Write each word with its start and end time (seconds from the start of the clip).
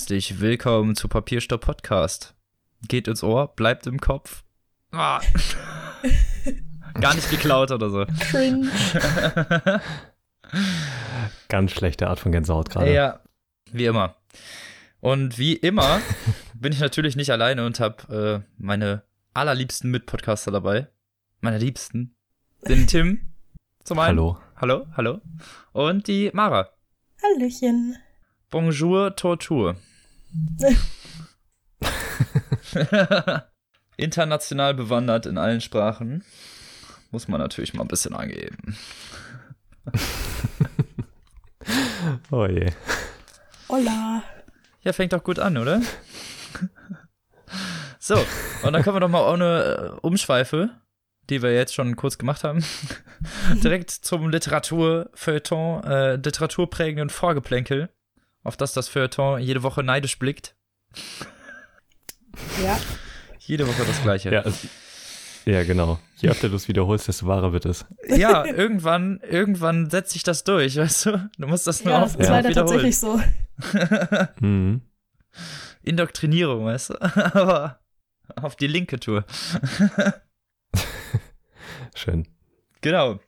Herzlich 0.00 0.40
willkommen 0.40 0.96
zu 0.96 1.08
Papierstopp 1.08 1.60
Podcast. 1.60 2.34
Geht 2.88 3.06
ins 3.06 3.22
Ohr, 3.22 3.54
bleibt 3.54 3.86
im 3.86 4.00
Kopf. 4.00 4.44
Ah. 4.92 5.20
Gar 6.98 7.14
nicht 7.14 7.30
geklaut 7.30 7.70
oder 7.70 7.90
so. 7.90 8.06
Cringe. 8.18 8.70
Ganz 11.50 11.72
schlechte 11.72 12.08
Art 12.08 12.18
von 12.18 12.32
Gänsehaut 12.32 12.70
gerade. 12.70 12.90
Ja, 12.90 13.20
wie 13.72 13.84
immer. 13.84 14.16
Und 15.00 15.36
wie 15.36 15.52
immer 15.52 16.00
bin 16.54 16.72
ich 16.72 16.80
natürlich 16.80 17.14
nicht 17.14 17.30
alleine 17.30 17.66
und 17.66 17.78
habe 17.78 18.42
äh, 18.42 18.52
meine 18.56 19.02
allerliebsten 19.34 19.90
Mitpodcaster 19.90 20.50
dabei. 20.50 20.88
Meine 21.42 21.58
Liebsten. 21.58 22.16
Den 22.66 22.86
Tim 22.86 23.32
zum 23.84 23.98
einen. 23.98 24.18
Hallo. 24.18 24.38
Hallo, 24.56 24.86
hallo. 24.96 25.20
Und 25.72 26.08
die 26.08 26.30
Mara. 26.32 26.70
Hallöchen. 27.22 27.98
Bonjour, 28.48 29.14
Tortur. 29.14 29.76
International 33.96 34.74
bewandert 34.74 35.26
in 35.26 35.38
allen 35.38 35.60
Sprachen. 35.60 36.24
Muss 37.10 37.28
man 37.28 37.40
natürlich 37.40 37.74
mal 37.74 37.82
ein 37.82 37.88
bisschen 37.88 38.14
angeben. 38.14 38.76
Oh 42.30 42.46
je. 42.46 42.70
Hola. 43.68 44.22
Ja, 44.82 44.92
fängt 44.92 45.12
doch 45.12 45.22
gut 45.22 45.38
an, 45.38 45.58
oder? 45.58 45.82
So, 48.02 48.16
und 48.62 48.72
dann 48.72 48.82
kommen 48.82 48.96
wir 48.96 49.00
doch 49.00 49.10
mal 49.10 49.30
ohne 49.30 49.62
äh, 49.62 49.90
Umschweife, 50.00 50.70
die 51.28 51.42
wir 51.42 51.52
jetzt 51.52 51.74
schon 51.74 51.96
kurz 51.96 52.16
gemacht 52.16 52.44
haben, 52.44 52.64
direkt 53.62 53.90
zum 53.90 54.30
Literaturfeuilleton, 54.30 55.84
äh, 55.84 56.14
literaturprägenden 56.14 57.10
Vorgeplänkel, 57.10 57.90
auf 58.42 58.56
das 58.56 58.72
das 58.72 58.88
Feuilleton 58.88 59.40
jede 59.40 59.62
Woche 59.62 59.82
neidisch 59.82 60.18
blickt. 60.18 60.54
Ja. 62.62 62.78
Jede 63.40 63.66
Woche 63.66 63.84
das 63.84 64.00
Gleiche. 64.02 64.30
Ja, 64.32 64.42
es, 64.42 64.66
ja, 65.44 65.64
genau. 65.64 65.98
Je 66.18 66.28
öfter 66.28 66.48
du 66.48 66.54
es 66.54 66.68
wiederholst, 66.68 67.08
desto 67.08 67.26
wahrer 67.26 67.52
wird 67.52 67.66
es. 67.66 67.84
Ja, 68.06 68.44
irgendwann, 68.44 69.18
irgendwann 69.28 69.90
setzt 69.90 70.12
sich 70.12 70.22
das 70.22 70.44
durch, 70.44 70.76
weißt 70.76 71.06
du? 71.06 71.30
Du 71.38 71.46
musst 71.48 71.66
das 71.66 71.84
nur 71.84 71.94
Ja, 71.94 72.02
auf 72.04 72.12
das 72.12 72.20
ist 72.20 72.28
Ja. 72.28 72.36
leider 72.36 72.50
wiederholen. 72.50 72.92
tatsächlich 72.92 72.98
so. 72.98 73.20
Mhm. 74.46 74.82
Indoktrinierung, 75.82 76.66
weißt 76.66 76.90
du? 76.90 77.02
Aber 77.34 77.80
auf 78.36 78.54
die 78.54 78.68
linke 78.68 79.00
Tour. 79.00 79.24
Schön. 81.94 82.28
Genau. 82.80 83.18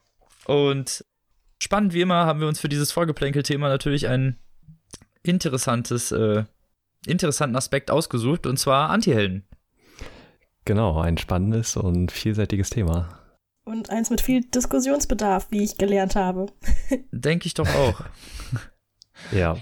Und 0.46 1.05
spannend 1.60 1.92
wie 1.92 2.02
immer 2.02 2.24
haben 2.27 2.40
wir 2.40 2.46
uns 2.48 2.60
für 2.60 2.68
dieses 2.68 2.92
Vorgeplänkel-Thema 2.92 3.68
natürlich 3.68 4.06
ein 4.08 4.38
interessantes, 5.22 6.12
äh, 6.12 6.44
interessanten 7.06 7.56
Aspekt 7.56 7.90
ausgesucht, 7.90 8.46
und 8.46 8.58
zwar 8.58 8.90
Antihelden. 8.90 9.44
Genau, 10.64 11.00
ein 11.00 11.18
spannendes 11.18 11.76
und 11.76 12.12
vielseitiges 12.12 12.70
Thema. 12.70 13.18
Und 13.64 13.90
eins 13.90 14.10
mit 14.10 14.20
viel 14.20 14.42
Diskussionsbedarf, 14.42 15.46
wie 15.50 15.62
ich 15.62 15.78
gelernt 15.78 16.16
habe. 16.16 16.46
Denke 17.12 17.46
ich 17.46 17.54
doch 17.54 17.68
auch. 17.74 18.02
Ja, 19.30 19.56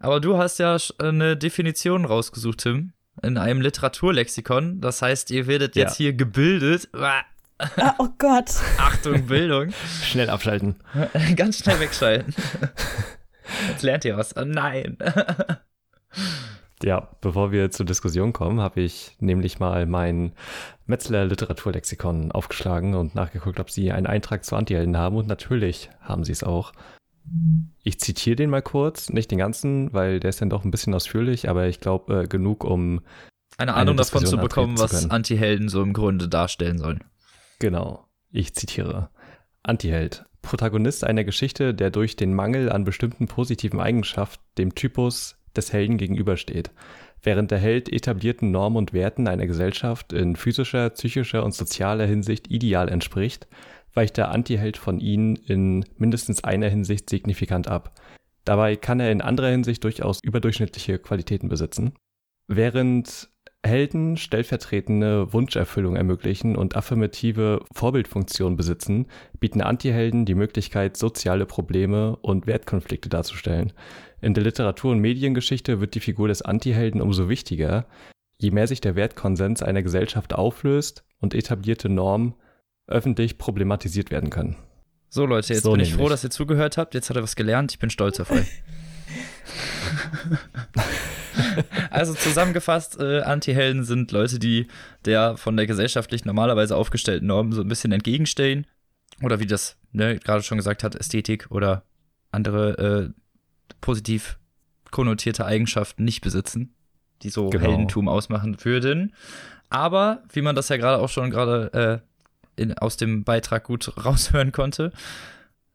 Aber 0.00 0.20
du 0.20 0.36
hast 0.36 0.58
ja 0.58 0.76
eine 0.98 1.36
Definition 1.36 2.04
rausgesucht, 2.06 2.58
Tim, 2.58 2.92
in 3.22 3.38
einem 3.38 3.60
Literaturlexikon. 3.60 4.80
Das 4.80 5.00
heißt, 5.00 5.30
ihr 5.30 5.46
werdet 5.46 5.76
Ja. 5.76 5.84
jetzt 5.84 5.96
hier 5.96 6.12
gebildet. 6.12 6.88
Ah, 6.92 7.22
oh 7.98 8.08
Gott. 8.18 8.50
Achtung, 8.78 9.26
Bildung. 9.26 9.72
schnell 10.02 10.28
abschalten. 10.28 10.74
Ganz 11.36 11.58
schnell 11.58 11.78
wegschalten. 11.78 12.34
Jetzt 13.68 13.82
lernt 13.82 14.04
ihr 14.04 14.16
was. 14.16 14.36
Oh 14.36 14.44
nein. 14.44 14.98
Ja, 16.82 17.08
bevor 17.22 17.52
wir 17.52 17.70
zur 17.70 17.86
Diskussion 17.86 18.34
kommen, 18.34 18.60
habe 18.60 18.82
ich 18.82 19.16
nämlich 19.18 19.58
mal 19.58 19.86
mein 19.86 20.32
Metzler 20.84 21.24
Literaturlexikon 21.24 22.32
aufgeschlagen 22.32 22.94
und 22.94 23.14
nachgeguckt, 23.14 23.58
ob 23.60 23.70
sie 23.70 23.92
einen 23.92 24.06
Eintrag 24.06 24.44
zu 24.44 24.56
Antihelden 24.56 24.96
haben 24.96 25.16
und 25.16 25.26
natürlich 25.26 25.88
haben 26.00 26.22
sie 26.22 26.32
es 26.32 26.44
auch. 26.44 26.72
Ich 27.82 27.98
zitiere 27.98 28.36
den 28.36 28.50
mal 28.50 28.62
kurz, 28.62 29.08
nicht 29.08 29.30
den 29.30 29.38
ganzen, 29.38 29.92
weil 29.94 30.20
der 30.20 30.28
ist 30.30 30.40
dann 30.42 30.50
doch 30.50 30.64
ein 30.64 30.70
bisschen 30.70 30.94
ausführlich, 30.94 31.48
aber 31.48 31.66
ich 31.66 31.80
glaube 31.80 32.24
äh, 32.24 32.26
genug, 32.28 32.62
um 32.62 33.00
Eine 33.56 33.72
Eine 33.72 33.74
Ahnung 33.74 33.96
davon 33.96 34.26
zu 34.26 34.36
bekommen, 34.36 34.76
zu 34.76 34.84
was. 34.84 35.10
Antihelden 35.10 35.68
so 35.70 35.82
im 35.82 35.94
Grunde 35.94 36.28
darstellen 36.28 36.78
sollen. 36.78 37.02
Genau, 37.58 38.06
ich 38.30 38.54
zitiere. 38.54 39.08
Antiheld. 39.62 40.26
Protagonist 40.46 41.04
einer 41.04 41.24
Geschichte, 41.24 41.74
der 41.74 41.90
durch 41.90 42.14
den 42.14 42.32
Mangel 42.32 42.70
an 42.70 42.84
bestimmten 42.84 43.26
positiven 43.26 43.80
Eigenschaften 43.80 44.42
dem 44.58 44.74
Typus 44.74 45.36
des 45.56 45.72
Helden 45.72 45.98
gegenübersteht. 45.98 46.70
Während 47.22 47.50
der 47.50 47.58
Held 47.58 47.92
etablierten 47.92 48.52
Normen 48.52 48.76
und 48.76 48.92
Werten 48.92 49.26
einer 49.26 49.46
Gesellschaft 49.46 50.12
in 50.12 50.36
physischer, 50.36 50.90
psychischer 50.90 51.44
und 51.44 51.52
sozialer 51.52 52.06
Hinsicht 52.06 52.48
ideal 52.48 52.88
entspricht, 52.88 53.48
weicht 53.92 54.16
der 54.16 54.30
Antiheld 54.30 54.76
von 54.76 55.00
ihnen 55.00 55.34
in 55.34 55.84
mindestens 55.98 56.44
einer 56.44 56.68
Hinsicht 56.68 57.10
signifikant 57.10 57.66
ab. 57.66 58.00
Dabei 58.44 58.76
kann 58.76 59.00
er 59.00 59.10
in 59.10 59.22
anderer 59.22 59.48
Hinsicht 59.48 59.82
durchaus 59.82 60.22
überdurchschnittliche 60.22 61.00
Qualitäten 61.00 61.48
besitzen. 61.48 61.94
Während 62.46 63.28
Helden 63.66 64.16
stellvertretende 64.16 65.32
Wunscherfüllung 65.32 65.96
ermöglichen 65.96 66.56
und 66.56 66.76
affirmative 66.76 67.64
Vorbildfunktion 67.72 68.56
besitzen, 68.56 69.06
bieten 69.40 69.60
Antihelden 69.60 70.24
die 70.24 70.34
Möglichkeit, 70.34 70.96
soziale 70.96 71.46
Probleme 71.46 72.16
und 72.16 72.46
Wertkonflikte 72.46 73.08
darzustellen. 73.08 73.72
In 74.20 74.34
der 74.34 74.44
Literatur- 74.44 74.92
und 74.92 75.00
Mediengeschichte 75.00 75.80
wird 75.80 75.94
die 75.94 76.00
Figur 76.00 76.28
des 76.28 76.42
Antihelden 76.42 77.00
umso 77.00 77.28
wichtiger, 77.28 77.86
je 78.38 78.50
mehr 78.50 78.66
sich 78.66 78.80
der 78.80 78.96
Wertkonsens 78.96 79.62
einer 79.62 79.82
Gesellschaft 79.82 80.34
auflöst 80.34 81.04
und 81.20 81.34
etablierte 81.34 81.88
Normen 81.88 82.34
öffentlich 82.86 83.38
problematisiert 83.38 84.10
werden 84.10 84.30
können. 84.30 84.56
So, 85.08 85.26
Leute, 85.26 85.54
jetzt 85.54 85.62
So 85.62 85.72
bin 85.72 85.80
ich 85.80 85.94
froh, 85.94 86.08
dass 86.08 86.24
ihr 86.24 86.30
zugehört 86.30 86.76
habt. 86.76 86.94
Jetzt 86.94 87.10
hat 87.10 87.16
er 87.16 87.22
was 87.22 87.36
gelernt. 87.36 87.72
Ich 87.72 87.78
bin 87.78 87.90
stolz 87.90 88.20
auf 88.20 88.30
euch. 88.30 88.46
also 91.90 92.14
zusammengefasst, 92.14 92.98
äh, 93.00 93.20
Antihelden 93.20 93.84
sind 93.84 94.12
Leute, 94.12 94.38
die 94.38 94.68
der 95.04 95.36
von 95.36 95.56
der 95.56 95.66
gesellschaftlich 95.66 96.24
normalerweise 96.24 96.76
aufgestellten 96.76 97.26
Norm 97.26 97.52
so 97.52 97.62
ein 97.62 97.68
bisschen 97.68 97.92
entgegenstehen. 97.92 98.66
Oder 99.22 99.40
wie 99.40 99.46
das 99.46 99.76
ne, 99.92 100.18
gerade 100.18 100.42
schon 100.42 100.58
gesagt 100.58 100.82
hat, 100.82 100.94
Ästhetik 100.94 101.50
oder 101.50 101.84
andere 102.32 103.12
äh, 103.12 103.20
positiv 103.80 104.38
konnotierte 104.90 105.44
Eigenschaften 105.46 106.04
nicht 106.04 106.20
besitzen, 106.20 106.74
die 107.22 107.30
so 107.30 107.50
Genau. 107.50 107.64
Heldentum 107.64 108.08
ausmachen 108.08 108.56
würden. 108.64 109.14
Aber, 109.68 110.22
wie 110.32 110.42
man 110.42 110.54
das 110.54 110.68
ja 110.68 110.76
gerade 110.76 111.02
auch 111.02 111.08
schon 111.08 111.30
gerade 111.30 112.02
äh, 112.56 112.62
in, 112.62 112.76
aus 112.78 112.96
dem 112.96 113.24
Beitrag 113.24 113.64
gut 113.64 113.92
raushören 114.04 114.52
konnte, 114.52 114.92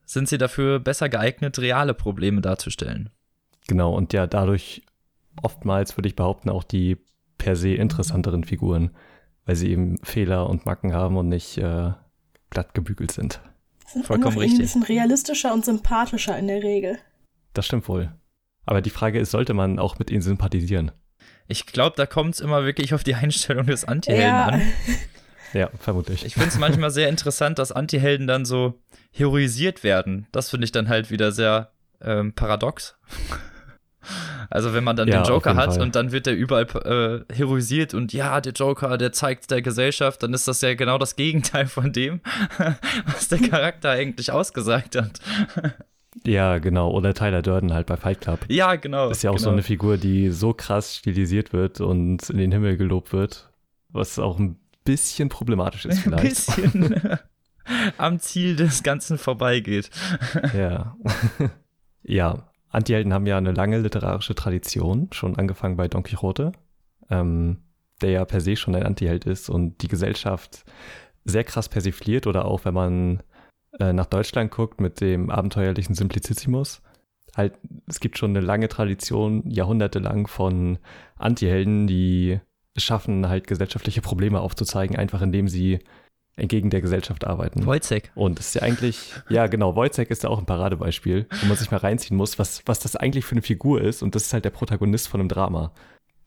sind 0.06 0.28
sie 0.28 0.38
dafür 0.38 0.80
besser 0.80 1.10
geeignet, 1.10 1.60
reale 1.60 1.94
Probleme 1.94 2.42
darzustellen. 2.42 3.10
Genau, 3.68 3.94
und 3.94 4.14
ja, 4.14 4.28
dadurch 4.28 4.82
oftmals 5.42 5.98
würde 5.98 6.08
ich 6.10 6.16
behaupten, 6.16 6.50
auch 6.50 6.64
die 6.64 6.98
per 7.38 7.56
se 7.56 7.74
interessanteren 7.74 8.44
Figuren, 8.44 8.92
weil 9.46 9.56
sie 9.56 9.70
eben 9.72 9.98
Fehler 10.04 10.50
und 10.50 10.66
Macken 10.66 10.94
haben 10.94 11.18
und 11.18 11.30
nicht 11.30 11.58
äh, 11.58 11.92
glatt 12.50 12.74
gebügelt 12.74 13.12
sind. 13.12 13.42
Sind 13.88 14.06
Vollkommen 14.06 14.38
irgendwie 14.38 14.46
ein 14.46 14.50
richtig. 14.62 14.66
bisschen 14.66 14.84
realistischer 14.84 15.54
und 15.54 15.66
sympathischer 15.66 16.38
in 16.38 16.48
der 16.48 16.62
Regel. 16.64 16.98
Das 17.54 17.66
stimmt 17.66 17.88
wohl. 17.88 18.12
Aber 18.66 18.82
die 18.82 18.90
Frage 18.92 19.20
ist, 19.20 19.32
sollte 19.32 19.54
man 19.54 19.80
auch 19.80 19.98
mit 20.00 20.12
ihnen 20.12 20.22
sympathisieren? 20.22 20.92
Ich 21.48 21.66
glaube, 21.66 21.96
da 21.98 22.06
kommt 22.06 22.36
es 22.36 22.40
immer 22.40 22.64
wirklich 22.64 22.94
auf 22.94 23.04
die 23.04 23.16
Einstellung 23.16 23.66
des 23.66 23.84
Antihelden 23.86 24.28
Ja. 24.28 24.46
an. 24.48 24.62
Ja, 25.54 25.70
vermutlich. 25.80 26.24
Ich 26.24 26.36
finde 26.36 26.48
es 26.48 26.58
manchmal 26.58 26.92
sehr 26.92 27.10
interessant, 27.10 27.60
dass 27.60 27.74
Antihelden 27.74 28.26
dann 28.26 28.46
so 28.46 28.80
heroisiert 29.12 29.84
werden. 29.84 30.28
Das 30.32 30.50
finde 30.50 30.64
ich 30.64 30.72
dann 30.72 30.88
halt 30.88 31.12
wieder 31.12 31.34
sehr 31.34 31.74
ähm, 32.02 32.32
paradox. 32.34 32.98
Also 34.50 34.74
wenn 34.74 34.84
man 34.84 34.96
dann 34.96 35.08
Ja, 35.08 35.22
den 35.22 35.30
Joker 35.30 35.56
hat 35.56 35.74
Fall. 35.74 35.82
und 35.82 35.96
dann 35.96 36.12
wird 36.12 36.28
er 36.28 36.34
überall 36.34 36.68
äh, 37.30 37.34
heroisiert 37.34 37.94
und 37.94 38.14
ja, 38.14 38.42
der 38.42 38.54
Joker, 38.54 38.98
der 38.98 39.12
zeigt 39.12 39.52
der 39.52 39.62
Gesellschaft, 39.62 40.24
dann 40.24 40.34
ist 40.34 40.48
das 40.48 40.62
ja 40.62 40.74
genau 40.74 40.98
das 40.98 41.16
Gegenteil 41.16 41.68
von 41.68 41.94
dem, 41.94 42.22
was 43.06 43.28
der 43.28 43.40
Charakter 43.40 43.92
eigentlich 43.92 44.32
ausgesagt 44.32 44.96
hat. 44.96 45.20
Ja, 46.26 46.58
genau. 46.58 46.92
Oder 46.92 47.14
Tyler 47.14 47.42
Durden 47.42 47.74
halt 47.74 47.88
bei 47.88 47.96
Fight 47.96 48.22
Club. 48.22 48.40
Ja, 48.50 48.76
genau. 48.76 49.10
Ist 49.10 49.24
ja 49.24 49.30
auch 49.30 49.36
genau. 49.36 49.46
so 49.46 49.52
eine 49.52 49.64
Figur, 49.64 49.98
die 49.98 50.30
so 50.30 50.54
krass 50.54 50.98
stilisiert 50.98 51.54
wird 51.54 51.80
und 51.80 52.30
in 52.30 52.38
den 52.38 52.52
Himmel 52.52 52.76
gelobt 52.78 53.14
wird, 53.14 53.50
was 53.90 54.20
auch 54.20 54.38
ein 54.38 54.58
bisschen 54.84 55.30
problematisch 55.30 55.86
ist 55.86 55.98
ein 56.08 56.18
vielleicht. 56.18 56.56
bisschen 56.56 57.20
am 57.98 58.20
Ziel 58.20 58.56
des 58.56 58.84
Ganzen 58.84 59.18
vorbeigeht. 59.18 59.90
Ja. 60.54 60.98
ja, 62.04 62.51
Antihelden 62.72 63.14
haben 63.14 63.28
ja 63.28 63.38
eine 63.38 63.52
lange 63.52 63.80
literarische 63.80 64.36
Tradition, 64.36 65.10
schon 65.12 65.38
angefangen 65.38 65.78
bei 65.78 65.88
Don 65.88 66.04
Quixote, 66.04 66.54
ähm, 67.10 67.58
der 68.02 68.12
ja 68.12 68.26
per 68.26 68.42
se 68.42 68.56
schon 68.56 68.76
ein 68.76 68.84
Antiheld 68.84 69.26
ist 69.26 69.50
und 69.50 69.82
die 69.82 69.88
Gesellschaft 69.88 70.64
sehr 71.26 71.44
krass 71.44 71.70
persifliert 71.70 72.28
oder 72.28 72.46
auch 72.46 72.66
wenn 72.66 72.74
man 72.74 73.24
äh, 73.80 73.94
nach 73.94 74.08
Deutschland 74.08 74.52
guckt 74.52 74.82
mit 74.82 75.02
dem 75.02 75.30
abenteuerlichen 75.30 75.96
Simplicissimus, 75.96 76.82
halt, 77.36 77.54
es 77.88 78.00
gibt 78.00 78.18
schon 78.18 78.32
eine 78.32 78.46
lange 78.46 78.68
Tradition, 78.68 79.50
jahrhundertelang 79.50 80.28
von 80.28 80.80
Antihelden, 81.18 81.88
die 81.88 82.40
es 82.74 82.84
schaffen, 82.84 83.28
halt 83.28 83.48
gesellschaftliche 83.48 84.02
Probleme 84.02 84.40
aufzuzeigen, 84.40 84.96
einfach 84.96 85.22
indem 85.22 85.48
sie 85.48 85.80
entgegen 86.36 86.70
der 86.70 86.82
Gesellschaft 86.82 87.26
arbeiten. 87.28 87.66
Wojciech. 87.66 88.12
Und 88.16 88.40
das 88.40 88.48
ist 88.48 88.54
ja 88.56 88.62
eigentlich, 88.62 89.14
ja 89.30 89.48
genau, 89.48 89.76
Wojciech 89.76 90.10
ist 90.10 90.24
ja 90.24 90.30
auch 90.30 90.40
ein 90.40 90.46
Paradebeispiel, 90.46 91.28
wo 91.42 91.46
man 91.48 91.58
sich 91.58 91.72
mal 91.72 91.78
reinziehen 91.78 92.18
muss, 92.18 92.40
was, 92.40 92.64
was 92.66 92.80
das 92.80 92.96
eigentlich 92.96 93.26
für 93.26 93.34
eine 93.34 93.42
Figur 93.42 93.82
ist. 93.82 94.02
Und 94.02 94.16
das 94.16 94.24
ist 94.24 94.34
halt 94.34 94.46
der 94.46 94.50
Protagonist 94.52 95.08
von 95.08 95.20
einem 95.20 95.30
Drama. 95.30 95.72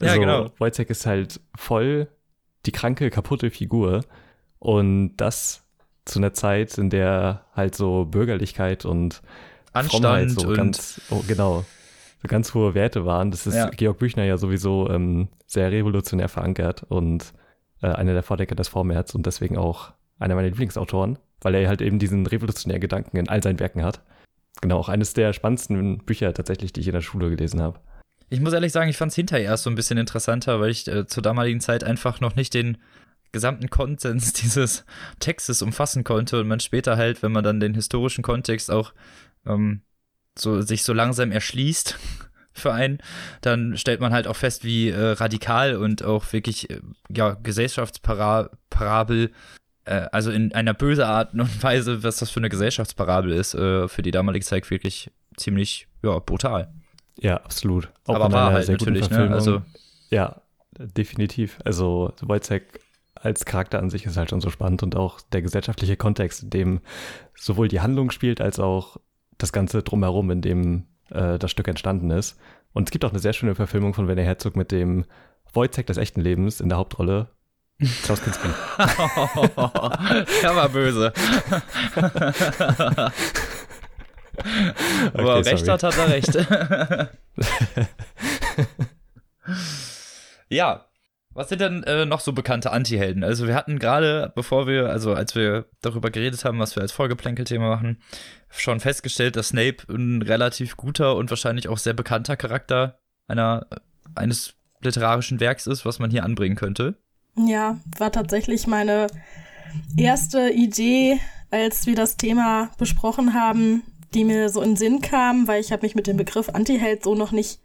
Ja, 0.01 0.09
Also, 0.09 0.21
genau. 0.21 0.51
Wojciech 0.59 0.91
ist 0.91 1.07
halt 1.07 1.41
voll 1.57 2.09
die 2.67 2.73
kranke, 2.73 3.11
kaputte 3.11 3.51
Figur. 3.51 4.05
Und 4.59 5.17
das 5.17 5.65
zu 6.05 6.19
einer 6.19 6.33
Zeit, 6.33 6.77
in 6.79 6.91
der 6.91 7.47
halt 7.55 7.75
so 7.75 8.05
Bürgerlichkeit 8.05 8.85
und 8.85 9.23
Frommheit 9.73 10.25
Anstand 10.25 10.31
so 10.41 10.49
und 10.49 10.57
ganz, 10.57 11.01
oh, 11.11 11.23
genau, 11.27 11.65
so 12.23 12.29
ganz 12.29 12.55
hohe 12.55 12.75
Werte 12.75 13.07
waren. 13.07 13.31
Das 13.31 13.47
ist 13.47 13.55
Ja. 13.55 13.71
Georg 13.71 13.99
Büchner 13.99 14.25
ja 14.25 14.37
sowieso 14.37 14.89
ähm, 14.91 15.29
sehr 15.47 15.73
revolutionär 15.73 16.29
verankert 16.29 16.85
und 16.89 17.33
äh, 17.83 17.89
einer 17.89 18.13
der 18.13 18.23
Vordecker 18.23 18.55
des 18.55 18.69
Vormärz 18.69 19.15
und 19.15 19.27
deswegen 19.27 19.57
auch 19.57 19.93
einer 20.19 20.35
meiner 20.35 20.49
Lieblingsautoren, 20.49 21.19
weil 21.41 21.55
er 21.55 21.69
halt 21.69 21.83
eben 21.83 21.99
diesen 21.99 22.27
revolutionären 22.27 22.81
Gedanken 22.81 23.17
in 23.17 23.29
all 23.29 23.43
seinen 23.43 23.61
Werken 23.61 23.83
hat. 23.83 24.03
Genau, 24.61 24.79
auch 24.79 24.89
eines 24.89 25.15
der 25.15 25.33
spannendsten 25.33 25.99
Bücher 25.99 26.33
tatsächlich, 26.33 26.73
die 26.73 26.81
ich 26.81 26.87
in 26.87 26.95
der 26.95 27.01
Schule 27.01 27.31
gelesen 27.31 27.61
habe. 27.61 27.81
Ich 28.31 28.41
muss 28.41 28.53
ehrlich 28.53 28.73
sagen, 28.73 28.89
ich 28.89 28.97
fand 28.97 29.11
es 29.11 29.17
hinterher 29.17 29.45
erst 29.45 29.65
so 29.65 29.71
ein 29.71 29.75
bisschen 29.75 29.99
interessanter, 29.99 30.61
weil 30.61 30.71
ich 30.71 30.89
äh, 30.89 31.07
zur 31.07 31.23
damaligen 31.23 31.61
Zeit 31.61 31.85
einfach 31.85 32.21
noch 32.21 32.37
nicht 32.37 32.55
den 32.55 32.79
gesamten 33.33 33.69
Konsens 33.69 34.33
dieses 34.43 34.85
Textes 35.19 35.61
umfassen 35.61 36.05
konnte 36.05 36.41
und 36.41 36.49
man 36.49 36.61
später 36.61 36.97
halt, 36.97 37.23
wenn 37.23 37.33
man 37.33 37.45
dann 37.45 37.61
den 37.61 37.75
historischen 37.75 38.23
Kontext 38.23 38.71
auch 38.71 38.95
ähm, 39.47 39.83
so 40.39 40.63
sich 40.63 40.83
so 40.83 40.93
langsam 40.93 41.33
erschließt 41.33 41.99
für 42.55 42.73
einen, 42.73 42.99
dann 43.41 43.77
stellt 43.77 44.01
man 44.01 44.13
halt 44.13 44.27
auch 44.27 44.37
fest, 44.37 44.65
wie 44.65 44.91
äh, 44.91 45.11
radikal 45.11 45.77
und 45.77 46.03
auch 46.05 46.33
wirklich 46.33 46.71
äh, 46.71 46.81
ja 47.15 47.37
Gesellschaftsparabel 47.43 49.31
äh, 49.85 50.07
also 50.13 50.31
in 50.31 50.55
einer 50.55 50.75
böse 50.75 51.07
Art 51.07 51.35
und 51.35 51.63
Weise, 51.63 52.03
was 52.03 52.17
das 52.17 52.31
für 52.31 52.41
eine 52.41 52.49
Gesellschaftsparabel 52.49 53.33
ist, 53.33 53.55
äh, 53.55 53.89
für 53.89 54.03
die 54.03 54.11
damalige 54.11 54.45
Zeit 54.45 54.71
wirklich 54.71 55.11
ziemlich 55.37 55.89
ja 56.03 56.19
brutal. 56.19 56.73
Ja, 57.21 57.37
absolut. 57.37 57.91
Auch 58.07 58.17
Aber 58.17 58.33
war 58.33 58.53
halt 58.53 58.69
natürlich, 58.69 59.09
ne? 59.11 59.31
Also 59.31 59.63
Ja, 60.11 60.41
definitiv. 60.79 61.59
Also 61.65 62.13
Wojciech 62.21 62.63
als 63.15 63.45
Charakter 63.45 63.79
an 63.79 63.91
sich 63.91 64.05
ist 64.05 64.17
halt 64.17 64.31
schon 64.31 64.41
so 64.41 64.51
spannend 64.51 64.83
und 64.83 64.97
auch 64.97 65.21
der 65.33 65.43
gesellschaftliche 65.43 65.97
Kontext, 65.97 66.43
in 66.43 66.51
dem 66.51 66.81
sowohl 67.35 67.69
die 67.69 67.81
Handlung 67.81 68.11
spielt, 68.11 68.41
als 68.41 68.59
auch 68.59 68.99
das 69.39 69.53
Ganze 69.53 69.83
drumherum, 69.83 70.31
in 70.31 70.43
dem 70.43 70.85
äh, 71.15 71.39
das 71.39 71.51
Stück 71.51 71.69
entstanden 71.69 72.11
ist. 72.11 72.39
Und 72.73 72.89
es 72.89 72.91
gibt 72.91 73.05
auch 73.05 73.11
eine 73.11 73.19
sehr 73.19 73.33
schöne 73.33 73.55
Verfilmung 73.55 73.95
von 73.95 74.09
Werner 74.09 74.23
Herzog 74.23 74.57
mit 74.57 74.73
dem 74.73 75.05
Wojciech 75.53 75.87
des 75.87 75.97
echten 75.97 76.21
Lebens 76.21 76.61
in 76.61 76.69
der 76.69 76.79
Hauptrolle. 76.79 77.29
Klaus 78.03 78.23
Kinski. 78.23 78.49
Der 80.43 80.57
war 80.57 80.69
böse. 80.69 81.13
Wo 85.15 85.29
er 85.29 85.39
Okay, 85.39 85.51
recht 85.51 85.69
hat, 85.69 85.83
hat 85.83 85.97
er 85.97 86.09
recht. 86.09 86.35
ja. 90.49 90.87
Was 91.35 91.49
sind 91.49 91.61
denn 91.61 91.83
äh, 91.83 92.07
noch 92.07 92.21
so 92.21 92.33
bekannte 92.33 92.71
Antihelden? 92.71 93.25
Also 93.25 93.49
wir 93.49 93.57
hatten 93.57 93.81
gerade, 93.81 94.33
bevor 94.37 94.69
wir, 94.69 94.89
also 94.89 95.15
als 95.15 95.35
wir 95.35 95.67
darüber 95.83 96.11
geredet 96.11 96.45
haben, 96.45 96.61
was 96.61 96.77
wir 96.77 96.83
als 96.83 96.93
Vorgeplänkelthema 96.93 97.69
machen, 97.69 97.99
schon 98.49 98.79
festgestellt, 98.79 99.35
dass 99.35 99.49
Snape 99.49 99.79
ein 99.89 100.23
relativ 100.23 100.77
guter 100.77 101.17
und 101.17 101.31
wahrscheinlich 101.31 101.69
auch 101.69 101.79
sehr 101.79 101.93
bekannter 101.93 102.37
Charakter 102.37 103.01
einer, 103.27 103.67
eines 104.15 104.55
literarischen 104.81 105.41
Werks 105.41 105.67
ist, 105.67 105.85
was 105.85 105.99
man 105.99 106.11
hier 106.11 106.25
anbringen 106.25 106.57
könnte. 106.57 106.95
Ja, 107.37 107.79
war 107.99 108.13
tatsächlich 108.13 108.69
meine 108.69 109.09
erste 109.97 110.51
Idee, 110.51 111.19
als 111.51 111.87
wir 111.87 111.97
das 111.97 112.17
Thema 112.17 112.71
besprochen 112.79 113.35
haben, 113.35 113.83
die 114.15 114.25
mir 114.25 114.49
so 114.51 114.61
in 114.61 114.71
den 114.71 114.77
Sinn 114.77 115.01
kam, 115.01 115.49
weil 115.49 115.61
ich 115.61 115.73
habe 115.73 115.83
mich 115.83 115.97
mit 115.97 116.07
dem 116.07 116.17
Begriff 116.17 116.49
Antiheld 116.49 117.03
so 117.03 117.17
noch 117.17 117.33
nicht 117.33 117.59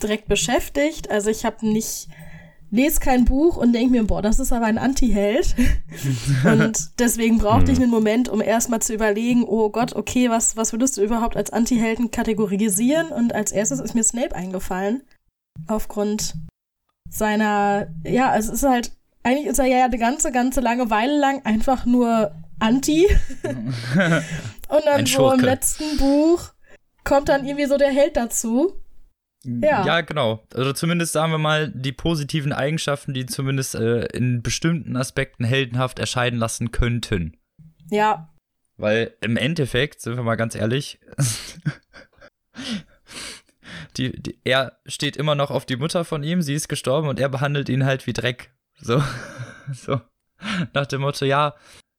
direkt 0.00 0.28
beschäftigt. 0.28 1.10
Also 1.10 1.30
ich 1.30 1.44
habe 1.44 1.66
nicht 1.66 2.08
lese 2.70 3.00
kein 3.00 3.24
Buch 3.24 3.56
und 3.56 3.72
denke 3.72 3.90
mir, 3.90 4.04
boah, 4.04 4.22
das 4.22 4.38
ist 4.38 4.52
aber 4.52 4.66
ein 4.66 4.78
Antiheld. 4.78 5.54
und 6.44 6.90
deswegen 6.98 7.38
brauchte 7.38 7.72
ich 7.72 7.78
einen 7.78 7.90
Moment, 7.90 8.28
um 8.28 8.40
erstmal 8.40 8.80
zu 8.80 8.94
überlegen, 8.94 9.44
oh 9.44 9.70
Gott, 9.70 9.94
okay, 9.94 10.28
was, 10.30 10.56
was 10.56 10.72
würdest 10.72 10.96
du 10.96 11.02
überhaupt 11.02 11.36
als 11.36 11.50
Antihelden 11.50 12.10
kategorisieren? 12.10 13.08
Und 13.08 13.34
als 13.34 13.52
erstes 13.52 13.80
ist 13.80 13.94
mir 13.94 14.04
Snape 14.04 14.34
eingefallen. 14.34 15.02
Aufgrund 15.66 16.34
seiner, 17.08 17.88
ja, 18.04 18.36
es 18.36 18.48
ist 18.48 18.64
halt, 18.64 18.92
eigentlich 19.22 19.46
ist 19.46 19.58
er 19.58 19.66
ja 19.66 19.84
eine 19.84 19.98
ganze, 19.98 20.30
ganze 20.30 20.60
lange 20.60 20.90
Weile 20.90 21.18
lang 21.18 21.44
einfach 21.44 21.86
nur 21.86 22.32
Anti. 22.58 23.06
und 24.68 24.84
dann 24.84 25.06
so 25.06 25.32
im 25.32 25.40
letzten 25.40 25.96
Buch 25.96 26.50
kommt 27.04 27.28
dann 27.28 27.46
irgendwie 27.46 27.66
so 27.66 27.78
der 27.78 27.90
Held 27.90 28.16
dazu. 28.16 28.74
Ja. 29.44 29.86
Ja, 29.86 30.00
genau. 30.00 30.44
Also 30.54 30.72
zumindest 30.72 31.12
sagen 31.12 31.32
wir 31.32 31.38
mal 31.38 31.70
die 31.70 31.92
positiven 31.92 32.52
Eigenschaften, 32.52 33.14
die 33.14 33.26
zumindest 33.26 33.74
äh, 33.74 34.06
in 34.06 34.42
bestimmten 34.42 34.96
Aspekten 34.96 35.44
heldenhaft 35.44 35.98
erscheinen 35.98 36.38
lassen 36.38 36.72
könnten. 36.72 37.36
Ja, 37.90 38.34
Weil 38.76 39.14
im 39.20 39.36
Endeffekt, 39.36 40.00
sind 40.00 40.16
wir 40.16 40.22
mal 40.22 40.36
ganz 40.36 40.54
ehrlich, 40.54 40.98
die, 43.96 44.20
die, 44.20 44.38
er 44.44 44.78
steht 44.86 45.16
immer 45.16 45.34
noch 45.34 45.50
auf 45.50 45.66
die 45.66 45.76
Mutter 45.76 46.04
von 46.04 46.22
ihm, 46.22 46.42
sie 46.42 46.54
ist 46.54 46.68
gestorben 46.68 47.08
und 47.08 47.20
er 47.20 47.28
behandelt 47.28 47.68
ihn 47.68 47.84
halt 47.84 48.06
wie 48.06 48.12
Dreck. 48.12 48.52
So, 48.80 49.02
so. 49.72 50.00
Nach 50.72 50.86
dem 50.86 51.00
Motto, 51.00 51.24
ja, 51.24 51.54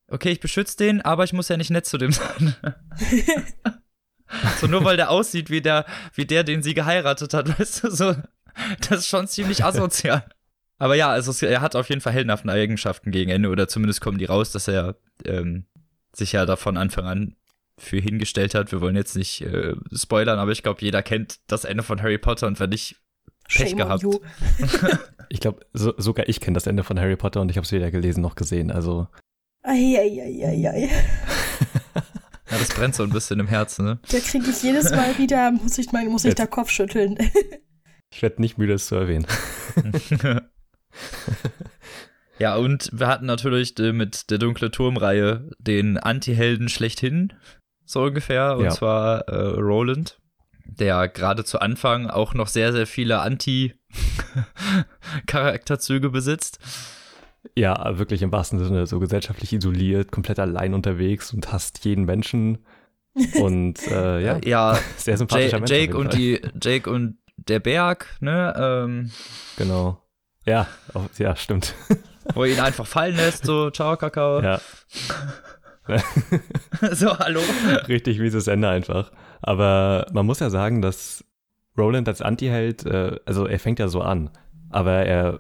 okay, 0.08 0.32
ich 0.32 0.40
beschütze 0.40 0.78
den, 0.78 1.02
aber 1.02 1.24
ich 1.24 1.34
muss 1.34 1.50
ja 1.50 1.58
nicht 1.58 1.72
nett 1.72 1.86
zu 1.86 1.98
dem 1.98 2.12
sein. 2.12 2.56
so 4.60 4.68
nur 4.68 4.84
weil 4.84 4.98
der 4.98 5.10
aussieht 5.10 5.50
wie 5.50 5.62
der, 5.62 5.86
wie 6.14 6.26
der, 6.26 6.44
den 6.44 6.62
sie 6.64 6.74
geheiratet 6.74 7.34
hat, 7.34 7.48
weißt 7.60 7.84
du, 7.84 7.92
so, 7.92 8.16
das 8.90 9.00
ist 9.00 9.08
schon 9.08 9.28
ziemlich 9.28 9.64
asozial. 9.64 10.24
Aber 10.78 10.96
ja, 10.96 11.10
also 11.10 11.32
es- 11.32 11.42
er 11.42 11.62
hat 11.62 11.76
auf 11.76 11.90
jeden 11.90 12.02
Fall 12.02 12.14
heldenhafte 12.14 12.50
Eigenschaften 12.52 13.12
gegen 13.12 13.32
Ende, 13.32 13.50
oder 13.50 13.68
zumindest 13.68 14.02
kommen 14.02 14.18
die 14.18 14.26
raus, 14.26 14.52
dass 14.52 14.68
er 14.68 14.96
ähm, 15.26 15.66
sich 16.14 16.32
ja 16.34 16.46
da 16.46 16.56
von 16.56 16.78
Anfang 16.78 17.06
an 17.06 17.36
für 17.78 17.98
hingestellt 18.00 18.56
hat. 18.56 18.72
Wir 18.72 18.82
wollen 18.82 18.96
jetzt 18.96 19.16
nicht 19.16 19.42
äh, 19.42 19.74
spoilern, 19.94 20.40
aber 20.40 20.52
ich 20.52 20.64
glaube, 20.64 20.82
jeder 20.82 21.02
kennt 21.04 21.40
das 21.48 21.64
Ende 21.66 21.84
von 21.84 22.02
Harry 22.02 22.18
Potter 22.18 22.48
und 22.48 22.60
wenn 22.60 22.70
nicht, 22.72 22.96
Pech 23.48 23.70
shame 23.70 23.78
gehabt. 23.78 24.04
Ich 25.32 25.40
glaube, 25.42 25.64
so, 25.74 25.94
sogar 25.98 26.28
ich 26.28 26.40
kenne 26.40 26.56
das 26.56 26.66
Ende 26.66 26.84
von 26.84 27.00
Harry 27.00 27.16
Potter 27.16 27.40
und 27.40 27.52
ich 27.52 27.58
habe 27.58 27.64
es 27.66 27.72
weder 27.72 27.92
gelesen 27.92 28.22
noch 28.22 28.34
gesehen. 28.36 28.72
Also 28.72 29.08
Eieieiei. 29.62 30.90
Ja, 32.52 32.58
das 32.58 32.70
brennt 32.70 32.96
so 32.96 33.04
ein 33.04 33.10
bisschen 33.12 33.40
im 33.40 33.48
Herzen, 33.48 33.86
ne? 33.86 34.00
Da 34.12 34.20
kriege 34.20 34.50
ich 34.50 34.64
jedes 34.64 34.90
Mal 34.92 35.18
wieder, 35.18 35.52
muss 35.52 35.78
ich, 35.78 35.92
mal, 35.92 36.06
muss 36.06 36.24
ich 36.24 36.30
Jetzt. 36.30 36.40
da 36.40 36.48
Kopf 36.48 36.70
schütteln. 36.72 37.18
ich 38.12 38.22
werde 38.22 38.42
nicht 38.42 38.58
müde, 38.58 38.74
es 38.74 38.88
zu 38.88 38.96
erwähnen. 38.96 39.28
ja, 42.40 42.56
und 42.56 42.90
wir 42.94 43.08
hatten 43.08 43.26
natürlich 43.26 43.74
mit 43.78 44.30
der 44.32 44.38
Dunkle 44.38 44.72
Turmreihe 44.72 45.50
den 45.60 45.98
Anti-Helden 45.98 46.70
schlechthin, 46.70 47.34
so 47.86 48.04
ungefähr, 48.04 48.58
und 48.58 48.66
Ja. 48.66 48.72
zwar 48.72 49.28
äh, 49.28 49.36
Roland, 49.60 50.20
der 50.66 51.08
gerade 51.08 51.44
zu 51.44 51.60
Anfang 51.60 52.10
auch 52.10 52.34
noch 52.34 52.48
sehr, 52.48 52.72
sehr 52.74 52.88
viele 52.88 53.20
Anti-Charakterzüge 53.20 56.10
besitzt. 56.10 56.60
Ja, 57.56 57.98
wirklich 57.98 58.22
im 58.22 58.32
wahrsten 58.32 58.60
Sinne 58.60 58.86
so 58.86 59.00
gesellschaftlich 59.00 59.54
isoliert, 59.54 60.12
komplett 60.12 60.40
allein 60.40 60.74
unterwegs 60.74 61.34
und 61.34 61.52
hasst 61.52 61.84
jeden 61.86 62.06
Menschen. 62.06 62.60
Und 63.42 63.86
äh, 63.88 64.22
ja, 64.24 64.40
Ja, 64.46 64.80
sehr 64.98 65.18
sympathischer 65.18 65.58
Jake, 65.58 65.60
Mensch. 65.60 65.72
Jake 65.72 65.98
und 65.98 66.14
die, 66.14 66.42
Jake 66.62 66.90
und 66.90 67.18
der 67.38 67.60
Berg, 67.60 68.06
ne, 68.22 68.54
ähm, 68.56 69.12
Genau. 69.58 70.02
Ja, 70.46 70.68
auf, 70.94 71.18
ja, 71.18 71.36
stimmt. 71.36 71.74
wo 72.36 72.44
er 72.44 72.54
ihn 72.54 72.60
einfach 72.60 72.86
fallen 72.86 73.16
lässt, 73.16 73.46
so, 73.46 73.72
ciao, 73.72 73.98
Kakao. 73.98 74.42
Ja, 74.42 74.62
so, 76.92 77.18
hallo. 77.18 77.40
richtig 77.88 78.20
mieses 78.20 78.48
Ende 78.48 78.70
einfach. 78.70 79.12
Aber 79.42 80.08
man 80.14 80.26
muss 80.26 80.40
ja 80.40 80.50
sagen, 80.50 80.82
dass 80.82 81.24
Roland 81.78 82.08
als 82.08 82.22
Antiheld, 82.22 82.86
äh, 82.86 83.18
also 83.26 83.48
er 83.48 83.60
fängt 83.60 83.80
ja 83.80 83.88
so 83.88 84.02
an, 84.02 84.30
aber 84.70 85.06
er 85.06 85.40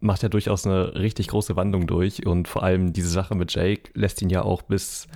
macht 0.00 0.22
ja 0.22 0.28
durchaus 0.28 0.66
eine 0.66 0.94
richtig 0.94 1.28
große 1.28 1.56
Wandlung 1.56 1.86
durch 1.86 2.26
und 2.26 2.48
vor 2.48 2.62
allem 2.62 2.92
diese 2.92 3.08
Sache 3.08 3.34
mit 3.34 3.54
Jake 3.54 3.90
lässt 3.94 4.20
ihn 4.22 4.30
ja 4.30 4.42
auch 4.42 4.62
bis, 4.62 5.06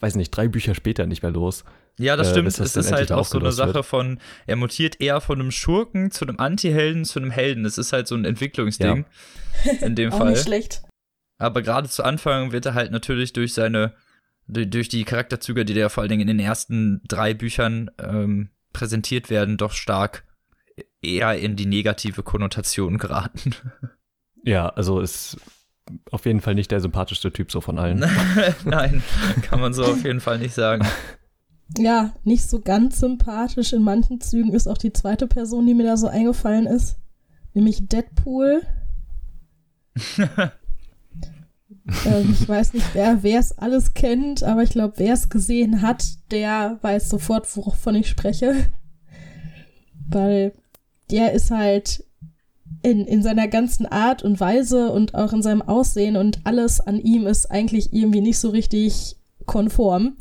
weiß 0.00 0.14
nicht, 0.16 0.30
drei 0.30 0.48
Bücher 0.48 0.74
später 0.74 1.06
nicht 1.06 1.22
mehr 1.22 1.32
los. 1.32 1.64
Ja, 1.98 2.16
das 2.16 2.28
Äh, 2.28 2.30
stimmt. 2.32 2.44
bis 2.46 2.56
das 2.56 2.76
Es 2.76 2.86
ist 2.86 2.92
halt 2.92 3.10
auch 3.12 3.24
so 3.26 3.38
eine 3.38 3.52
Sache 3.52 3.74
wird. 3.74 3.86
von, 3.86 4.18
er 4.46 4.56
mutiert 4.56 5.00
eher 5.00 5.20
von 5.20 5.40
einem 5.40 5.50
Schurken 5.50 6.10
zu 6.10 6.26
einem 6.26 6.38
Anti-Helden 6.38 7.04
zu 7.04 7.18
einem 7.20 7.30
Helden. 7.30 7.64
Es 7.64 7.78
ist 7.78 7.92
halt 7.92 8.06
so 8.06 8.14
ein 8.14 8.24
Entwicklungsding. 8.26 9.06
In 9.80 9.94
dem 9.94 10.12
Auch 10.12 10.18
Fall. 10.18 10.30
nicht 10.32 10.42
schlecht. 10.42 10.82
Aber 11.38 11.62
gerade 11.62 11.88
zu 11.88 12.02
Anfang 12.04 12.52
wird 12.52 12.66
er 12.66 12.74
halt 12.74 12.92
natürlich 12.92 13.32
durch 13.32 13.54
seine, 13.54 13.94
durch 14.46 14.68
durch 14.70 14.88
die 14.90 15.04
Charakterzüge, 15.04 15.64
die 15.64 15.74
der 15.74 15.88
vor 15.90 16.02
allen 16.02 16.10
Dingen 16.10 16.28
in 16.28 16.36
den 16.38 16.40
ersten 16.46 17.00
drei 17.08 17.32
Büchern 17.34 17.90
ähm, 17.98 18.50
präsentiert 18.74 19.30
werden, 19.30 19.56
doch 19.56 19.72
stark 19.72 20.24
eher 21.00 21.38
in 21.38 21.56
die 21.56 21.64
negative 21.66 22.22
Konnotation 22.22 22.98
geraten. 22.98 23.54
Ja, 24.46 24.68
also 24.68 25.00
ist 25.00 25.36
auf 26.12 26.24
jeden 26.24 26.40
Fall 26.40 26.54
nicht 26.54 26.70
der 26.70 26.80
sympathischste 26.80 27.32
Typ 27.32 27.50
so 27.50 27.60
von 27.60 27.78
allen. 27.78 27.98
Nein, 28.64 29.02
kann 29.42 29.60
man 29.60 29.74
so 29.74 29.84
auf 29.84 30.04
jeden 30.04 30.20
Fall 30.20 30.38
nicht 30.38 30.54
sagen. 30.54 30.86
Ja, 31.76 32.14
nicht 32.22 32.48
so 32.48 32.60
ganz 32.60 33.00
sympathisch 33.00 33.72
in 33.72 33.82
manchen 33.82 34.20
Zügen 34.20 34.52
ist 34.52 34.68
auch 34.68 34.78
die 34.78 34.92
zweite 34.92 35.26
Person, 35.26 35.66
die 35.66 35.74
mir 35.74 35.84
da 35.84 35.96
so 35.96 36.06
eingefallen 36.06 36.66
ist, 36.66 36.96
nämlich 37.54 37.88
Deadpool. 37.88 38.62
ähm, 40.18 40.50
ich 42.32 42.48
weiß 42.48 42.74
nicht, 42.74 42.94
wer 42.94 43.18
es 43.24 43.58
alles 43.58 43.94
kennt, 43.94 44.44
aber 44.44 44.62
ich 44.62 44.70
glaube, 44.70 44.94
wer 44.98 45.14
es 45.14 45.28
gesehen 45.28 45.82
hat, 45.82 46.04
der 46.30 46.78
weiß 46.82 47.08
sofort, 47.08 47.56
wovon 47.56 47.96
ich 47.96 48.08
spreche. 48.08 48.54
Weil 50.08 50.52
der 51.10 51.32
ist 51.32 51.50
halt 51.50 52.05
in, 52.86 53.04
in 53.04 53.20
seiner 53.20 53.48
ganzen 53.48 53.84
Art 53.84 54.22
und 54.22 54.38
Weise 54.38 54.92
und 54.92 55.16
auch 55.16 55.32
in 55.32 55.42
seinem 55.42 55.60
Aussehen 55.60 56.16
und 56.16 56.38
alles 56.44 56.80
an 56.80 57.00
ihm 57.00 57.26
ist 57.26 57.50
eigentlich 57.50 57.92
irgendwie 57.92 58.20
nicht 58.20 58.38
so 58.38 58.50
richtig 58.50 59.16
konform. 59.44 60.16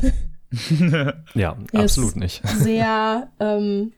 ja, 1.36 1.58
absolut 1.74 2.16
nicht. 2.16 2.42
Sehr, 2.58 3.30
ähm, 3.40 3.94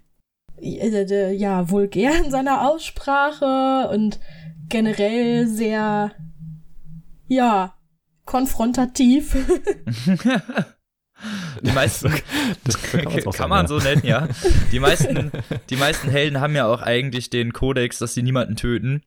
ja, 0.59 1.69
vulgär 1.69 2.11
in 2.25 2.29
seiner 2.29 2.67
Aussprache 2.67 3.89
und 3.93 4.19
generell 4.67 5.47
sehr, 5.47 6.11
ja, 7.27 7.73
konfrontativ. 8.25 9.37
Die 11.61 11.71
meisten, 11.71 12.13
das 12.63 12.81
kann, 12.81 13.03
man, 13.03 13.23
kann 13.31 13.49
man 13.49 13.67
so 13.67 13.79
nennen, 13.79 14.05
ja. 14.05 14.27
Die 14.71 14.79
meisten, 14.79 15.31
die 15.69 15.75
meisten 15.75 16.09
Helden 16.09 16.39
haben 16.39 16.55
ja 16.55 16.67
auch 16.67 16.81
eigentlich 16.81 17.29
den 17.29 17.53
Kodex, 17.53 17.97
dass 17.97 18.13
sie 18.13 18.23
niemanden 18.23 18.55
töten. 18.55 19.03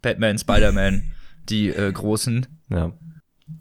Batman, 0.00 0.38
Spider-Man, 0.38 1.12
die 1.48 1.68
äh, 1.68 1.92
großen. 1.92 2.46
Ja. 2.68 2.92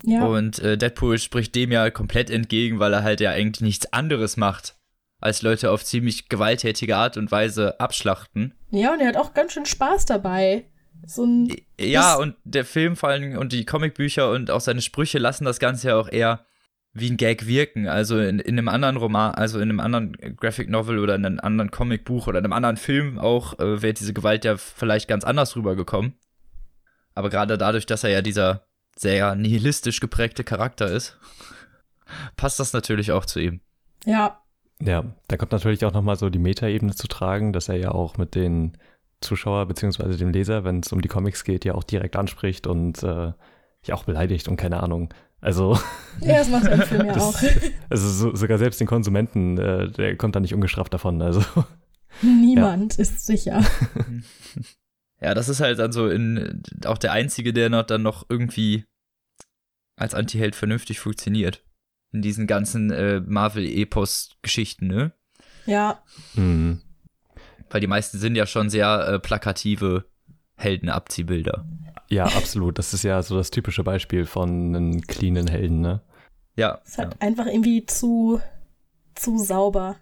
ja. 0.03 0.25
Und 0.25 0.60
äh, 0.60 0.77
Deadpool 0.77 1.20
spricht 1.20 1.53
dem 1.55 1.72
ja 1.72 1.89
komplett 1.91 2.29
entgegen, 2.29 2.79
weil 2.79 2.93
er 2.93 3.03
halt 3.03 3.22
ja 3.22 3.31
eigentlich 3.31 3.62
nichts 3.62 3.93
anderes 3.93 4.38
macht, 4.38 4.75
als 5.20 5.43
Leute 5.43 5.70
auf 5.70 5.86
ziemlich 5.86 6.29
gewalttätige 6.29 6.98
Art 6.98 7.17
und 7.17 7.31
Weise 7.31 7.79
abschlachten. 7.79 8.55
Ja, 8.72 8.93
und 8.93 9.01
er 9.01 9.10
hat 9.10 9.17
auch 9.17 9.34
ganz 9.34 9.53
schön 9.53 9.65
Spaß 9.67 10.05
dabei. 10.05 10.65
So 11.05 11.25
ein 11.25 11.55
ja, 11.79 12.15
und 12.15 12.36
der 12.43 12.65
Film 12.65 12.96
vor 12.96 13.10
allem 13.10 13.38
und 13.38 13.53
die 13.53 13.65
Comicbücher 13.65 14.31
und 14.31 14.51
auch 14.51 14.62
seine 14.62 14.81
Sprüche 14.81 15.17
lassen 15.17 15.46
das 15.46 15.60
Ganze 15.60 15.89
ja 15.89 15.96
auch 15.96 16.10
eher 16.10 16.46
wie 16.93 17.10
ein 17.10 17.17
Gag 17.17 17.48
wirken. 17.48 17.88
Also 17.88 18.19
in, 18.19 18.39
in 18.39 18.57
einem 18.57 18.67
anderen 18.67 18.98
Roman, 18.98 19.33
also 19.33 19.60
in 19.60 19.69
einem 19.69 19.79
anderen 19.79 20.13
Graphic 20.38 20.69
Novel 20.69 21.00
oder 21.00 21.15
in 21.15 21.25
einem 21.25 21.39
anderen 21.39 21.71
Comicbuch 21.71 22.27
oder 22.27 22.39
in 22.39 22.45
einem 22.45 22.53
anderen 22.53 22.77
Film 22.77 23.17
auch, 23.17 23.57
äh, 23.60 23.81
wäre 23.81 23.93
diese 23.93 24.13
Gewalt 24.13 24.45
ja 24.45 24.57
vielleicht 24.57 25.07
ganz 25.07 25.24
anders 25.24 25.55
rübergekommen. 25.55 26.13
Aber 27.13 27.29
gerade 27.29 27.57
dadurch, 27.57 27.86
dass 27.86 28.03
er 28.03 28.10
ja 28.10 28.21
dieser 28.21 28.65
sehr 28.98 29.36
nihilistisch 29.36 30.00
geprägte 30.00 30.43
Charakter 30.43 30.88
ist, 30.88 31.17
passt 32.36 32.60
das 32.60 32.74
natürlich 32.74 33.12
auch 33.12 33.25
zu 33.25 33.39
ihm. 33.39 33.62
Ja. 34.05 34.41
Ja, 34.81 35.05
da 35.27 35.38
kommt 35.38 35.51
natürlich 35.51 35.86
auch 35.86 35.93
nochmal 35.93 36.15
so 36.15 36.29
die 36.29 36.39
Metaebene 36.39 36.95
zu 36.95 37.07
tragen, 37.07 37.53
dass 37.53 37.69
er 37.69 37.75
ja 37.75 37.91
auch 37.91 38.17
mit 38.17 38.33
den 38.33 38.77
Zuschauer 39.21 39.67
beziehungsweise 39.67 40.17
dem 40.17 40.31
Leser, 40.31 40.63
wenn 40.63 40.79
es 40.79 40.91
um 40.91 41.01
die 41.01 41.07
Comics 41.07 41.43
geht, 41.43 41.65
ja 41.65 41.75
auch 41.75 41.83
direkt 41.83 42.15
anspricht 42.15 42.65
und 42.65 43.03
äh, 43.03 43.33
ja 43.88 43.96
auch 43.96 44.04
beleidigt 44.04 44.48
und 44.48 44.58
keine 44.58 44.82
Ahnung. 44.82 45.14
Also. 45.40 45.78
Ja, 46.20 46.38
das 46.38 46.50
macht 46.50 46.68
im 46.68 46.82
Film 46.82 47.08
ja 47.08 47.18
auch. 47.18 47.42
Also 47.90 48.10
so, 48.10 48.36
sogar 48.36 48.58
selbst 48.58 48.80
den 48.80 48.88
Konsumenten, 48.88 49.58
äh, 49.58 49.90
der 49.90 50.16
kommt 50.16 50.36
da 50.36 50.40
nicht 50.40 50.54
ungestraft 50.54 50.94
davon. 50.94 51.22
Also. 51.22 51.44
Niemand 52.22 52.98
ja. 52.98 53.02
ist 53.02 53.26
sicher. 53.26 53.64
Ja, 55.20 55.34
das 55.34 55.50
ist 55.50 55.62
halt 55.62 55.80
dann 55.80 55.92
so 55.92 56.10
in, 56.10 56.64
auch 56.86 56.98
der 56.98 57.12
einzige, 57.12 57.54
der 57.54 57.70
noch 57.70 57.84
dann 57.84 58.02
noch 58.02 58.26
irgendwie 58.28 58.86
als 59.96 60.14
Antiheld 60.16 60.56
vernünftig 60.56 61.00
funktioniert. 61.00 61.64
In 62.12 62.22
diesen 62.22 62.48
ganzen 62.48 62.92
äh, 62.92 63.22
Marvel-Epos-Geschichten, 63.22 64.88
ne? 64.88 65.14
Ja. 65.66 66.04
Mhm. 66.34 66.82
Weil 67.70 67.82
die 67.82 67.88
meisten 67.88 68.18
sind 68.18 68.36
ja 68.36 68.46
schon 68.46 68.70
sehr 68.70 69.08
äh, 69.08 69.20
plakative 69.20 70.11
Heldenabziehbilder. 70.62 71.65
Ja, 72.10 72.25
absolut. 72.25 72.77
Das 72.77 72.94
ist 72.94 73.03
ja 73.03 73.22
so 73.24 73.38
das 73.38 73.51
typische 73.51 73.84
Beispiel 73.84 74.25
von 74.25 74.50
einem 74.75 75.01
cleanen 75.01 75.48
Helden, 75.48 75.82
ne? 75.82 76.01
Ja. 76.56 76.80
Es 76.84 76.91
ist 76.91 76.98
halt 76.98 77.13
ja. 77.13 77.22
einfach 77.27 77.46
irgendwie 77.46 77.86
zu, 77.86 78.41
zu 79.15 79.38
sauber. 79.38 79.96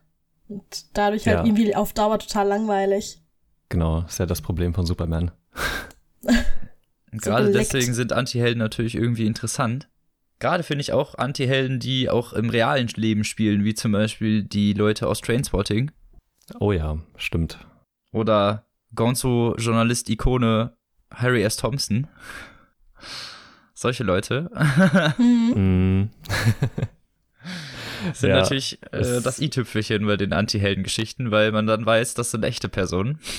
Und 0.47 0.97
dadurch 0.97 1.27
halt 1.27 1.37
Ja. 1.39 1.45
irgendwie 1.45 1.75
auf 1.75 1.93
Dauer 1.93 2.17
total 2.19 2.47
langweilig. 2.47 3.21
Genau, 3.69 4.01
ist 4.01 4.17
ja 4.19 4.25
das 4.25 4.41
Problem 4.41 4.73
von 4.73 4.85
Superman. 4.87 5.31
Und 6.23 6.33
so 7.23 7.29
Gerade 7.29 7.47
geleckt. 7.51 7.73
deswegen 7.73 7.93
sind 7.93 8.13
Antihelden 8.13 8.57
natürlich 8.59 8.95
irgendwie 8.95 9.27
interessant. 9.27 9.87
Gerade 10.39 10.63
finde 10.63 10.81
ich 10.81 10.93
auch 10.93 11.15
Antihelden, 11.15 11.79
die 11.79 12.09
auch 12.09 12.33
im 12.33 12.49
realen 12.49 12.87
Leben 12.95 13.23
spielen, 13.23 13.63
wie 13.65 13.73
zum 13.75 13.91
Beispiel 13.91 14.41
die 14.43 14.73
Leute 14.73 15.07
aus 15.07 15.21
Trainspotting 15.21 15.91
Oh 16.59 16.71
ja, 16.71 16.97
stimmt. 17.17 17.59
oder 18.11 18.65
Gonzo-Journalist-Ikone 18.95 20.73
Harry 21.13 21.43
S. 21.43 21.57
Thompson. 21.57 22.07
Solche 23.73 24.03
Leute 24.03 24.49
Mhm. 25.17 25.53
Mhm. 25.55 26.09
sind 28.13 28.29
Ja, 28.29 28.37
natürlich 28.37 28.79
äh, 28.91 29.21
das 29.21 29.39
i-Tüpfelchen 29.39 30.05
bei 30.05 30.17
den 30.17 30.33
Antihelden-Geschichten, 30.33 31.31
weil 31.31 31.51
man 31.51 31.65
dann 31.67 31.85
weiß, 31.85 32.13
das 32.13 32.31
sind 32.31 32.43
echte 32.43 32.69
Personen. 32.69 33.19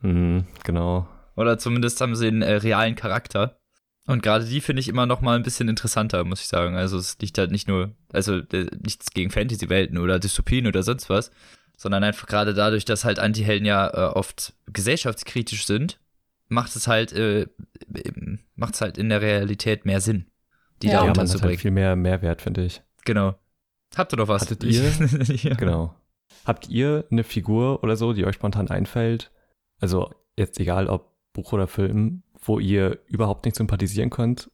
Mhm, 0.00 0.44
genau. 0.64 1.08
Oder 1.34 1.56
zumindest 1.56 1.98
haben 2.02 2.14
sie 2.14 2.26
einen 2.28 2.42
äh, 2.42 2.56
realen 2.56 2.94
Charakter. 2.94 3.58
Und 4.06 4.22
gerade 4.22 4.44
die 4.44 4.60
finde 4.60 4.80
ich 4.80 4.88
immer 4.88 5.06
noch 5.06 5.22
mal 5.22 5.34
ein 5.34 5.42
bisschen 5.42 5.66
interessanter, 5.66 6.24
muss 6.24 6.42
ich 6.42 6.48
sagen. 6.48 6.76
Also 6.76 6.98
es 6.98 7.16
liegt 7.20 7.38
halt 7.38 7.50
nicht 7.50 7.68
nur, 7.68 7.94
also 8.12 8.34
äh, 8.36 8.66
nichts 8.82 9.12
gegen 9.12 9.30
Fantasy-Welten 9.30 9.96
oder 9.96 10.18
Dystopien 10.18 10.66
oder 10.66 10.82
sonst 10.82 11.08
was, 11.08 11.30
sondern 11.84 12.02
einfach 12.02 12.26
gerade 12.26 12.54
dadurch, 12.54 12.86
dass 12.86 13.04
halt 13.04 13.18
Antihelden 13.18 13.66
ja 13.66 13.86
äh, 13.92 14.12
oft 14.14 14.54
gesellschaftskritisch 14.72 15.66
sind, 15.66 16.00
macht 16.48 16.74
es 16.74 16.88
halt, 16.88 17.12
äh, 17.12 17.46
macht 18.54 18.72
es 18.74 18.80
halt 18.80 18.96
in 18.96 19.10
der 19.10 19.20
Realität 19.20 19.84
mehr 19.84 20.00
Sinn, 20.00 20.24
die 20.82 20.86
Ja. 20.86 20.92
da 20.94 20.98
Ja, 20.98 21.00
man 21.02 21.10
hat 21.10 21.18
unterzubringen. 21.18 21.50
halt 21.50 21.60
viel 21.60 21.70
mehr 21.70 21.94
Mehrwert, 21.94 22.40
finde 22.42 22.64
ich. 22.64 22.82
genau. 23.04 23.34
Habt 23.96 24.12
ihr 24.12 24.16
doch 24.16 24.28
was? 24.28 24.42
Hattet 24.42 24.64
ihr? 24.64 24.90
ja. 25.36 25.54
Genau. 25.56 25.94
Habt 26.46 26.68
ihr 26.70 27.04
eine 27.12 27.22
Figur 27.22 27.82
oder 27.84 27.96
so, 27.96 28.12
die 28.14 28.24
euch 28.24 28.34
spontan 28.34 28.68
einfällt? 28.68 29.30
Also 29.78 30.10
jetzt 30.36 30.58
egal 30.58 30.88
ob 30.88 31.12
Buch 31.34 31.52
oder 31.52 31.68
Film, 31.68 32.22
wo 32.40 32.58
ihr 32.58 32.98
überhaupt 33.06 33.44
nicht 33.44 33.56
sympathisieren 33.56 34.08
könnt? 34.10 34.50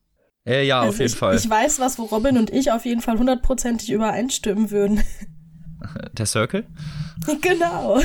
Äh, 0.46 0.66
ja, 0.66 0.80
auf 0.80 0.86
Also 0.86 0.98
jeden 1.04 1.12
ich, 1.12 1.18
Fall. 1.18 1.36
Ich 1.36 1.48
weiß 1.48 1.78
was, 1.80 1.98
wo 1.98 2.04
Robin 2.04 2.36
und 2.38 2.50
ich 2.50 2.70
auf 2.72 2.84
jeden 2.84 3.00
Fall 3.02 3.18
hundertprozentig 3.18 3.90
übereinstimmen 3.90 4.70
würden. 4.70 5.02
Der 6.12 6.26
Circle? 6.26 6.66
genau. 7.40 7.98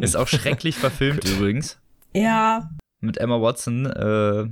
Ist 0.00 0.16
auch 0.16 0.28
schrecklich 0.28 0.76
verfilmt 0.76 1.24
übrigens. 1.24 1.78
Ja, 2.14 2.70
mit 3.00 3.18
Emma 3.18 3.40
Watson, 3.40 3.86
äh, 3.86 4.46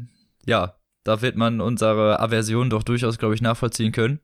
ja, 0.47 0.75
da 1.05 1.21
wird 1.21 1.37
man 1.37 1.61
unsere 1.61 2.19
Aversion 2.21 2.71
doch 2.71 2.83
durchaus, 2.83 3.19
glaube 3.19 3.35
ich, 3.35 3.43
nachvollziehen 3.43 3.93
können. 3.93 4.21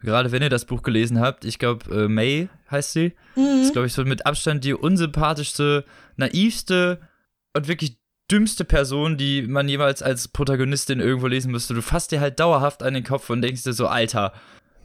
Gerade 0.00 0.30
wenn 0.32 0.42
ihr 0.42 0.50
das 0.50 0.64
Buch 0.64 0.82
gelesen 0.82 1.20
habt, 1.20 1.44
ich 1.44 1.58
glaube, 1.58 2.04
äh, 2.04 2.08
May 2.08 2.48
heißt 2.70 2.92
sie, 2.92 3.12
mhm. 3.34 3.62
ist, 3.62 3.72
glaube 3.72 3.88
ich, 3.88 3.92
so 3.92 4.04
mit 4.04 4.26
Abstand 4.26 4.64
die 4.64 4.74
unsympathischste, 4.74 5.84
naivste 6.16 7.00
und 7.56 7.68
wirklich 7.68 7.98
dümmste 8.30 8.64
Person, 8.64 9.16
die 9.18 9.42
man 9.42 9.68
jemals 9.68 10.02
als 10.02 10.28
Protagonistin 10.28 11.00
irgendwo 11.00 11.26
lesen 11.26 11.52
müsste. 11.52 11.74
Du 11.74 11.82
fasst 11.82 12.12
dir 12.12 12.20
halt 12.20 12.40
dauerhaft 12.40 12.82
an 12.82 12.94
den 12.94 13.04
Kopf 13.04 13.28
und 13.30 13.42
denkst 13.42 13.62
dir 13.64 13.72
so, 13.74 13.86
Alter, 13.88 14.32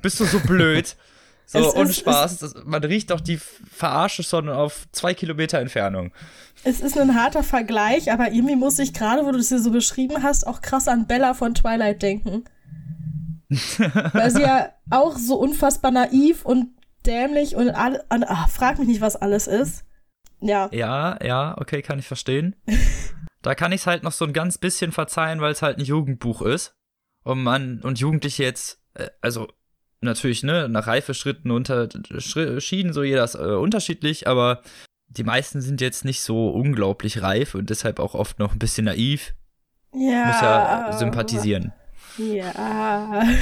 bist 0.01 0.20
du 0.20 0.25
so 0.25 0.39
blöd? 0.39 0.96
So, 1.50 1.60
Es 1.60 1.75
ohne 1.75 1.89
ist- 1.91 2.00
Spaß. 2.00 2.39
Das, 2.39 2.56
man 2.65 2.84
riecht 2.84 3.10
doch 3.10 3.22
die 3.22 3.38
Verarsche 3.38 4.22
schon 4.22 4.50
auf 4.50 4.86
zwei 4.91 5.13
Kilometer 5.13 5.60
Entfernung. 5.60 6.12
es 6.65 6.82
ist 6.82 6.98
ein 6.98 7.15
harter 7.15 7.41
Vergleich, 7.41 8.12
aber 8.12 8.34
irgendwie 8.34 8.58
muss 8.58 8.79
ich 8.79 8.94
gerade, 8.94 9.25
wo 9.25 9.32
du 9.32 9.38
es 9.38 9.48
hier 9.48 9.60
so 9.62 9.72
beschrieben 9.72 10.24
hast, 10.24 10.46
auch 10.46 10.60
krass 10.60 10.89
an 10.89 11.08
Bella 11.08 11.34
von 11.36 11.53
Twilight 11.53 12.01
denken. 12.01 12.44
Weil 14.12 14.29
sie 14.32 14.41
ja 14.41 14.74
auch 14.89 15.17
so 15.17 15.36
unfassbar 15.39 15.91
naiv 15.91 16.44
und 16.44 16.67
dämlich 17.06 17.56
und 17.56 17.70
alle, 17.70 18.03
an, 18.12 18.25
ach, 18.27 18.50
frag 18.50 18.77
mich 18.77 18.89
nicht, 18.89 19.00
was 19.00 19.15
alles 19.15 19.48
ist. 19.48 19.86
Ja, 20.39 20.70
Ja, 20.72 21.17
ja, 21.24 21.56
okay, 21.58 21.82
kann 21.82 22.00
ich 22.00 22.08
verstehen. 22.08 22.56
da 23.41 23.56
kann 23.56 23.72
ich 23.72 23.82
es 23.82 23.88
halt 23.88 24.03
noch 24.03 24.12
so 24.12 24.25
ein 24.25 24.34
ganz 24.34 24.58
bisschen 24.58 24.91
verzeihen, 24.91 25.41
weil 25.41 25.51
es 25.51 25.62
halt 25.62 25.77
ein 25.77 25.86
Jugendbuch 25.86 26.41
ist. 26.41 26.75
Und 27.24 27.44
man, 27.44 27.82
und 27.82 28.00
Jugendliche 28.00 28.44
jetzt, 28.44 28.79
äh, 28.94 29.08
also 29.22 29.48
natürlich, 30.01 30.44
ne, 30.44 30.70
nach 30.70 30.88
Reifeschritten 30.88 31.51
unterschieden, 31.51 32.94
so 32.94 33.03
jeder 33.03 33.24
ist 33.24 33.36
äh, 33.36 33.39
unterschiedlich, 33.39 34.27
aber 34.27 34.62
die 35.08 35.24
meisten 35.24 35.62
sind 35.62 35.82
jetzt 35.82 36.06
nicht 36.06 36.22
so 36.22 36.50
unglaublich 36.50 37.22
reif 37.22 37.56
und 37.56 37.70
deshalb 37.70 38.00
auch 38.00 38.13
oft 38.13 38.39
noch 38.39 38.53
ein 38.53 38.60
bisschen 38.60 38.86
naiv. 38.86 39.34
ja. 39.94 40.25
Muss 40.27 40.41
ja 40.41 40.94
sympathisieren. 40.94 41.74
Ja. 42.17 43.24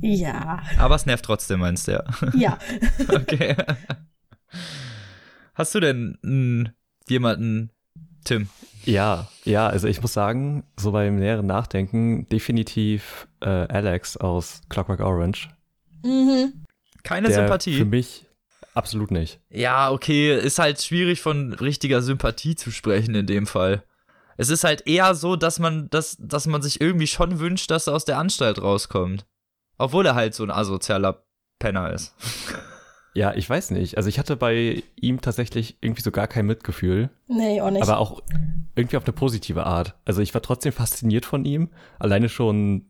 Ja. 0.00 0.62
Aber 0.78 0.96
es 0.96 1.06
nervt 1.06 1.24
trotzdem, 1.24 1.60
meinst 1.60 1.88
du 1.88 1.92
ja. 1.92 2.04
Ja. 2.34 2.58
okay. 3.08 3.56
Hast 5.54 5.74
du 5.74 5.80
denn 5.80 6.18
mh, 6.22 6.72
jemanden, 7.08 7.70
Tim? 8.24 8.48
Ja, 8.84 9.28
ja, 9.44 9.66
also 9.66 9.88
ich 9.88 10.02
muss 10.02 10.12
sagen, 10.12 10.64
so 10.78 10.92
beim 10.92 11.16
näheren 11.16 11.46
Nachdenken, 11.46 12.28
definitiv 12.28 13.28
äh, 13.40 13.48
Alex 13.48 14.16
aus 14.16 14.60
Clockwork 14.68 15.00
Orange. 15.00 15.48
Mhm. 16.02 16.64
Keine 17.02 17.28
der 17.28 17.36
Sympathie. 17.36 17.76
Für 17.76 17.84
mich 17.84 18.26
absolut 18.74 19.10
nicht. 19.10 19.40
Ja, 19.50 19.90
okay, 19.90 20.36
ist 20.36 20.58
halt 20.58 20.82
schwierig 20.82 21.20
von 21.20 21.52
richtiger 21.54 22.02
Sympathie 22.02 22.56
zu 22.56 22.70
sprechen 22.70 23.14
in 23.14 23.26
dem 23.26 23.46
Fall. 23.46 23.84
Es 24.36 24.50
ist 24.50 24.64
halt 24.64 24.86
eher 24.86 25.14
so, 25.14 25.36
dass 25.36 25.58
man, 25.58 25.88
dass, 25.90 26.16
dass 26.18 26.46
man 26.46 26.60
sich 26.60 26.80
irgendwie 26.80 27.06
schon 27.06 27.38
wünscht, 27.38 27.70
dass 27.70 27.86
er 27.86 27.94
aus 27.94 28.04
der 28.04 28.18
Anstalt 28.18 28.60
rauskommt. 28.60 29.26
Obwohl 29.78 30.06
er 30.06 30.14
halt 30.14 30.34
so 30.34 30.42
ein 30.42 30.50
asozialer 30.50 31.24
Penner 31.58 31.92
ist. 31.92 32.14
Ja, 33.14 33.32
ich 33.34 33.48
weiß 33.48 33.70
nicht. 33.70 33.96
Also 33.96 34.08
ich 34.08 34.18
hatte 34.18 34.36
bei 34.36 34.82
ihm 34.96 35.20
tatsächlich 35.20 35.76
irgendwie 35.80 36.02
so 36.02 36.10
gar 36.10 36.26
kein 36.26 36.46
Mitgefühl, 36.46 37.10
Nee, 37.28 37.60
auch 37.60 37.70
nicht. 37.70 37.82
aber 37.82 37.98
auch 37.98 38.22
irgendwie 38.74 38.96
auf 38.96 39.04
eine 39.04 39.12
positive 39.12 39.64
Art. 39.66 39.94
Also 40.04 40.20
ich 40.20 40.34
war 40.34 40.42
trotzdem 40.42 40.72
fasziniert 40.72 41.24
von 41.24 41.44
ihm, 41.44 41.70
alleine 42.00 42.28
schon 42.28 42.86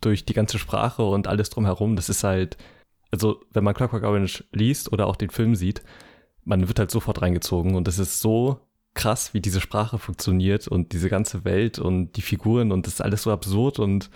durch 0.00 0.24
die 0.24 0.32
ganze 0.32 0.58
Sprache 0.58 1.02
und 1.04 1.26
alles 1.26 1.50
drumherum. 1.50 1.96
Das 1.96 2.08
ist 2.08 2.22
halt, 2.22 2.56
also 3.10 3.40
wenn 3.52 3.64
man 3.64 3.74
Clockwork 3.74 4.04
Orange 4.04 4.44
liest 4.52 4.92
oder 4.92 5.06
auch 5.08 5.16
den 5.16 5.30
Film 5.30 5.56
sieht, 5.56 5.82
man 6.44 6.68
wird 6.68 6.78
halt 6.78 6.90
sofort 6.92 7.20
reingezogen 7.22 7.74
und 7.74 7.88
es 7.88 7.98
ist 7.98 8.20
so 8.20 8.60
krass, 8.92 9.34
wie 9.34 9.40
diese 9.40 9.60
Sprache 9.60 9.98
funktioniert 9.98 10.68
und 10.68 10.92
diese 10.92 11.08
ganze 11.08 11.44
Welt 11.44 11.80
und 11.80 12.12
die 12.16 12.22
Figuren 12.22 12.70
und 12.70 12.86
das 12.86 12.94
ist 12.94 13.00
alles 13.00 13.22
so 13.22 13.32
absurd 13.32 13.80
und 13.80 14.08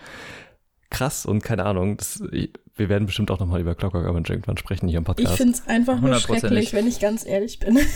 krass 0.90 1.26
und 1.26 1.42
keine 1.42 1.64
Ahnung. 1.64 1.96
Das, 1.96 2.22
wir 2.22 2.88
werden 2.88 3.06
bestimmt 3.06 3.30
auch 3.30 3.38
nochmal 3.40 3.60
über 3.60 3.74
Clockwork 3.74 4.06
Orange 4.06 4.30
irgendwann 4.30 4.56
sprechen 4.56 4.88
hier 4.88 4.98
im 4.98 5.02
ich 5.02 5.06
Podcast. 5.06 5.36
finde 5.36 5.52
es 5.54 5.66
einfach 5.66 6.00
nur 6.00 6.14
schrecklich, 6.16 6.72
wenn 6.72 6.86
ich 6.86 7.00
ganz 7.00 7.26
ehrlich 7.26 7.58
bin. 7.58 7.78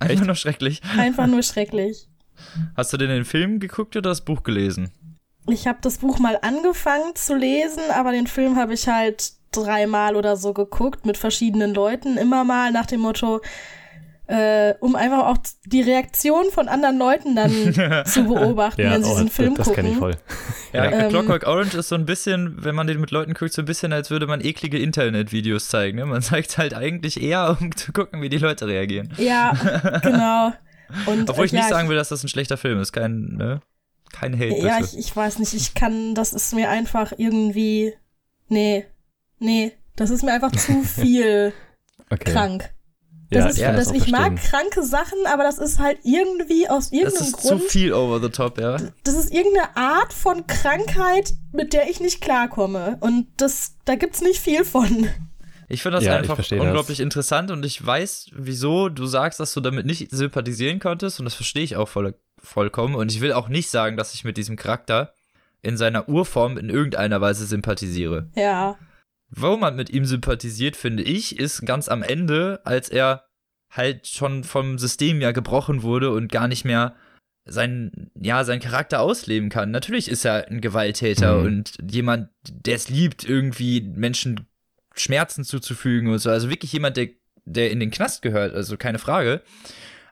Einfach 0.00 0.26
nur 0.26 0.36
schrecklich. 0.36 0.80
einfach 0.96 1.26
nur 1.26 1.42
schrecklich. 1.42 2.08
Hast 2.76 2.92
du 2.92 2.96
denn 2.96 3.08
den 3.08 3.24
Film 3.24 3.58
geguckt 3.58 3.96
oder 3.96 4.10
das 4.10 4.24
Buch 4.24 4.44
gelesen? 4.44 4.92
Ich 5.48 5.66
habe 5.66 5.78
das 5.80 5.98
Buch 5.98 6.20
mal 6.20 6.38
angefangen 6.40 7.16
zu 7.16 7.34
lesen, 7.34 7.82
aber 7.92 8.12
den 8.12 8.28
Film 8.28 8.54
habe 8.54 8.74
ich 8.74 8.86
halt 8.86 9.32
dreimal 9.50 10.14
oder 10.14 10.36
so 10.36 10.52
geguckt 10.52 11.06
mit 11.06 11.16
verschiedenen 11.16 11.74
Leuten, 11.74 12.16
immer 12.16 12.44
mal 12.44 12.70
nach 12.70 12.86
dem 12.86 13.00
Motto, 13.00 13.40
äh, 14.28 14.74
um 14.80 14.94
einfach 14.94 15.26
auch 15.26 15.38
die 15.64 15.80
Reaktion 15.80 16.44
von 16.52 16.68
anderen 16.68 16.98
Leuten 16.98 17.34
dann 17.34 17.50
zu 18.06 18.24
beobachten, 18.24 18.82
wenn 18.82 19.02
sie 19.02 19.10
oh, 19.10 19.14
diesen 19.14 19.30
Film 19.30 19.54
das 19.54 19.66
gucken. 19.66 19.82
kenne 19.84 19.92
ich 19.94 19.98
voll. 19.98 20.16
Ja, 20.74 20.84
Ähm. 20.84 21.08
Clockwork 21.08 21.46
Orange 21.46 21.78
ist 21.78 21.88
so 21.88 21.94
ein 21.94 22.04
bisschen, 22.04 22.62
wenn 22.62 22.74
man 22.74 22.86
den 22.86 23.00
mit 23.00 23.10
Leuten 23.10 23.32
guckt, 23.32 23.54
so 23.54 23.62
ein 23.62 23.64
bisschen, 23.64 23.90
als 23.94 24.10
würde 24.10 24.26
man 24.26 24.42
eklige 24.44 24.78
Internetvideos 24.78 25.68
zeigen. 25.68 25.96
Ne? 25.96 26.04
Man 26.04 26.20
zeigt 26.22 26.58
halt 26.58 26.74
eigentlich 26.74 27.22
eher, 27.22 27.56
um 27.58 27.74
zu 27.74 27.90
gucken, 27.92 28.20
wie 28.20 28.28
die 28.28 28.36
Leute 28.36 28.66
reagieren. 28.66 29.14
Ja, 29.16 29.52
genau. 30.02 30.52
Und, 31.06 31.30
Obwohl 31.30 31.46
ich 31.46 31.52
äh, 31.54 31.56
ja, 31.56 31.62
nicht 31.62 31.70
sagen 31.70 31.88
will, 31.88 31.96
dass 31.96 32.10
das 32.10 32.22
ein 32.22 32.28
schlechter 32.28 32.58
Film 32.58 32.80
ist. 32.80 32.92
Kein, 32.92 33.36
ne? 33.38 33.60
Kein 34.12 34.34
Hate. 34.34 34.58
Ja, 34.58 34.78
ich, 34.80 34.98
ich 34.98 35.16
weiß 35.16 35.38
nicht, 35.38 35.54
ich 35.54 35.72
kann, 35.74 36.14
das 36.14 36.34
ist 36.34 36.54
mir 36.54 36.68
einfach 36.68 37.12
irgendwie, 37.16 37.94
nee, 38.48 38.84
nee, 39.38 39.72
das 39.96 40.10
ist 40.10 40.22
mir 40.22 40.32
einfach 40.32 40.52
zu 40.52 40.82
viel 40.82 41.54
Okay. 42.10 42.32
krank. 42.32 42.70
Das 43.30 43.44
Ja, 43.44 43.48
ist, 43.50 43.56
ich 43.58 43.62
kann 43.64 43.76
das, 43.76 43.88
das 43.88 43.96
ich 43.96 44.10
mag 44.10 44.36
kranke 44.36 44.82
Sachen, 44.84 45.18
aber 45.26 45.42
das 45.42 45.58
ist 45.58 45.78
halt 45.78 45.98
irgendwie 46.02 46.68
aus 46.68 46.90
das 46.90 46.92
irgendeinem 46.98 47.26
ist 47.26 47.32
Grund, 47.36 47.62
zu 47.62 47.68
viel 47.68 47.92
over 47.92 48.20
the 48.20 48.30
top, 48.30 48.58
ja. 48.58 48.76
das 49.04 49.14
ist 49.14 49.32
irgendeine 49.32 49.76
Art 49.76 50.12
von 50.14 50.46
Krankheit, 50.46 51.32
mit 51.52 51.72
der 51.74 51.90
ich 51.90 52.00
nicht 52.00 52.20
klarkomme. 52.22 52.96
Und 53.00 53.26
das, 53.36 53.74
da 53.84 53.96
gibt's 53.96 54.22
nicht 54.22 54.40
viel 54.40 54.64
von. 54.64 55.08
Ich 55.68 55.82
finde 55.82 55.98
das 55.98 56.04
Ja, 56.06 56.16
einfach 56.16 56.36
verstehe 56.36 56.58
das. 56.58 56.66
unglaublich 56.66 57.00
interessant 57.00 57.50
und 57.50 57.62
ich 57.66 57.84
weiß, 57.84 58.30
wieso 58.32 58.88
du 58.88 59.04
sagst, 59.04 59.38
dass 59.40 59.52
du 59.52 59.60
damit 59.60 59.84
nicht 59.84 60.10
sympathisieren 60.10 60.78
konntest 60.80 61.18
und 61.18 61.26
das 61.26 61.34
verstehe 61.34 61.62
ich 61.64 61.76
auch 61.76 61.88
voll, 61.88 62.14
vollkommen. 62.42 62.94
Und 62.94 63.12
ich 63.12 63.20
will 63.20 63.34
auch 63.34 63.48
nicht 63.50 63.68
sagen, 63.68 63.98
dass 63.98 64.14
ich 64.14 64.24
mit 64.24 64.38
diesem 64.38 64.56
Charakter 64.56 65.12
in 65.60 65.76
seiner 65.76 66.08
Urform 66.08 66.56
in 66.56 66.70
irgendeiner 66.70 67.20
Weise 67.20 67.44
sympathisiere. 67.44 68.30
Ja. 68.34 68.78
Wo 69.30 69.58
man 69.58 69.76
mit 69.76 69.90
ihm 69.90 70.06
sympathisiert, 70.06 70.74
finde 70.74 71.02
ich, 71.02 71.38
ist 71.38 71.66
ganz 71.66 71.90
am 71.90 72.02
Ende, 72.02 72.60
als 72.64 72.88
er 72.88 73.24
halt 73.70 74.06
schon 74.06 74.44
vom 74.44 74.78
System 74.78 75.20
ja 75.20 75.32
gebrochen 75.32 75.82
wurde 75.82 76.10
und 76.10 76.30
gar 76.32 76.48
nicht 76.48 76.64
mehr 76.64 76.94
seinen, 77.44 78.10
ja, 78.14 78.44
seinen 78.44 78.60
Charakter 78.60 79.00
ausleben 79.00 79.48
kann. 79.48 79.70
Natürlich 79.70 80.10
ist 80.10 80.24
er 80.24 80.48
ein 80.48 80.60
Gewalttäter 80.60 81.38
Mhm. 81.38 81.46
und 81.46 81.78
jemand, 81.90 82.28
der 82.50 82.74
es 82.74 82.88
liebt, 82.88 83.24
irgendwie 83.24 83.80
Menschen 83.80 84.46
Schmerzen 84.94 85.44
zuzufügen 85.44 86.10
und 86.10 86.18
so. 86.18 86.30
Also 86.30 86.50
wirklich 86.50 86.72
jemand, 86.72 86.96
der, 86.96 87.08
der 87.44 87.70
in 87.70 87.80
den 87.80 87.90
Knast 87.90 88.22
gehört, 88.22 88.54
also 88.54 88.76
keine 88.76 88.98
Frage. 88.98 89.42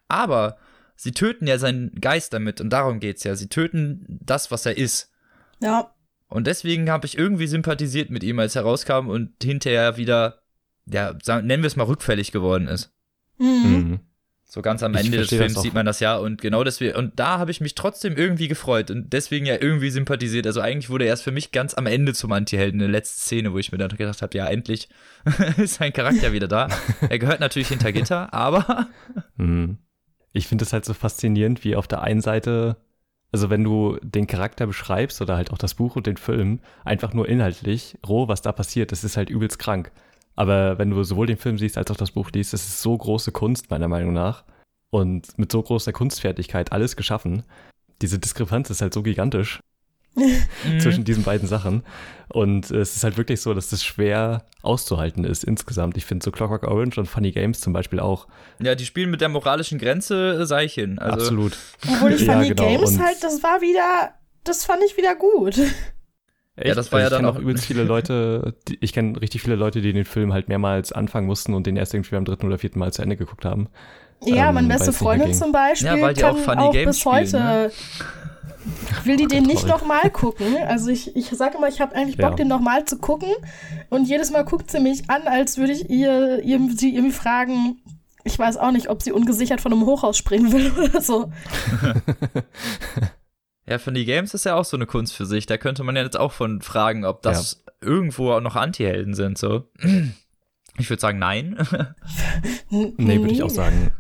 Aber 0.09 0.57
sie 0.95 1.13
töten 1.13 1.47
ja 1.47 1.59
seinen 1.59 1.93
Geist 2.01 2.33
damit 2.33 2.61
und 2.61 2.71
darum 2.71 3.01
geht's 3.01 3.25
ja. 3.25 3.35
Sie 3.35 3.49
töten 3.49 4.07
das, 4.09 4.51
was 4.51 4.65
er 4.65 4.77
ist. 4.79 5.13
Ja. 5.61 5.93
Und 6.29 6.47
deswegen 6.47 6.91
habe 6.91 7.07
ich 7.07 7.19
irgendwie 7.19 7.47
sympathisiert 7.47 8.11
mit 8.11 8.23
ihm, 8.25 8.39
als 8.39 8.57
er 8.57 8.63
rauskam 8.63 9.09
und 9.09 9.33
hinterher 9.43 9.97
wieder, 9.97 10.43
ja, 10.87 11.15
sagen, 11.23 11.47
nennen 11.47 11.63
wir 11.63 11.69
es 11.69 11.77
mal 11.77 11.85
rückfällig 11.85 12.33
geworden 12.33 12.67
ist. 12.69 12.93
Mhm. 13.39 13.47
Mhm. 13.47 14.01
So 14.49 14.63
ganz 14.63 14.83
am 14.85 14.95
Ende 14.95 15.19
des 15.19 15.29
Films 15.29 15.61
sieht 15.61 15.75
man 15.75 15.85
das 15.85 15.99
ja 15.99 16.17
und 16.17 16.41
genau 16.41 16.63
deswegen, 16.63 16.97
und 16.97 17.19
da 17.19 17.39
habe 17.39 17.51
ich 17.51 17.61
mich 17.61 17.75
trotzdem 17.75 18.17
irgendwie 18.17 18.47
gefreut 18.47 18.93
und 18.93 19.13
deswegen 19.13 19.45
ja 19.45 19.57
irgendwie 19.61 19.91
sympathisiert. 19.91 20.47
Also 20.47 20.61
eigentlich 20.61 20.89
wurde 20.89 21.05
er 21.05 21.11
erst 21.11 21.25
für 21.25 21.33
mich 21.33 21.51
ganz 21.51 21.75
am 21.75 21.87
Ende 21.87 22.15
zum 22.15 22.31
Antihelden, 22.31 22.81
eine 22.81 22.91
letzte 22.91 23.19
Szene, 23.21 23.53
wo 23.53 23.59
ich 23.59 23.73
mir 23.73 23.79
dann 23.79 23.91
gedacht 23.97 24.23
habe, 24.23 24.39
ja, 24.39 24.47
endlich 24.47 24.89
ist 25.57 25.75
sein 25.75 25.93
Charakter 25.93 26.33
wieder 26.33 26.49
da. 26.49 26.69
Er 27.09 27.19
gehört 27.19 27.41
natürlich 27.41 27.69
hinter 27.69 27.93
Gitter, 27.93 28.33
aber 28.33 28.87
Mhm. 29.37 29.79
Ich 30.33 30.47
finde 30.47 30.65
es 30.65 30.73
halt 30.73 30.85
so 30.85 30.95
faszinierend, 30.95 31.65
wie 31.65 31.77
auf 31.77 31.89
der 31.89 32.03
einen 32.03 32.21
Seite, 32.21 32.77
also 33.33 33.51
wenn 33.51 33.65
du 33.65 33.99
den 34.03 34.27
Charakter 34.27 34.67
beschreibst 34.67 35.21
oder 35.23 35.35
halt 35.37 35.51
auch 35.51 35.59
das 35.59 35.75
Buch 35.75 35.97
und 35.97 36.07
den 36.07 36.19
Film, 36.19 36.61
einfach 36.85 37.15
nur 37.15 37.29
inhaltlich, 37.29 37.99
roh, 38.07 38.29
was 38.29 38.43
da 38.43 38.53
passiert, 38.53 38.93
das 38.93 39.03
ist 39.03 39.17
halt 39.17 39.29
übelst 39.29 39.59
krank. 39.59 39.91
Aber 40.37 40.79
wenn 40.79 40.91
du 40.91 41.03
sowohl 41.03 41.27
den 41.27 41.39
Film 41.39 41.59
siehst 41.59 41.77
als 41.79 41.91
auch 41.91 41.97
das 41.97 42.11
Buch 42.13 42.31
liest, 42.33 42.53
das 42.53 42.67
ist 42.67 42.83
so 42.83 42.97
große 42.97 43.33
Kunst, 43.33 43.71
meiner 43.71 43.89
Meinung 43.89 44.13
nach. 44.13 44.45
Und 44.91 45.37
mit 45.39 45.51
so 45.51 45.63
großer 45.63 45.93
Kunstfertigkeit 45.93 46.73
alles 46.73 46.95
geschaffen. 46.97 47.43
Diese 48.03 48.19
Diskrepanz 48.19 48.71
ist 48.71 48.83
halt 48.83 48.95
so 48.95 49.03
gigantisch 49.03 49.61
Mhm. 50.17 50.81
zwischen 50.81 51.05
diesen 51.05 51.25
beiden 51.25 51.47
Sachen. 51.47 51.83
Und 52.29 52.71
es 52.71 52.97
ist 52.97 53.05
halt 53.05 53.19
wirklich 53.19 53.41
so, 53.43 53.53
dass 53.53 53.69
das 53.69 53.85
schwer 53.85 54.47
auszuhalten 54.63 55.25
ist 55.25 55.45
insgesamt. 55.45 55.97
Ich 55.99 56.07
finde 56.07 56.25
so 56.25 56.31
Clockwork 56.31 56.67
Orange 56.67 56.99
und 56.99 57.07
Funny 57.07 57.33
Games 57.33 57.61
zum 57.61 57.75
Beispiel 57.75 58.01
auch. 58.01 58.27
ja, 58.59 58.75
die 58.75 58.87
spielen 58.87 59.11
mit 59.11 59.21
der 59.21 59.29
moralischen 59.29 59.79
Grenze, 59.79 60.39
äh, 60.41 60.47
sei 60.47 60.65
ich 60.65 60.73
hin. 60.75 60.99
Also, 60.99 61.15
Absolut. 61.27 61.57
Obwohl 61.87 62.13
ich 62.15 62.23
Ja, 62.23 62.33
Funny 62.35 62.49
genau. 62.49 62.63
Games 62.67 62.93
Und- 62.93 63.03
halt, 63.05 63.23
das 63.23 63.43
war 63.43 63.61
wieder, 63.61 64.15
das 64.45 64.65
fand 64.65 64.83
ich 64.87 64.97
wieder 64.97 65.15
gut. 65.17 65.59
Echt? 66.57 66.77
das 66.77 66.91
war 66.93 67.01
Also 67.01 67.15
ja 67.15 67.19
ich 67.21 67.23
dann 67.27 67.35
auch- 67.37 67.39
übelst 67.41 67.67
viele 67.67 67.83
Leute, 67.85 68.55
die, 68.69 68.79
ich 68.81 68.93
kenne 68.93 69.21
richtig 69.21 69.43
viele 69.43 69.57
Leute, 69.57 69.81
die 69.83 69.93
den 69.93 70.05
Film 70.07 70.33
halt 70.33 70.49
mehrmals 70.49 70.91
anfangen 70.93 71.27
mussten 71.27 71.53
und 71.55 71.67
den 71.67 71.77
erst 71.77 71.93
irgendwie 71.95 72.15
beim 72.15 72.25
dritten 72.25 72.47
oder 72.47 72.59
vierten 72.59 72.79
Mal 72.79 72.93
zu 72.93 73.03
Ende 73.03 73.17
geguckt 73.17 73.45
haben. 73.45 73.69
Ja, 74.25 74.49
Ähm, 74.49 74.55
meine 74.55 74.69
beste 74.69 74.93
Freundin 74.95 75.35
zum 75.35 75.53
Beispiel 75.53 75.89
Ja, 75.89 76.01
weil 76.01 76.15
die 76.15 76.23
kann 76.23 76.35
auch 76.35 76.39
Funny 76.39 76.63
auch 76.63 76.73
Games 76.73 76.87
bis 76.87 77.01
spielen, 77.01 77.15
heute 77.15 77.39
ne? 77.39 77.71
will 79.05 79.17
die 79.17 79.27
den 79.27 79.45
nicht 79.45 79.67
nochmal 79.67 80.11
gucken. 80.11 80.57
Also 80.67 80.91
ich, 80.91 81.15
ich 81.15 81.29
sage 81.29 81.59
immer, 81.59 81.69
ich 81.69 81.81
habe 81.81 81.95
eigentlich 81.95 82.17
Bock, 82.17 82.31
Ja. 82.31 82.37
den 82.37 82.49
nochmal 82.49 82.85
zu 82.87 82.97
gucken. 82.99 83.29
Und 83.91 84.09
jedes 84.09 84.31
Mal 84.33 84.45
guckt 84.45 84.71
sie 84.71 84.81
mich 84.81 85.09
an, 85.11 85.23
als 85.29 85.59
würde 85.59 85.73
ich 85.73 85.89
ihr, 85.91 86.43
ihr 86.43 86.59
sie 86.75 86.95
irgendwie 86.95 87.13
fragen, 87.15 87.77
ich 88.25 88.37
weiß 88.39 88.57
auch 88.57 88.73
nicht, 88.73 88.89
ob 88.89 89.03
sie 89.03 89.13
ungesichert 89.13 89.61
von 89.61 89.73
einem 89.73 89.85
Hochhaus 89.87 90.17
springen 90.17 90.51
will 90.53 90.73
oder 90.83 91.01
so. 91.03 91.31
Ja, 93.69 93.79
Funny 93.79 94.05
Games 94.05 94.33
ist 94.33 94.45
ja 94.45 94.55
auch 94.55 94.65
so 94.65 94.77
eine 94.77 94.87
Kunst 94.87 95.15
für 95.15 95.27
sich. 95.27 95.47
Da 95.47 95.57
könnte 95.59 95.83
man 95.83 95.97
ja 95.97 96.03
jetzt 96.03 96.19
auch 96.19 96.33
von 96.33 96.63
fragen, 96.63 97.05
ob 97.05 97.23
das 97.23 97.65
irgendwo 97.81 98.33
auch 98.33 98.41
noch 98.41 98.57
Antihelden 98.57 99.15
sind, 99.15 99.39
so. 99.39 99.65
Ich 100.79 100.91
würde 100.91 101.01
sagen, 101.01 101.19
nein. 101.19 101.57
Nee, 102.69 103.19
würde 103.19 103.33
ich 103.33 103.43
auch 103.43 103.49
sagen. 103.49 103.93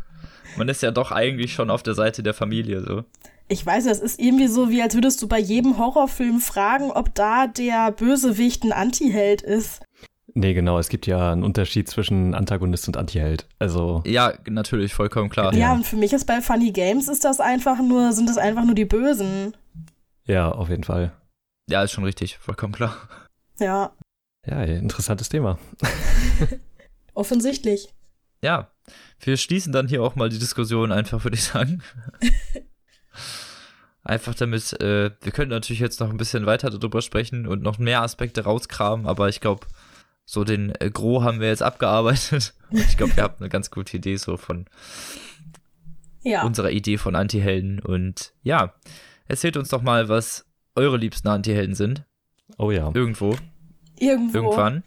Man 0.58 0.68
ist 0.68 0.82
ja 0.82 0.90
doch 0.90 1.10
eigentlich 1.10 1.54
schon 1.54 1.70
auf 1.70 1.82
der 1.82 1.94
Seite 1.94 2.22
der 2.22 2.34
Familie, 2.34 2.82
so. 2.82 3.04
Ich 3.48 3.64
weiß, 3.64 3.84
das 3.84 4.00
ist 4.00 4.20
irgendwie 4.20 4.48
so, 4.48 4.68
wie 4.68 4.82
als 4.82 4.94
würdest 4.94 5.22
du 5.22 5.26
bei 5.26 5.38
jedem 5.38 5.78
Horrorfilm 5.78 6.40
fragen, 6.40 6.90
ob 6.90 7.14
da 7.14 7.46
der 7.46 7.92
Bösewicht 7.92 8.62
ein 8.62 8.72
Antiheld 8.72 9.40
ist. 9.40 9.80
Nee, 10.38 10.52
genau, 10.52 10.78
es 10.78 10.90
gibt 10.90 11.06
ja 11.06 11.32
einen 11.32 11.42
Unterschied 11.42 11.88
zwischen 11.88 12.34
Antagonist 12.34 12.86
und 12.88 12.98
Antiheld. 12.98 13.46
Also, 13.58 14.02
Ja, 14.04 14.34
natürlich, 14.46 14.92
vollkommen 14.92 15.30
klar. 15.30 15.54
Ja. 15.54 15.58
Ja. 15.58 15.72
und 15.72 15.86
für 15.86 15.96
mich 15.96 16.12
ist 16.12 16.26
bei 16.26 16.42
Funny 16.42 16.72
Games 16.72 17.08
ist 17.08 17.24
das 17.24 17.40
einfach 17.40 17.78
nur, 17.78 18.12
sind 18.12 18.28
das 18.28 18.36
einfach 18.36 18.64
nur 18.66 18.74
die 18.74 18.84
Bösen. 18.84 19.56
ja, 20.26 20.52
auf 20.52 20.68
jeden 20.68 20.84
Fall. 20.84 21.12
Ja, 21.70 21.82
ist 21.82 21.92
schon 21.92 22.04
richtig, 22.04 22.36
vollkommen 22.36 22.74
klar. 22.74 22.94
Ja, 23.58 23.92
Ja, 24.46 24.62
interessantes 24.62 25.30
Thema. 25.30 25.58
offensichtlich. 27.14 27.88
Ja, 28.42 28.70
wir 29.20 29.38
schließen 29.38 29.72
dann 29.72 29.88
hier 29.88 30.02
auch 30.02 30.16
mal 30.16 30.28
die 30.28 30.38
Diskussion 30.38 30.92
einfach, 30.92 31.24
würde 31.24 31.36
ich 31.36 31.44
sagen. 31.44 31.82
Einfach 34.04 34.34
damit, 34.34 34.72
äh, 34.80 35.10
wir 35.20 35.32
können 35.32 35.50
natürlich 35.50 35.80
jetzt 35.80 35.98
noch 35.98 36.10
ein 36.10 36.16
bisschen 36.16 36.46
weiter 36.46 36.70
darüber 36.70 37.02
sprechen 37.02 37.48
und 37.48 37.62
noch 37.62 37.78
mehr 37.78 38.02
Aspekte 38.02 38.44
rauskramen, 38.44 39.04
aber 39.06 39.28
ich 39.28 39.40
glaube, 39.40 39.66
so 40.26 40.44
den 40.44 40.74
äh, 40.80 40.90
Gros 40.90 41.22
haben 41.22 41.40
wir 41.40 41.48
jetzt 41.48 41.62
abgearbeitet. 41.62 42.54
ich 42.70 42.96
glaube, 42.96 43.14
ihr 43.16 43.22
habt 43.22 43.40
eine 43.40 43.48
ganz 43.48 43.70
gute 43.70 43.96
Idee 43.96 44.16
so 44.16 44.36
von 44.36 44.66
ja. 46.22 46.42
unserer 46.42 46.70
Idee 46.70 46.98
von 46.98 47.14
Antihelden. 47.14 47.78
Und 47.78 48.34
ja, 48.42 48.74
erzählt 49.28 49.56
uns 49.56 49.68
doch 49.68 49.82
mal, 49.82 50.08
was 50.08 50.44
eure 50.74 50.96
liebsten 50.96 51.28
Antihelden 51.28 51.74
sind. 51.74 52.04
Oh 52.58 52.70
ja. 52.70 52.90
Irgendwo. 52.92 53.36
Irgendwo. 53.98 54.38
Irgendwann. 54.38 54.82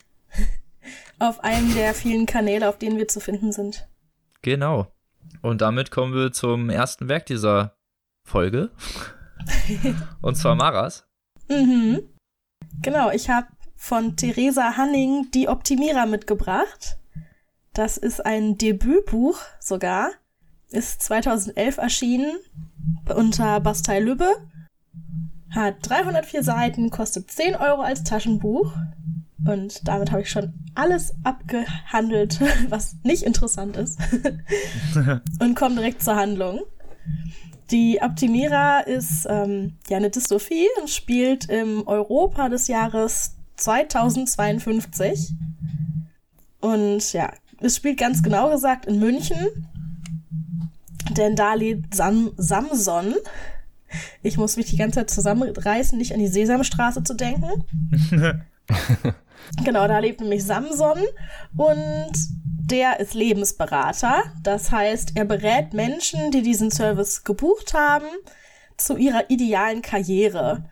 Auf 1.19 1.43
einem 1.43 1.73
der 1.73 1.93
vielen 1.93 2.25
Kanäle, 2.25 2.69
auf 2.69 2.77
denen 2.77 2.97
wir 2.97 3.07
zu 3.07 3.19
finden 3.19 3.51
sind. 3.51 3.87
Genau. 4.41 4.87
Und 5.41 5.61
damit 5.61 5.91
kommen 5.91 6.13
wir 6.13 6.31
zum 6.31 6.69
ersten 6.69 7.09
Werk 7.09 7.25
dieser 7.25 7.75
Folge. 8.23 8.71
Und 10.21 10.35
zwar 10.35 10.55
Maras. 10.55 11.07
Mhm. 11.49 12.01
Genau, 12.81 13.11
ich 13.11 13.29
habe 13.29 13.47
von 13.79 14.17
Theresa 14.17 14.75
Hanning 14.75 15.31
Die 15.33 15.47
Optimierer 15.47 16.05
mitgebracht. 16.05 16.97
Das 17.73 17.97
ist 17.97 18.23
ein 18.23 18.57
Debütbuch 18.57 19.39
sogar. 19.59 20.09
Ist 20.69 21.01
2011 21.01 21.77
erschienen 21.77 22.37
unter 23.15 23.59
Bastei 23.61 24.01
Lübbe. 24.01 24.29
Hat 25.49 25.77
304 25.81 26.43
Seiten, 26.43 26.89
kostet 26.91 27.31
10 27.31 27.55
Euro 27.55 27.81
als 27.81 28.03
Taschenbuch. 28.03 28.73
Und 29.47 29.87
damit 29.87 30.11
habe 30.11 30.21
ich 30.21 30.29
schon 30.29 30.53
alles 30.75 31.15
abgehandelt, 31.23 32.39
was 32.69 32.97
nicht 33.03 33.23
interessant 33.23 33.77
ist. 33.77 33.97
und 35.39 35.55
komme 35.55 35.75
direkt 35.75 36.03
zur 36.03 36.17
Handlung. 36.17 36.59
Die 37.71 37.99
Optimierer 38.01 38.85
ist 38.87 39.25
ähm, 39.29 39.77
ja 39.89 39.97
eine 39.97 40.09
Dystopie 40.09 40.67
und 40.81 40.89
spielt 40.89 41.45
im 41.49 41.87
Europa 41.87 42.49
des 42.49 42.67
Jahres 42.67 43.38
2052. 43.59 45.33
Und 46.59 47.13
ja, 47.13 47.31
es 47.59 47.75
spielt 47.75 47.99
ganz 47.99 48.23
genau 48.23 48.49
gesagt 48.49 48.85
in 48.85 48.99
München. 48.99 49.67
Denn 51.11 51.35
da 51.35 51.53
lebt 51.53 51.95
Sam 51.95 52.31
Samson. 52.37 53.15
Ich 54.21 54.37
muss 54.37 54.57
mich 54.57 54.67
die 54.67 54.77
ganze 54.77 54.99
Zeit 54.99 55.09
zusammenreißen, 55.09 55.97
nicht 55.97 56.13
an 56.13 56.19
die 56.19 56.27
Sesamstraße 56.27 57.03
zu 57.03 57.15
denken. 57.15 57.63
genau, 59.63 59.87
da 59.87 59.97
lebt 59.99 60.21
nämlich 60.21 60.43
Samson 60.43 60.99
und 61.57 62.11
der 62.69 62.99
ist 62.99 63.15
Lebensberater. 63.15 64.23
Das 64.43 64.71
heißt, 64.71 65.13
er 65.15 65.25
berät 65.25 65.73
Menschen, 65.73 66.29
die 66.29 66.43
diesen 66.43 66.69
Service 66.69 67.23
gebucht 67.23 67.73
haben, 67.73 68.05
zu 68.77 68.95
ihrer 68.95 69.29
idealen 69.29 69.81
Karriere 69.81 70.63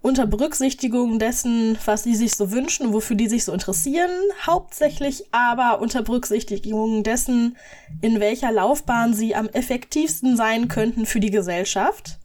unter 0.00 0.26
Berücksichtigung 0.26 1.18
dessen, 1.18 1.76
was 1.84 2.04
sie 2.04 2.14
sich 2.14 2.34
so 2.34 2.50
wünschen, 2.52 2.92
wofür 2.92 3.16
die 3.16 3.28
sich 3.28 3.44
so 3.44 3.52
interessieren, 3.52 4.10
hauptsächlich 4.46 5.24
aber 5.32 5.80
unter 5.80 6.02
Berücksichtigung 6.02 7.02
dessen, 7.02 7.56
in 8.00 8.20
welcher 8.20 8.52
Laufbahn 8.52 9.12
sie 9.14 9.34
am 9.34 9.48
effektivsten 9.48 10.36
sein 10.36 10.68
könnten 10.68 11.04
für 11.04 11.20
die 11.20 11.30
Gesellschaft. 11.30 12.18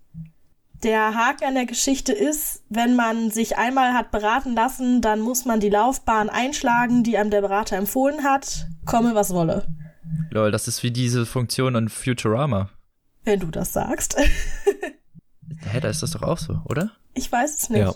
Der 0.84 1.16
Haken 1.16 1.46
an 1.46 1.56
der 1.56 1.66
Geschichte 1.66 2.12
ist, 2.12 2.62
wenn 2.70 2.96
man 2.96 3.32
sich 3.32 3.58
einmal 3.58 3.94
hat 3.94 4.12
beraten 4.12 4.54
lassen, 4.54 5.02
dann 5.02 5.22
muss 5.22 5.46
man 5.46 5.62
die 5.62 5.70
Laufbahn 5.70 6.30
einschlagen, 6.30 7.04
die 7.04 7.18
einem 7.18 7.30
der 7.30 7.42
Berater 7.42 7.78
empfohlen 7.78 8.24
hat, 8.24 8.68
komme 8.86 9.16
was 9.16 9.34
wolle. 9.34 9.66
Lol, 10.30 10.52
das 10.52 10.68
ist 10.68 10.84
wie 10.84 10.92
diese 10.92 11.26
Funktion 11.26 11.76
in 11.76 11.90
Futurama. 11.90 12.70
Wenn 13.24 13.40
du 13.40 13.48
das 13.48 13.72
sagst. 13.72 14.18
Hä, 15.70 15.80
da 15.80 15.90
ist 15.90 16.04
das 16.04 16.12
doch 16.12 16.24
auch 16.24 16.38
so, 16.38 16.62
oder? 16.66 16.92
Ich 17.14 17.32
weiß 17.32 17.58
es 17.58 17.70
nicht. 17.70 17.80
Ja. 17.82 17.94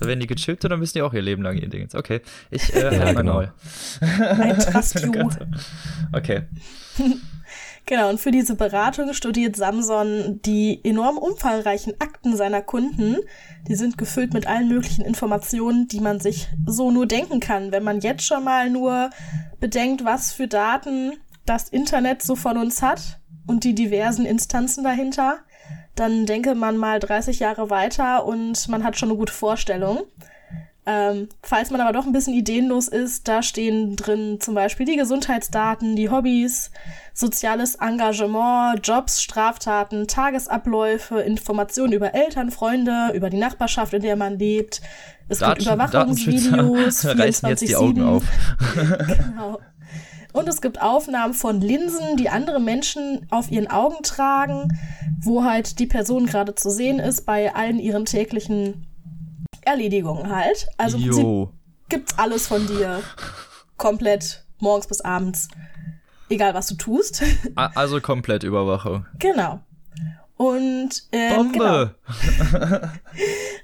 Da 0.00 0.06
werden 0.06 0.20
die 0.20 0.26
gechippt 0.26 0.64
oder 0.64 0.76
müssen 0.76 0.98
die 0.98 1.02
auch 1.02 1.14
ihr 1.14 1.22
Leben 1.22 1.42
lang 1.42 1.56
ihr 1.56 1.68
Ding 1.68 1.88
Okay, 1.94 2.20
ich 2.50 2.74
äh, 2.74 2.94
ja, 2.94 3.04
halt 3.04 3.16
genau. 3.16 3.34
Maul. 3.34 3.52
I 4.02 4.52
trust 4.58 5.00
you. 5.00 5.12
okay. 6.12 6.42
Genau, 7.86 8.08
und 8.08 8.18
für 8.18 8.30
diese 8.30 8.54
Beratung 8.54 9.12
studiert 9.12 9.56
Samson 9.56 10.40
die 10.42 10.80
enorm 10.84 11.18
umfangreichen 11.18 11.92
Akten 12.00 12.34
seiner 12.34 12.62
Kunden. 12.62 13.18
Die 13.68 13.74
sind 13.74 13.98
gefüllt 13.98 14.32
mit 14.32 14.46
allen 14.46 14.68
möglichen 14.68 15.04
Informationen, 15.04 15.86
die 15.86 16.00
man 16.00 16.18
sich 16.18 16.48
so 16.64 16.90
nur 16.90 17.06
denken 17.06 17.40
kann. 17.40 17.72
Wenn 17.72 17.84
man 17.84 18.00
jetzt 18.00 18.24
schon 18.24 18.42
mal 18.42 18.70
nur 18.70 19.10
bedenkt, 19.60 20.02
was 20.02 20.32
für 20.32 20.48
Daten 20.48 21.12
das 21.44 21.68
Internet 21.68 22.22
so 22.22 22.36
von 22.36 22.56
uns 22.56 22.80
hat 22.80 23.20
und 23.46 23.64
die 23.64 23.74
diversen 23.74 24.24
Instanzen 24.24 24.82
dahinter, 24.82 25.40
dann 25.94 26.26
denke 26.26 26.54
man 26.54 26.76
mal 26.76 27.00
30 27.00 27.38
Jahre 27.38 27.70
weiter 27.70 28.24
und 28.24 28.68
man 28.68 28.84
hat 28.84 28.98
schon 28.98 29.10
eine 29.10 29.18
gute 29.18 29.32
Vorstellung. 29.32 30.02
Ähm, 30.86 31.30
falls 31.42 31.70
man 31.70 31.80
aber 31.80 31.92
doch 31.92 32.04
ein 32.04 32.12
bisschen 32.12 32.34
ideenlos 32.34 32.88
ist, 32.88 33.26
da 33.26 33.42
stehen 33.42 33.96
drin 33.96 34.38
zum 34.40 34.54
Beispiel 34.54 34.84
die 34.84 34.96
Gesundheitsdaten, 34.96 35.96
die 35.96 36.10
Hobbys, 36.10 36.70
soziales 37.14 37.76
Engagement, 37.76 38.86
Jobs, 38.86 39.22
Straftaten, 39.22 40.06
Tagesabläufe, 40.06 41.20
Informationen 41.20 41.94
über 41.94 42.14
Eltern, 42.14 42.50
Freunde, 42.50 43.12
über 43.14 43.30
die 43.30 43.38
Nachbarschaft, 43.38 43.94
in 43.94 44.02
der 44.02 44.16
man 44.16 44.38
lebt. 44.38 44.82
Es 45.26 45.38
Daten, 45.38 45.60
gibt 45.60 45.72
Überwachungsvideos. 45.72 47.04
reißen 47.18 47.48
jetzt 47.48 47.66
die 47.66 47.76
Augen 47.76 48.02
auf. 48.02 48.24
genau. 48.74 49.60
Und 50.34 50.48
es 50.48 50.60
gibt 50.60 50.82
Aufnahmen 50.82 51.32
von 51.32 51.60
Linsen, 51.60 52.16
die 52.16 52.28
andere 52.28 52.60
Menschen 52.60 53.24
auf 53.30 53.52
ihren 53.52 53.70
Augen 53.70 54.02
tragen, 54.02 54.76
wo 55.20 55.44
halt 55.44 55.78
die 55.78 55.86
Person 55.86 56.26
gerade 56.26 56.56
zu 56.56 56.70
sehen 56.70 56.98
ist 56.98 57.24
bei 57.24 57.54
allen 57.54 57.78
ihren 57.78 58.04
täglichen 58.04 58.84
Erledigungen 59.62 60.28
halt. 60.34 60.66
Also 60.76 60.98
im 60.98 61.48
gibt's 61.88 62.18
alles 62.18 62.48
von 62.48 62.66
dir. 62.66 63.00
Komplett 63.76 64.44
morgens 64.58 64.88
bis 64.88 65.02
abends. 65.02 65.46
Egal 66.28 66.52
was 66.52 66.66
du 66.66 66.74
tust. 66.74 67.22
Also 67.54 68.00
komplett 68.00 68.42
Überwachung. 68.42 69.06
Genau. 69.20 69.60
Und 70.36 71.04
ähm, 71.12 71.52
Bombe. 71.52 71.94
Genau. 72.50 72.78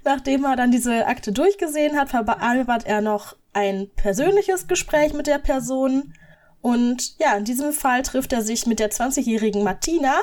nachdem 0.04 0.44
er 0.44 0.54
dann 0.54 0.70
diese 0.70 1.09
Akte 1.09 1.33
durchgesehen 1.33 1.96
hat, 1.96 2.11
vereinbart 2.11 2.87
er 2.87 3.00
noch 3.00 3.35
ein 3.52 3.88
persönliches 3.96 4.68
Gespräch 4.68 5.14
mit 5.14 5.26
der 5.26 5.38
Person 5.38 6.14
und 6.62 7.18
ja, 7.18 7.37
in 7.37 7.44
diesem 7.44 7.73
Fall 7.73 8.03
trifft 8.03 8.33
er 8.33 8.42
sich 8.42 8.66
mit 8.66 8.81
der 8.81 8.90
20-jährigen 8.90 9.62
Martina. 9.62 10.14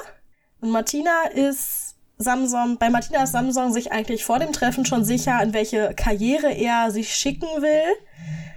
Und 0.61 0.69
Martina 0.69 1.23
ist 1.33 1.95
Samsung, 2.17 2.77
bei 2.77 2.89
Martina 2.89 3.23
ist 3.23 3.31
Samsung 3.31 3.73
sich 3.73 3.91
eigentlich 3.91 4.23
vor 4.23 4.39
dem 4.39 4.53
Treffen 4.53 4.85
schon 4.85 5.03
sicher, 5.03 5.41
in 5.41 5.53
welche 5.53 5.93
Karriere 5.95 6.51
er 6.51 6.91
sich 6.91 7.15
schicken 7.15 7.47
will. 7.61 7.93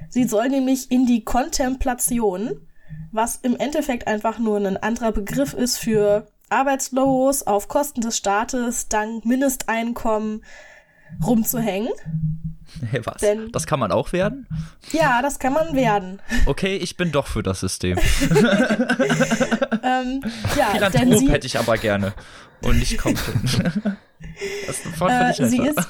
Sie 0.09 0.25
soll 0.25 0.49
nämlich 0.49 0.91
in 0.91 1.07
die 1.07 1.25
Kontemplation, 1.25 2.67
was 3.13 3.37
im 3.37 3.57
Endeffekt 3.57 4.07
einfach 4.07 4.39
nur 4.39 4.57
ein 4.59 4.77
anderer 4.77 5.13
Begriff 5.13 5.55
ist 5.55 5.79
für 5.79 6.27
arbeitslos, 6.49 7.47
auf 7.47 7.69
Kosten 7.69 8.01
des 8.01 8.17
Staates, 8.17 8.89
dank 8.89 9.25
Mindesteinkommen 9.25 10.43
rumzuhängen. 11.25 11.91
Hey, 12.91 13.01
was? 13.05 13.21
Denn, 13.21 13.51
das 13.53 13.67
kann 13.67 13.81
man 13.81 13.93
auch 13.93 14.13
werden? 14.13 14.47
Ja, 14.93 15.23
das 15.23 15.39
kann 15.39 15.53
man 15.53 15.75
werden. 15.75 16.21
Okay, 16.47 16.77
ich 16.77 16.97
bin 16.97 17.13
doch 17.13 17.27
für 17.27 17.43
das 17.43 17.61
System. 17.61 17.99
ähm, 19.83 20.23
ja, 20.57 20.71
Philanthrop 20.73 21.19
sie, 21.19 21.31
hätte 21.31 21.47
ich 21.47 21.59
aber 21.59 21.77
gerne. 21.77 22.15
Und 22.63 22.79
nicht 22.79 22.99
komplett. 22.99 23.37
das 24.67 24.81
äh, 25.01 25.31
ich 25.31 25.37
sie 25.51 25.63
ist, 25.63 25.87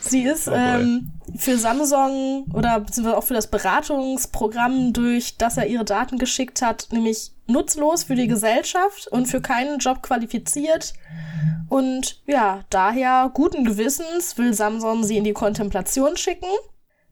sie 0.00 0.22
ist 0.22 0.48
oh 0.48 0.52
ähm, 0.54 1.12
für 1.36 1.58
Samsung 1.58 2.46
oder 2.52 2.80
beziehungsweise 2.80 3.16
auch 3.16 3.24
für 3.24 3.34
das 3.34 3.48
Beratungsprogramm, 3.48 4.92
durch 4.92 5.36
das 5.36 5.56
er 5.56 5.66
ihre 5.66 5.84
Daten 5.84 6.18
geschickt 6.18 6.62
hat, 6.62 6.88
nämlich 6.90 7.32
nutzlos 7.52 8.04
für 8.04 8.14
die 8.14 8.28
Gesellschaft 8.28 9.08
und 9.08 9.26
für 9.26 9.40
keinen 9.40 9.78
Job 9.78 10.02
qualifiziert. 10.02 10.94
Und 11.68 12.22
ja, 12.26 12.64
daher 12.70 13.30
guten 13.32 13.64
Gewissens 13.64 14.36
will 14.38 14.52
Samson 14.54 15.04
sie 15.04 15.16
in 15.16 15.24
die 15.24 15.32
Kontemplation 15.32 16.16
schicken, 16.16 16.48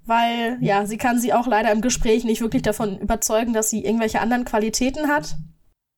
weil 0.04 0.58
ja, 0.60 0.84
sie 0.86 0.96
kann 0.96 1.20
sie 1.20 1.32
auch 1.32 1.46
leider 1.46 1.70
im 1.70 1.80
Gespräch 1.80 2.24
nicht 2.24 2.40
wirklich 2.40 2.62
davon 2.62 2.98
überzeugen, 2.98 3.52
dass 3.52 3.70
sie 3.70 3.84
irgendwelche 3.84 4.20
anderen 4.20 4.44
Qualitäten 4.44 5.08
hat. 5.08 5.36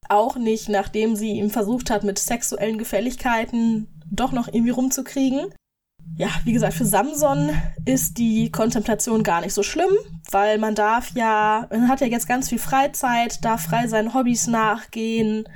Auch 0.08 0.36
nicht, 0.36 0.68
nachdem 0.68 1.16
sie 1.16 1.38
ihm 1.38 1.50
versucht 1.50 1.88
hat, 1.88 2.04
mit 2.04 2.18
sexuellen 2.18 2.78
Gefälligkeiten 2.78 3.86
doch 4.10 4.32
noch 4.32 4.48
irgendwie 4.48 4.70
rumzukriegen. 4.70 5.54
Ja, 6.16 6.28
wie 6.44 6.52
gesagt, 6.52 6.74
für 6.74 6.84
Samson 6.84 7.50
ist 7.86 8.18
die 8.18 8.50
Kontemplation 8.50 9.22
gar 9.22 9.40
nicht 9.40 9.54
so 9.54 9.62
schlimm, 9.62 9.90
weil 10.30 10.58
man 10.58 10.74
darf 10.74 11.12
ja, 11.14 11.66
man 11.70 11.88
hat 11.88 12.00
ja 12.00 12.06
jetzt 12.06 12.28
ganz 12.28 12.48
viel 12.48 12.58
Freizeit, 12.58 13.44
darf 13.44 13.62
frei 13.62 13.86
seinen 13.86 14.12
Hobbys 14.12 14.46
nachgehen, 14.46 15.48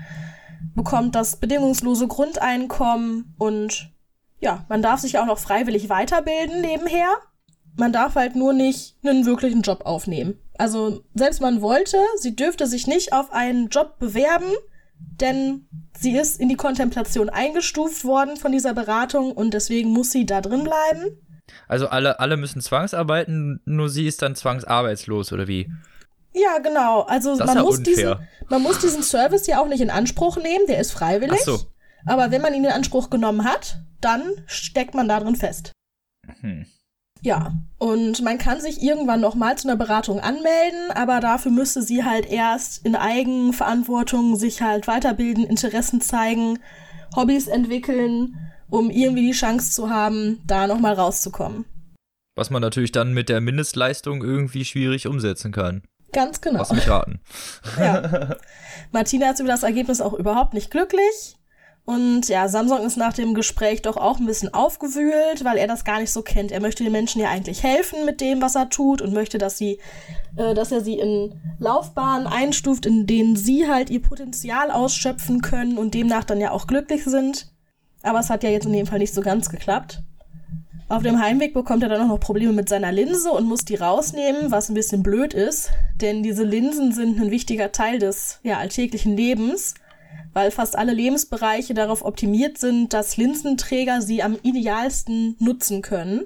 bekommt 0.75 1.15
das 1.15 1.37
bedingungslose 1.37 2.09
Grundeinkommen 2.09 3.35
und 3.39 3.93
ja, 4.41 4.65
man 4.69 4.83
darf 4.83 5.01
sich 5.01 5.19
auch 5.19 5.27
noch 5.27 5.39
freiwillig 5.39 5.89
weiterbilden 5.89 6.61
nebenher. 6.61 7.09
Man 7.77 7.93
darf 7.93 8.15
halt 8.15 8.37
nur 8.37 8.53
nicht 8.53 8.97
einen 9.05 9.27
wirklichen 9.27 9.63
Job 9.63 9.83
aufnehmen. 9.85 10.39
Also 10.59 11.03
selbst 11.15 11.41
man 11.41 11.61
wollte, 11.61 11.99
sie 12.17 12.37
dürfte 12.37 12.67
sich 12.67 12.87
nicht 12.87 13.13
auf 13.13 13.33
einen 13.33 13.69
Job 13.69 13.99
bewerben, 13.99 14.53
denn 14.99 15.67
sie 15.99 16.17
ist 16.17 16.41
in 16.41 16.49
die 16.49 16.57
Kontemplation 16.57 17.29
eingestuft 17.29 18.05
worden 18.05 18.37
von 18.37 18.53
dieser 18.53 18.75
Beratung 18.75 19.33
und 19.33 19.55
deswegen 19.55 19.91
muss 19.91 20.11
sie 20.11 20.27
da 20.27 20.41
drin 20.41 20.65
bleiben. 20.65 21.19
Also 21.69 21.89
alle, 21.89 22.21
alle 22.21 22.37
müssen 22.37 22.61
zwangsarbeiten, 22.61 23.61
nur 23.65 23.89
sie 23.89 24.07
ist 24.07 24.23
dann 24.23 24.35
zwangsarbeitslos, 24.35 25.33
oder 25.33 25.47
wie? 25.47 25.71
Ja, 26.33 26.59
genau. 26.59 27.03
Also 27.03 27.37
man 27.37 27.57
ja 27.57 27.63
muss, 27.63 27.79
unfair. 27.79 27.95
diesen, 27.95 28.29
man 28.49 28.63
muss 28.63 28.81
diesen 28.81 29.03
Service 29.03 29.47
ja 29.47 29.61
auch 29.61 29.69
nicht 29.69 29.81
in 29.81 29.91
Anspruch 29.91 30.37
nehmen, 30.37 30.67
der 30.67 30.81
ist 30.81 30.93
freiwillig. 30.93 31.39
Ach 31.41 31.45
so. 31.45 31.61
Aber 32.07 32.31
wenn 32.31 32.43
man 32.43 32.55
ihn 32.55 32.65
in 32.65 32.71
Anspruch 32.71 33.09
genommen 33.09 33.45
hat, 33.45 33.79
dann 34.01 34.23
steckt 34.47 34.95
man 34.95 35.09
da 35.09 35.21
drin 35.21 35.37
fest. 35.37 35.73
Hm. 36.41 36.67
Ja, 37.25 37.55
und 37.79 38.23
man 38.23 38.37
kann 38.37 38.61
sich 38.61 38.83
irgendwann 38.83 39.23
noch 39.23 39.35
mal 39.35 39.57
zu 39.57 39.67
einer 39.67 39.79
Beratung 39.79 40.21
anmelden, 40.21 40.91
aber 40.95 41.21
dafür 41.21 41.51
müsste 41.51 41.81
sie 41.81 42.05
halt 42.05 42.31
erst 42.31 42.85
in 42.85 42.95
Eigenverantwortung 42.95 44.37
sich 44.37 44.61
halt 44.61 44.87
weiterbilden, 44.87 45.47
Interessen 45.47 46.03
zeigen, 46.03 46.59
Hobbys 47.17 47.47
entwickeln, 47.47 48.37
um 48.69 48.91
irgendwie 48.91 49.27
die 49.27 49.33
Chance 49.33 49.73
zu 49.73 49.89
haben, 49.89 50.43
da 50.47 50.67
noch 50.67 50.79
mal 50.79 50.93
rauszukommen. 50.93 51.65
Was 52.37 52.51
man 52.51 52.61
natürlich 52.61 52.93
dann 52.93 53.15
mit 53.15 53.31
der 53.31 53.41
Mindestleistung 53.41 54.23
irgendwie 54.23 54.67
schwierig 54.67 55.07
umsetzen 55.07 55.51
kann. 55.51 55.83
Ganz 56.13 56.43
genau. 56.43 56.59
Lass 56.59 56.73
mich 56.73 56.89
raten. 56.91 57.21
Ja. 57.79 58.37
Martina 58.93 59.31
ist 59.31 59.41
über 59.41 59.49
das 59.49 59.63
Ergebnis 59.63 60.03
auch 60.03 60.13
überhaupt 60.13 60.53
nicht 60.53 60.71
glücklich. 60.71 61.39
Und 61.87 62.29
ja, 62.29 62.49
Samsung 62.49 62.81
ist 62.81 62.97
nach 62.97 63.13
dem 63.13 63.35
Gespräch 63.35 63.83
doch 63.83 63.99
auch 63.99 64.19
ein 64.19 64.25
bisschen 64.25 64.55
aufgewühlt, 64.55 65.45
weil 65.45 65.59
er 65.59 65.67
das 65.67 65.85
gar 65.85 66.01
nicht 66.01 66.13
so 66.13 66.23
kennt. 66.23 66.51
Er 66.51 66.61
möchte 66.61 66.83
den 66.83 66.93
Menschen 66.93 67.21
ja 67.21 67.29
eigentlich 67.29 67.63
helfen 67.63 68.07
mit 68.07 68.23
dem, 68.23 68.41
was 68.41 68.55
er 68.55 68.71
tut 68.71 69.03
und 69.03 69.13
möchte, 69.13 69.37
dass 69.37 69.59
sie, 69.59 69.79
äh, 70.37 70.55
dass 70.55 70.73
er 70.73 70.81
sie 70.81 70.99
in 70.99 71.35
Laufbahnen 71.59 72.27
einstuft, 72.27 72.87
in 72.87 73.07
denen 73.07 73.37
sie 73.37 73.69
halt 73.69 73.91
ihr 73.91 74.01
Potenzial 74.01 74.71
ausschöpfen 74.71 75.43
können 75.43 75.77
und 75.77 75.93
demnach 75.93 76.25
dann 76.25 76.41
ja 76.41 76.53
auch 76.53 76.67
glücklich 76.67 77.05
sind. 77.05 77.53
Aber 78.03 78.21
es 78.21 78.31
hat 78.31 78.45
ja 78.45 78.51
jetzt 78.51 78.67
in 78.67 78.73
dem 78.73 78.87
Fall 78.87 78.99
nicht 78.99 79.15
so 79.15 79.21
ganz 79.21 79.51
geklappt. 79.51 80.03
Auf 80.89 81.03
dem 81.03 81.19
Heimweg 81.21 81.55
bekommt 81.55 81.83
er 81.83 81.89
dann 81.89 82.03
auch 82.03 82.15
noch 82.15 82.21
Probleme 82.21 82.53
mit 82.53 82.69
seiner 82.69 82.93
Linse 82.93 83.31
und 83.31 83.47
muss 83.47 83.65
die 83.65 83.75
rausnehmen, 83.75 84.51
was 84.51 84.69
ein 84.69 84.75
bisschen 84.75 85.03
blöd 85.03 85.35
ist, 85.35 85.71
denn 86.01 86.23
diese 86.23 86.45
Linsen 86.45 86.93
sind 86.93 87.19
ein 87.19 87.31
wichtiger 87.31 87.73
Teil 87.73 87.99
des 87.99 88.39
ja, 88.43 88.59
alltäglichen 88.59 89.17
Lebens, 89.17 89.75
weil 90.33 90.51
fast 90.51 90.77
alle 90.77 90.93
Lebensbereiche 90.93 91.75
darauf 91.75 92.05
optimiert 92.05 92.59
sind, 92.59 92.93
dass 92.93 93.17
Linsenträger 93.17 94.03
sie 94.03 94.23
am 94.23 94.37
idealsten 94.43 95.37
nutzen 95.39 95.83
können. 95.83 96.25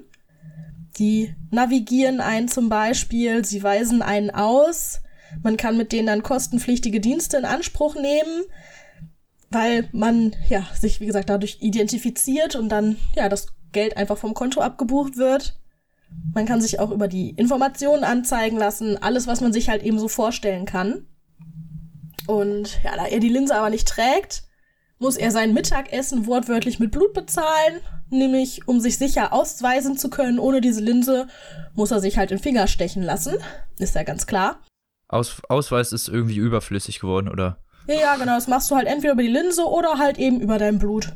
Die 0.97 1.33
navigieren 1.51 2.19
einen 2.19 2.47
zum 2.47 2.69
Beispiel, 2.69 3.45
sie 3.45 3.63
weisen 3.63 4.01
einen 4.01 4.31
aus, 4.31 5.01
man 5.43 5.57
kann 5.57 5.77
mit 5.77 5.91
denen 5.91 6.07
dann 6.07 6.23
kostenpflichtige 6.23 6.99
Dienste 6.99 7.37
in 7.37 7.45
Anspruch 7.45 7.95
nehmen, 7.95 8.43
weil 9.51 9.87
man 9.91 10.35
ja 10.47 10.67
sich 10.79 10.99
wie 10.99 11.05
gesagt 11.05 11.29
dadurch 11.29 11.57
identifiziert 11.61 12.55
und 12.55 12.69
dann 12.69 12.97
ja 13.15 13.29
das 13.29 13.47
Geld 13.71 13.97
einfach 13.97 14.17
vom 14.17 14.33
Konto 14.33 14.61
abgebucht 14.61 15.17
wird. 15.17 15.59
Man 16.33 16.45
kann 16.45 16.61
sich 16.61 16.79
auch 16.79 16.91
über 16.91 17.07
die 17.07 17.29
Informationen 17.31 18.03
anzeigen 18.03 18.57
lassen, 18.57 18.97
alles, 18.97 19.27
was 19.27 19.41
man 19.41 19.53
sich 19.53 19.69
halt 19.69 19.83
eben 19.83 19.99
so 19.99 20.07
vorstellen 20.07 20.65
kann. 20.65 21.05
Und 22.29 22.83
ja, 22.83 22.95
da 22.95 23.07
er 23.07 23.19
die 23.19 23.27
Linse 23.27 23.55
aber 23.55 23.71
nicht 23.71 23.87
trägt, 23.87 24.43
muss 24.99 25.17
er 25.17 25.31
sein 25.31 25.51
Mittagessen 25.51 26.27
wortwörtlich 26.27 26.77
mit 26.77 26.91
Blut 26.91 27.13
bezahlen. 27.15 27.81
Nämlich, 28.11 28.67
um 28.67 28.79
sich 28.79 28.99
sicher 28.99 29.33
ausweisen 29.33 29.97
zu 29.97 30.11
können, 30.11 30.37
ohne 30.37 30.61
diese 30.61 30.79
Linse, 30.79 31.27
muss 31.73 31.89
er 31.89 31.99
sich 31.99 32.19
halt 32.19 32.29
den 32.29 32.37
Finger 32.37 32.67
stechen 32.67 33.01
lassen. 33.01 33.37
Ist 33.79 33.95
ja 33.95 34.03
ganz 34.03 34.27
klar. 34.27 34.59
Aus, 35.07 35.41
Ausweis 35.49 35.91
ist 35.91 36.07
irgendwie 36.07 36.37
überflüssig 36.37 36.99
geworden, 36.99 37.29
oder? 37.29 37.63
Ja, 37.87 37.95
ja, 37.95 38.15
genau. 38.17 38.35
Das 38.35 38.47
machst 38.47 38.69
du 38.69 38.75
halt 38.75 38.85
entweder 38.85 39.13
über 39.13 39.23
die 39.23 39.29
Linse 39.29 39.65
oder 39.65 39.97
halt 39.97 40.19
eben 40.19 40.39
über 40.39 40.59
dein 40.59 40.77
Blut. 40.77 41.15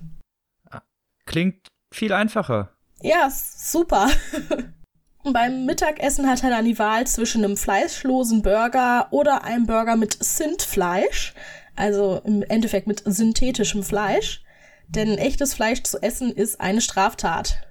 Klingt 1.28 1.68
viel 1.94 2.12
einfacher. 2.12 2.72
Ja, 3.02 3.30
super. 3.30 4.10
Beim 5.32 5.66
Mittagessen 5.66 6.28
hat 6.28 6.44
er 6.44 6.50
dann 6.50 6.66
die 6.66 6.78
Wahl 6.78 7.08
zwischen 7.08 7.46
einem 7.46 7.56
fleischlosen 7.56 8.42
Burger 8.42 9.08
oder 9.12 9.46
einem 9.46 9.66
Burger 9.66 9.96
mit 9.96 10.22
Synthfleisch, 10.22 11.34
also 11.78 12.20
im 12.26 12.44
Endeffekt 12.44 12.88
mit 12.88 13.04
synthetischem 13.06 13.84
Fleisch. 13.84 14.44
Denn 14.90 15.18
echtes 15.18 15.54
Fleisch 15.54 15.82
zu 15.84 16.04
essen 16.04 16.34
ist 16.34 16.60
eine 16.60 16.82
Straftat. 16.82 17.68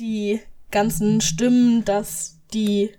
Die 0.00 0.40
ganzen 0.72 1.20
Stimmen, 1.20 1.84
dass 1.84 2.40
die, 2.52 2.90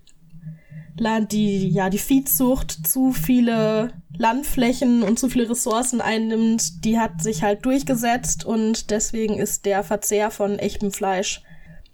die, 0.97 1.67
ja, 1.67 1.89
die 1.89 1.97
Viehzucht 1.97 2.87
zu 2.87 3.11
viele 3.11 3.91
Landflächen 4.17 5.03
und 5.03 5.19
zu 5.19 5.27
viele 5.27 5.49
Ressourcen 5.49 5.99
einnimmt, 5.99 6.85
die 6.85 6.97
hat 6.97 7.21
sich 7.21 7.43
halt 7.43 7.65
durchgesetzt 7.65 8.45
und 8.45 8.89
deswegen 8.89 9.37
ist 9.37 9.65
der 9.65 9.83
Verzehr 9.83 10.31
von 10.31 10.59
echtem 10.59 10.91
Fleisch 10.91 11.43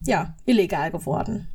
ja, 0.01 0.35
illegal 0.45 0.91
geworden. 0.91 1.47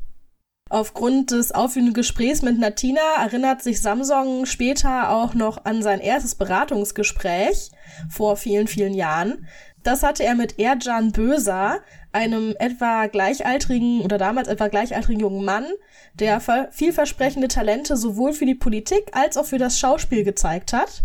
Aufgrund 0.73 1.33
des 1.33 1.53
aufwühlenden 1.53 1.93
Gesprächs 1.93 2.41
mit 2.41 2.59
Natina 2.59 3.03
erinnert 3.23 3.63
sich 3.63 3.83
Samsung 3.83 4.47
später 4.47 5.11
auch 5.11 5.35
noch 5.35 5.67
an 5.67 5.83
sein 5.83 6.01
erstes 6.01 6.35
Beratungsgespräch 6.35 7.71
vor 8.09 8.39
vielen, 8.39 8.67
vielen 8.69 8.95
Jahren. 8.95 9.47
Das 9.83 10.03
hatte 10.03 10.25
er 10.25 10.35
mit 10.35 10.59
Erjan 10.59 11.13
Böser, 11.13 11.81
einem 12.13 12.55
etwa 12.59 13.07
gleichaltrigen 13.09 14.01
oder 14.01 14.17
damals 14.17 14.49
etwa 14.49 14.69
gleichaltrigen 14.69 15.21
jungen 15.21 15.45
Mann, 15.45 15.67
der 16.15 16.41
ver- 16.41 16.69
vielversprechende 16.71 17.49
Talente 17.49 17.99
sowohl 17.99 18.33
für 18.33 18.47
die 18.47 18.55
Politik 18.55 19.11
als 19.13 19.37
auch 19.37 19.45
für 19.45 19.59
das 19.59 19.79
Schauspiel 19.79 20.25
gezeigt 20.25 20.73
hat. 20.73 21.03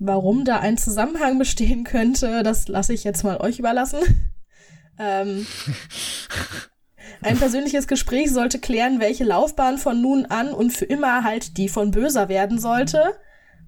Warum 0.00 0.44
da 0.44 0.58
ein 0.58 0.78
Zusammenhang 0.78 1.38
bestehen 1.38 1.84
könnte, 1.84 2.42
das 2.42 2.66
lasse 2.66 2.92
ich 2.92 3.04
jetzt 3.04 3.22
mal 3.22 3.36
euch 3.40 3.60
überlassen. 3.60 4.00
Ähm, 4.98 5.46
ein 7.22 7.38
persönliches 7.38 7.86
Gespräch 7.86 8.30
sollte 8.30 8.58
klären, 8.58 9.00
welche 9.00 9.24
Laufbahn 9.24 9.78
von 9.78 10.00
nun 10.00 10.26
an 10.26 10.52
und 10.52 10.72
für 10.72 10.84
immer 10.84 11.24
halt 11.24 11.56
die 11.56 11.68
von 11.68 11.90
Böser 11.90 12.28
werden 12.28 12.58
sollte. 12.58 13.18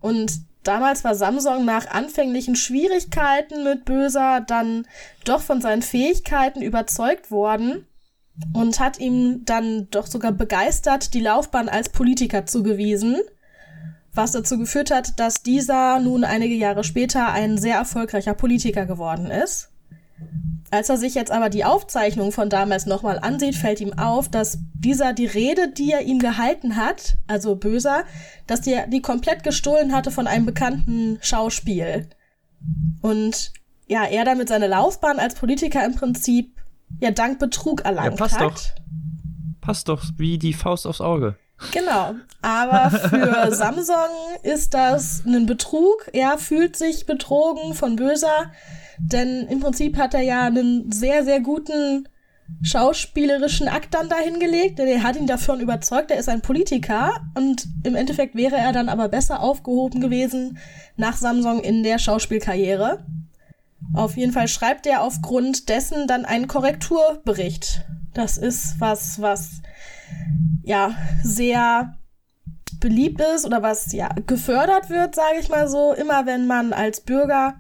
Und 0.01 0.33
damals 0.63 1.05
war 1.05 1.15
Samsung 1.15 1.65
nach 1.65 1.91
anfänglichen 1.91 2.57
Schwierigkeiten 2.57 3.65
mit 3.65 3.85
Böser 3.85 4.41
dann 4.41 4.87
doch 5.25 5.43
von 5.43 5.61
seinen 5.61 5.83
Fähigkeiten 5.83 6.63
überzeugt 6.63 7.31
worden 7.31 7.87
und 8.53 8.81
hat 8.81 8.99
ihm 8.99 9.45
dann 9.45 9.89
doch 9.91 10.07
sogar 10.07 10.33
begeistert 10.33 11.15
die 11.15 11.21
Laufbahn 11.21 11.69
als 11.69 11.91
Politiker 11.91 12.47
zugewiesen, 12.47 13.19
was 14.13 14.33
dazu 14.33 14.59
geführt 14.59 14.91
hat, 14.91 15.21
dass 15.21 15.43
dieser 15.43 15.99
nun 16.01 16.25
einige 16.25 16.55
Jahre 16.55 16.85
später 16.85 17.33
ein 17.33 17.59
sehr 17.59 17.77
erfolgreicher 17.77 18.35
Politiker 18.35 18.87
geworden 18.87 19.27
ist. 19.27 19.70
Als 20.73 20.89
er 20.89 20.97
sich 20.97 21.15
jetzt 21.15 21.33
aber 21.33 21.49
die 21.49 21.65
Aufzeichnung 21.65 22.31
von 22.31 22.49
damals 22.49 22.87
nochmal 22.87 23.19
ansieht, 23.19 23.57
fällt 23.57 23.81
ihm 23.81 23.99
auf, 23.99 24.29
dass 24.29 24.59
dieser 24.73 25.13
die 25.13 25.27
Rede, 25.27 25.73
die 25.73 25.91
er 25.91 26.03
ihm 26.03 26.21
gehalten 26.21 26.77
hat, 26.77 27.17
also 27.27 27.57
Böser, 27.57 28.05
dass 28.47 28.61
der 28.61 28.87
die 28.87 29.03
komplett 29.03 29.43
gestohlen 29.43 29.93
hatte 29.93 30.13
von 30.13 30.29
einem 30.29 30.47
bekannten 30.47 31.19
Schauspiel. 31.23 32.09
Und 33.03 33.53
ja, 33.89 34.05
er 34.05 34.25
damit 34.25 34.49
seine 34.49 34.69
Laufbahn 34.69 35.19
als 35.19 35.35
Politiker 35.35 35.85
im 35.85 35.97
Prinzip 35.97 36.55
ja 37.01 37.11
dank 37.11 37.41
Betrug 37.41 37.85
erlangt 37.85 38.17
passt 38.17 38.39
hat. 38.39 38.43
doch. 38.43 38.61
Passt 39.61 39.89
doch 39.89 40.05
wie 40.17 40.39
die 40.39 40.55
Faust 40.55 40.87
aufs 40.87 41.01
Auge. 41.01 41.37
Genau. 41.73 42.15
Aber 42.43 42.91
für 42.91 43.51
Samsung 43.55 43.97
ist 44.43 44.75
das 44.75 45.25
ein 45.27 45.47
Betrug. 45.47 46.09
Er 46.13 46.39
fühlt 46.39 46.77
sich 46.77 47.07
betrogen 47.07 47.75
von 47.75 47.97
Böser, 47.97 48.51
denn 49.01 49.47
im 49.49 49.61
Prinzip 49.61 49.97
hat 49.97 50.15
er 50.15 50.23
ja 50.23 50.45
einen 50.45 50.91
sehr, 50.93 51.25
sehr 51.25 51.41
guten 51.41 52.09
schauspielerischen 52.63 53.69
Akt 53.69 53.95
dann 53.95 54.09
dahingelegt, 54.09 54.79
denn 54.79 54.89
er 54.89 55.03
hat 55.03 55.17
ihn 55.17 55.27
davon 55.27 55.61
überzeugt, 55.61 56.11
er 56.11 56.19
ist 56.19 56.29
ein 56.29 56.43
Politiker 56.43 57.13
und 57.35 57.67
im 57.85 57.95
Endeffekt 57.95 58.35
wäre 58.35 58.57
er 58.57 58.73
dann 58.73 58.89
aber 58.89 59.09
besser 59.09 59.41
aufgehoben 59.41 60.01
gewesen 60.01 60.59
nach 60.97 61.17
Samsung 61.17 61.61
in 61.61 61.83
der 61.83 61.99
Schauspielkarriere. 61.99 63.05
Auf 63.95 64.17
jeden 64.17 64.33
Fall 64.33 64.49
schreibt 64.49 64.87
er 64.87 65.03
aufgrund 65.03 65.69
dessen 65.69 66.07
dann 66.07 66.25
einen 66.25 66.49
Korrekturbericht. 66.49 67.85
Das 68.15 68.37
ist 68.37 68.79
was, 68.79 69.21
was 69.21 69.63
ja 70.63 70.95
sehr 71.23 71.97
beliebt 72.79 73.21
ist 73.35 73.47
oder 73.47 73.63
was 73.63 73.93
ja 73.93 74.09
gefördert 74.27 74.91
wird, 74.91 75.15
sage 75.15 75.39
ich 75.41 75.49
mal 75.49 75.69
so, 75.69 75.93
immer 75.93 76.27
wenn 76.27 76.47
man 76.47 76.73
als 76.73 77.01
Bürger 77.01 77.55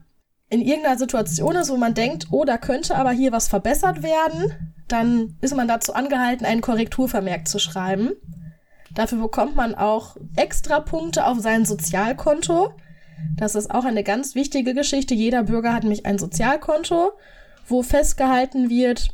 in 0.50 0.60
irgendeiner 0.60 0.98
Situation 0.98 1.56
ist, 1.56 1.70
wo 1.70 1.76
man 1.76 1.94
denkt, 1.94 2.26
oh, 2.30 2.44
da 2.44 2.58
könnte 2.58 2.96
aber 2.96 3.12
hier 3.12 3.32
was 3.32 3.48
verbessert 3.48 4.02
werden, 4.02 4.74
dann 4.88 5.36
ist 5.40 5.54
man 5.54 5.68
dazu 5.68 5.94
angehalten, 5.94 6.44
einen 6.44 6.60
Korrekturvermerk 6.60 7.46
zu 7.46 7.60
schreiben. 7.60 8.10
Dafür 8.92 9.18
bekommt 9.18 9.54
man 9.54 9.76
auch 9.76 10.16
extra 10.34 10.80
Punkte 10.80 11.24
auf 11.24 11.38
sein 11.38 11.64
Sozialkonto. 11.64 12.72
Das 13.36 13.54
ist 13.54 13.70
auch 13.70 13.84
eine 13.84 14.02
ganz 14.02 14.34
wichtige 14.34 14.74
Geschichte. 14.74 15.14
Jeder 15.14 15.44
Bürger 15.44 15.72
hat 15.72 15.84
nämlich 15.84 16.04
ein 16.04 16.18
Sozialkonto, 16.18 17.12
wo 17.68 17.82
festgehalten 17.82 18.68
wird, 18.68 19.10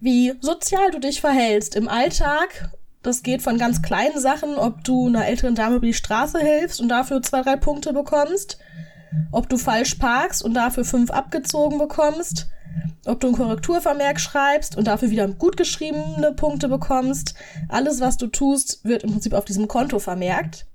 wie 0.00 0.34
sozial 0.40 0.90
du 0.90 0.98
dich 0.98 1.20
verhältst 1.20 1.76
im 1.76 1.88
Alltag. 1.88 2.70
Das 3.02 3.22
geht 3.22 3.42
von 3.42 3.56
ganz 3.56 3.82
kleinen 3.82 4.18
Sachen, 4.18 4.56
ob 4.56 4.82
du 4.82 5.06
einer 5.06 5.26
älteren 5.26 5.54
Dame 5.54 5.76
über 5.76 5.86
die 5.86 5.94
Straße 5.94 6.40
hilfst 6.40 6.80
und 6.80 6.88
dafür 6.88 7.22
zwei, 7.22 7.42
drei 7.42 7.54
Punkte 7.54 7.92
bekommst, 7.92 8.58
ob 9.32 9.48
du 9.48 9.58
falsch 9.58 9.94
parkst 9.96 10.42
und 10.42 10.54
dafür 10.54 10.84
fünf 10.84 11.10
abgezogen 11.10 11.78
bekommst, 11.78 12.48
ob 13.06 13.20
du 13.20 13.28
ein 13.28 13.34
Korrekturvermerk 13.34 14.20
schreibst 14.20 14.76
und 14.76 14.86
dafür 14.86 15.10
wieder 15.10 15.28
gut 15.28 15.56
geschriebene 15.56 16.32
Punkte 16.32 16.68
bekommst. 16.68 17.34
Alles, 17.68 18.00
was 18.00 18.16
du 18.16 18.26
tust, 18.26 18.84
wird 18.84 19.02
im 19.02 19.12
Prinzip 19.12 19.32
auf 19.32 19.44
diesem 19.44 19.68
Konto 19.68 19.98
vermerkt. 19.98 20.66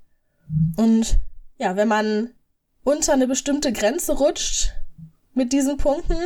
Und 0.76 1.18
ja, 1.58 1.76
wenn 1.76 1.88
man 1.88 2.30
unter 2.84 3.12
eine 3.12 3.26
bestimmte 3.26 3.72
Grenze 3.72 4.12
rutscht 4.12 4.72
mit 5.34 5.52
diesen 5.52 5.76
Punkten, 5.76 6.16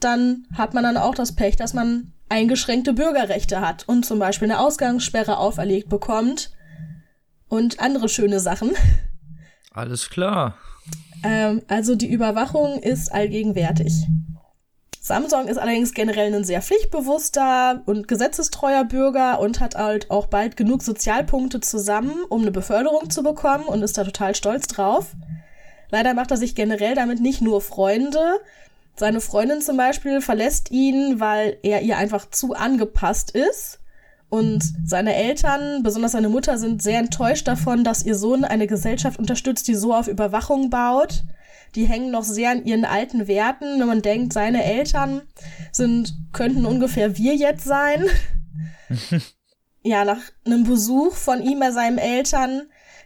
dann 0.00 0.46
hat 0.54 0.74
man 0.74 0.84
dann 0.84 0.96
auch 0.96 1.14
das 1.14 1.34
Pech, 1.34 1.56
dass 1.56 1.74
man 1.74 2.12
eingeschränkte 2.28 2.92
Bürgerrechte 2.92 3.60
hat 3.60 3.88
und 3.88 4.04
zum 4.04 4.18
Beispiel 4.18 4.50
eine 4.50 4.60
Ausgangssperre 4.60 5.38
auferlegt 5.38 5.88
bekommt 5.88 6.52
und 7.48 7.80
andere 7.80 8.08
schöne 8.08 8.40
Sachen. 8.40 8.72
Alles 9.70 10.10
klar. 10.10 10.56
Ähm, 11.22 11.62
also 11.68 11.94
die 11.94 12.10
Überwachung 12.10 12.78
ist 12.80 13.12
allgegenwärtig. 13.12 14.06
Samsung 15.00 15.46
ist 15.46 15.58
allerdings 15.58 15.94
generell 15.94 16.34
ein 16.34 16.42
sehr 16.42 16.60
pflichtbewusster 16.60 17.82
und 17.86 18.08
gesetzestreuer 18.08 18.84
Bürger 18.84 19.38
und 19.38 19.60
hat 19.60 19.76
halt 19.76 20.10
auch 20.10 20.26
bald 20.26 20.56
genug 20.56 20.82
Sozialpunkte 20.82 21.60
zusammen, 21.60 22.24
um 22.28 22.42
eine 22.42 22.50
Beförderung 22.50 23.08
zu 23.08 23.22
bekommen 23.22 23.66
und 23.66 23.82
ist 23.82 23.96
da 23.96 24.02
total 24.02 24.34
stolz 24.34 24.66
drauf. 24.66 25.14
Leider 25.90 26.12
macht 26.14 26.32
er 26.32 26.36
sich 26.36 26.56
generell 26.56 26.96
damit 26.96 27.20
nicht 27.20 27.40
nur 27.40 27.60
Freunde. 27.60 28.40
Seine 28.96 29.20
Freundin 29.20 29.60
zum 29.60 29.76
Beispiel 29.76 30.20
verlässt 30.20 30.72
ihn, 30.72 31.20
weil 31.20 31.58
er 31.62 31.82
ihr 31.82 31.98
einfach 31.98 32.28
zu 32.30 32.54
angepasst 32.54 33.30
ist. 33.30 33.78
Und 34.36 34.62
seine 34.84 35.14
Eltern, 35.14 35.82
besonders 35.82 36.12
seine 36.12 36.28
Mutter, 36.28 36.58
sind 36.58 36.82
sehr 36.82 36.98
enttäuscht 36.98 37.48
davon, 37.48 37.84
dass 37.84 38.04
ihr 38.04 38.14
Sohn 38.14 38.44
eine 38.44 38.66
Gesellschaft 38.66 39.18
unterstützt, 39.18 39.66
die 39.68 39.74
so 39.74 39.94
auf 39.94 40.08
Überwachung 40.08 40.68
baut 40.70 41.22
die 41.76 41.84
hängen 41.84 42.10
noch 42.10 42.24
sehr 42.24 42.50
an 42.50 42.64
ihren 42.64 42.84
alten 42.84 43.28
Werten. 43.28 43.78
Wenn 43.78 43.86
man 43.86 44.02
denkt, 44.02 44.32
seine 44.32 44.64
Eltern 44.64 45.22
sind, 45.70 46.14
könnten 46.32 46.64
ungefähr 46.64 47.16
wir 47.18 47.34
jetzt 47.34 47.64
sein. 47.64 48.06
ja, 49.82 50.04
nach 50.04 50.20
einem 50.44 50.64
Besuch 50.64 51.14
von 51.14 51.42
ihm 51.42 51.60
bei 51.60 51.70
seinen 51.72 51.98
Eltern, 51.98 52.62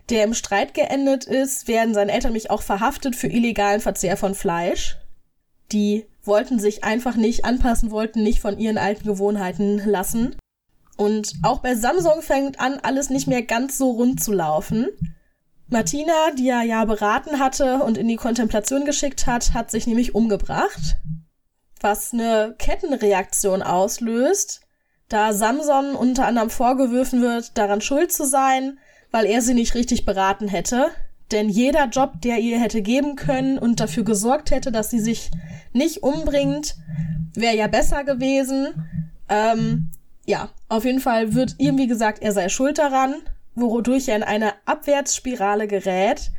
der 0.09 0.25
im 0.25 0.35
Streit 0.35 0.75
geendet 0.75 1.25
ist, 1.25 1.69
werden 1.69 1.95
seine 1.95 2.12
Eltern 2.12 2.33
mich 2.33 2.51
auch 2.51 2.62
verhaftet 2.62 3.16
für 3.16 3.27
illegalen 3.27 3.81
Verzehr 3.81 4.16
von 4.16 4.35
Fleisch. 4.35 4.97
Die 5.73 6.07
wollten 6.23 6.61
sich 6.61 6.85
einfach 6.85 7.16
nicht 7.16 7.45
anpassen, 7.45 7.90
wollten 7.90 8.23
nicht 8.23 8.40
von 8.40 8.59
ihren 8.59 8.79
alten 8.79 9.05
Gewohnheiten 9.05 9.79
lassen. 9.85 10.37
Und 11.01 11.33
auch 11.43 11.61
bei 11.61 11.77
Samsung 11.77 12.21
fängt 12.21 12.61
an, 12.61 12.79
alles 12.83 13.09
nicht 13.09 13.27
mehr 13.27 13.41
ganz 13.41 13.79
so 13.79 13.93
rund 13.93 14.23
zu 14.23 14.35
laufen. 14.35 14.87
Martina, 15.69 16.13
die 16.37 16.51
er 16.51 16.61
ja 16.61 16.85
beraten 16.85 17.39
hatte 17.39 17.83
und 17.83 17.97
in 17.97 18.07
die 18.07 18.17
Kontemplation 18.17 18.85
geschickt 18.85 19.27
hat, 19.27 19.55
hat 19.55 19.71
sich 19.71 19.87
nämlich 19.87 20.15
umgebracht, 20.15 20.99
was 21.81 22.13
eine 22.13 22.55
Kettenreaktion 22.59 23.63
auslöst, 23.63 24.61
da 25.09 25.33
Samson 25.33 25.95
unter 25.95 26.27
anderem 26.27 26.51
vorgeworfen 26.51 27.23
wird, 27.23 27.57
daran 27.57 27.81
schuld 27.81 28.13
zu 28.13 28.27
sein, 28.27 28.79
weil 29.11 29.25
er 29.25 29.41
sie 29.41 29.55
nicht 29.55 29.75
richtig 29.75 30.05
beraten 30.05 30.49
hätte. 30.49 30.89
Denn 31.33 31.49
jeder 31.49 31.87
Job, 31.87 32.21
der 32.21 32.41
ihr 32.41 32.61
hätte 32.61 32.83
geben 32.83 33.17
können 33.17 33.57
und 33.57 33.81
dafür 33.81 34.05
gesorgt 34.05 34.51
hätte, 34.51 34.71
dass 34.71 34.91
sie 34.91 35.01
sich 35.01 35.31
nicht 35.73 36.03
umbringt, 36.03 36.77
wäre 37.33 37.57
ja 37.57 37.69
besser 37.69 38.05
gewesen. 38.05 38.75
Ähm, 39.31 39.93
ja, 40.31 40.49
auf 40.69 40.85
jeden 40.85 41.01
Fall 41.01 41.35
wird 41.35 41.57
irgendwie 41.59 41.87
gesagt, 41.87 42.23
er 42.23 42.33
sei 42.33 42.49
schuld 42.49 42.79
daran 42.79 43.16
wodurch 43.55 44.09
er 44.09 44.16
in 44.16 44.23
eine 44.23 44.53
Abwärtsspirale 44.66 45.66
gerät 45.66 46.31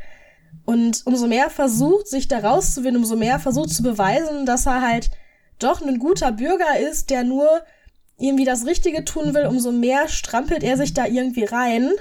und 0.66 1.02
umso 1.06 1.28
mehr 1.28 1.50
versucht, 1.50 2.08
sich 2.08 2.28
da 2.28 2.40
rauszuwinden, 2.40 3.02
umso 3.02 3.16
mehr 3.16 3.40
versucht 3.40 3.72
zu 3.72 3.84
beweisen, 3.84 4.46
dass 4.46 4.66
er 4.66 4.82
halt 4.82 5.12
doch 5.60 5.82
ein 5.82 6.00
guter 6.00 6.32
Bürger 6.32 6.80
ist, 6.80 7.10
der 7.10 7.24
nur 7.24 7.48
irgendwie 8.18 8.46
das 8.46 8.66
Richtige 8.66 9.04
tun 9.06 9.34
will, 9.34 9.46
umso 9.46 9.72
mehr 9.72 10.08
strampelt 10.08 10.64
er 10.64 10.78
sich 10.78 10.94
da 10.94 11.06
irgendwie 11.06 11.46
rein. 11.46 11.92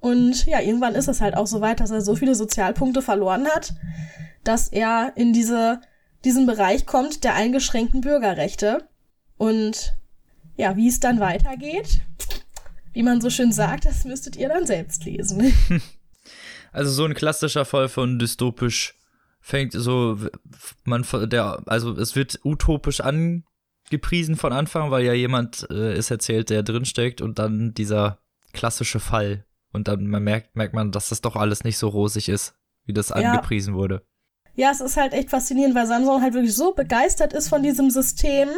Und 0.00 0.46
ja, 0.46 0.60
irgendwann 0.60 0.94
ist 0.94 1.08
es 1.08 1.20
halt 1.20 1.36
auch 1.36 1.46
so 1.46 1.60
weit, 1.60 1.80
dass 1.80 1.90
er 1.90 2.00
so 2.00 2.14
viele 2.14 2.34
Sozialpunkte 2.34 3.02
verloren 3.02 3.46
hat, 3.48 3.74
dass 4.44 4.68
er 4.68 5.12
in 5.16 5.32
diese, 5.32 5.80
diesen 6.24 6.46
Bereich 6.46 6.86
kommt 6.86 7.24
der 7.24 7.34
eingeschränkten 7.34 8.00
Bürgerrechte. 8.00 8.88
Und 9.36 9.96
ja, 10.56 10.76
wie 10.76 10.88
es 10.88 11.00
dann 11.00 11.20
weitergeht, 11.20 12.00
wie 12.92 13.02
man 13.02 13.20
so 13.20 13.30
schön 13.30 13.52
sagt, 13.52 13.84
das 13.84 14.04
müsstet 14.04 14.36
ihr 14.36 14.48
dann 14.48 14.66
selbst 14.66 15.04
lesen. 15.04 15.52
Also 16.72 16.90
so 16.90 17.04
ein 17.06 17.14
klassischer 17.14 17.64
Fall 17.64 17.88
von 17.88 18.18
dystopisch 18.18 18.98
fängt 19.40 19.72
so 19.72 20.18
man 20.84 21.06
der 21.30 21.62
also 21.64 21.96
es 21.96 22.16
wird 22.16 22.40
utopisch 22.44 23.00
angepriesen 23.00 24.36
von 24.36 24.52
Anfang, 24.52 24.90
weil 24.90 25.06
ja 25.06 25.14
jemand 25.14 25.66
äh, 25.70 25.92
es 25.92 26.10
erzählt, 26.10 26.50
der 26.50 26.62
drinsteckt 26.62 27.22
und 27.22 27.38
dann 27.38 27.72
dieser 27.72 28.18
klassische 28.52 29.00
Fall 29.00 29.46
und 29.72 29.88
dann 29.88 30.06
man 30.06 30.22
merkt 30.22 30.54
merkt 30.54 30.74
man, 30.74 30.92
dass 30.92 31.08
das 31.08 31.22
doch 31.22 31.36
alles 31.36 31.64
nicht 31.64 31.78
so 31.78 31.88
rosig 31.88 32.28
ist, 32.28 32.58
wie 32.84 32.92
das 32.92 33.08
ja. 33.08 33.14
angepriesen 33.14 33.72
wurde. 33.72 34.02
Ja, 34.56 34.70
es 34.70 34.80
ist 34.80 34.96
halt 34.96 35.12
echt 35.12 35.30
faszinierend, 35.30 35.74
weil 35.74 35.86
Samsung 35.86 36.22
halt 36.22 36.34
wirklich 36.34 36.54
so 36.54 36.72
begeistert 36.72 37.32
ist 37.32 37.48
von 37.48 37.62
diesem 37.62 37.90
System 37.90 38.48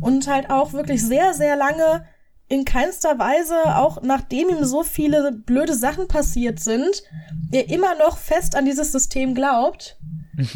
und 0.00 0.26
halt 0.26 0.50
auch 0.50 0.72
wirklich 0.72 1.02
sehr, 1.02 1.32
sehr 1.32 1.56
lange 1.56 2.04
in 2.48 2.64
keinster 2.64 3.18
Weise, 3.18 3.76
auch 3.76 4.02
nachdem 4.02 4.48
ihm 4.48 4.64
so 4.64 4.82
viele 4.82 5.32
blöde 5.32 5.74
Sachen 5.74 6.08
passiert 6.08 6.60
sind, 6.60 7.02
er 7.52 7.68
immer 7.68 7.94
noch 7.96 8.18
fest 8.18 8.56
an 8.56 8.64
dieses 8.64 8.90
System 8.90 9.34
glaubt. 9.34 9.98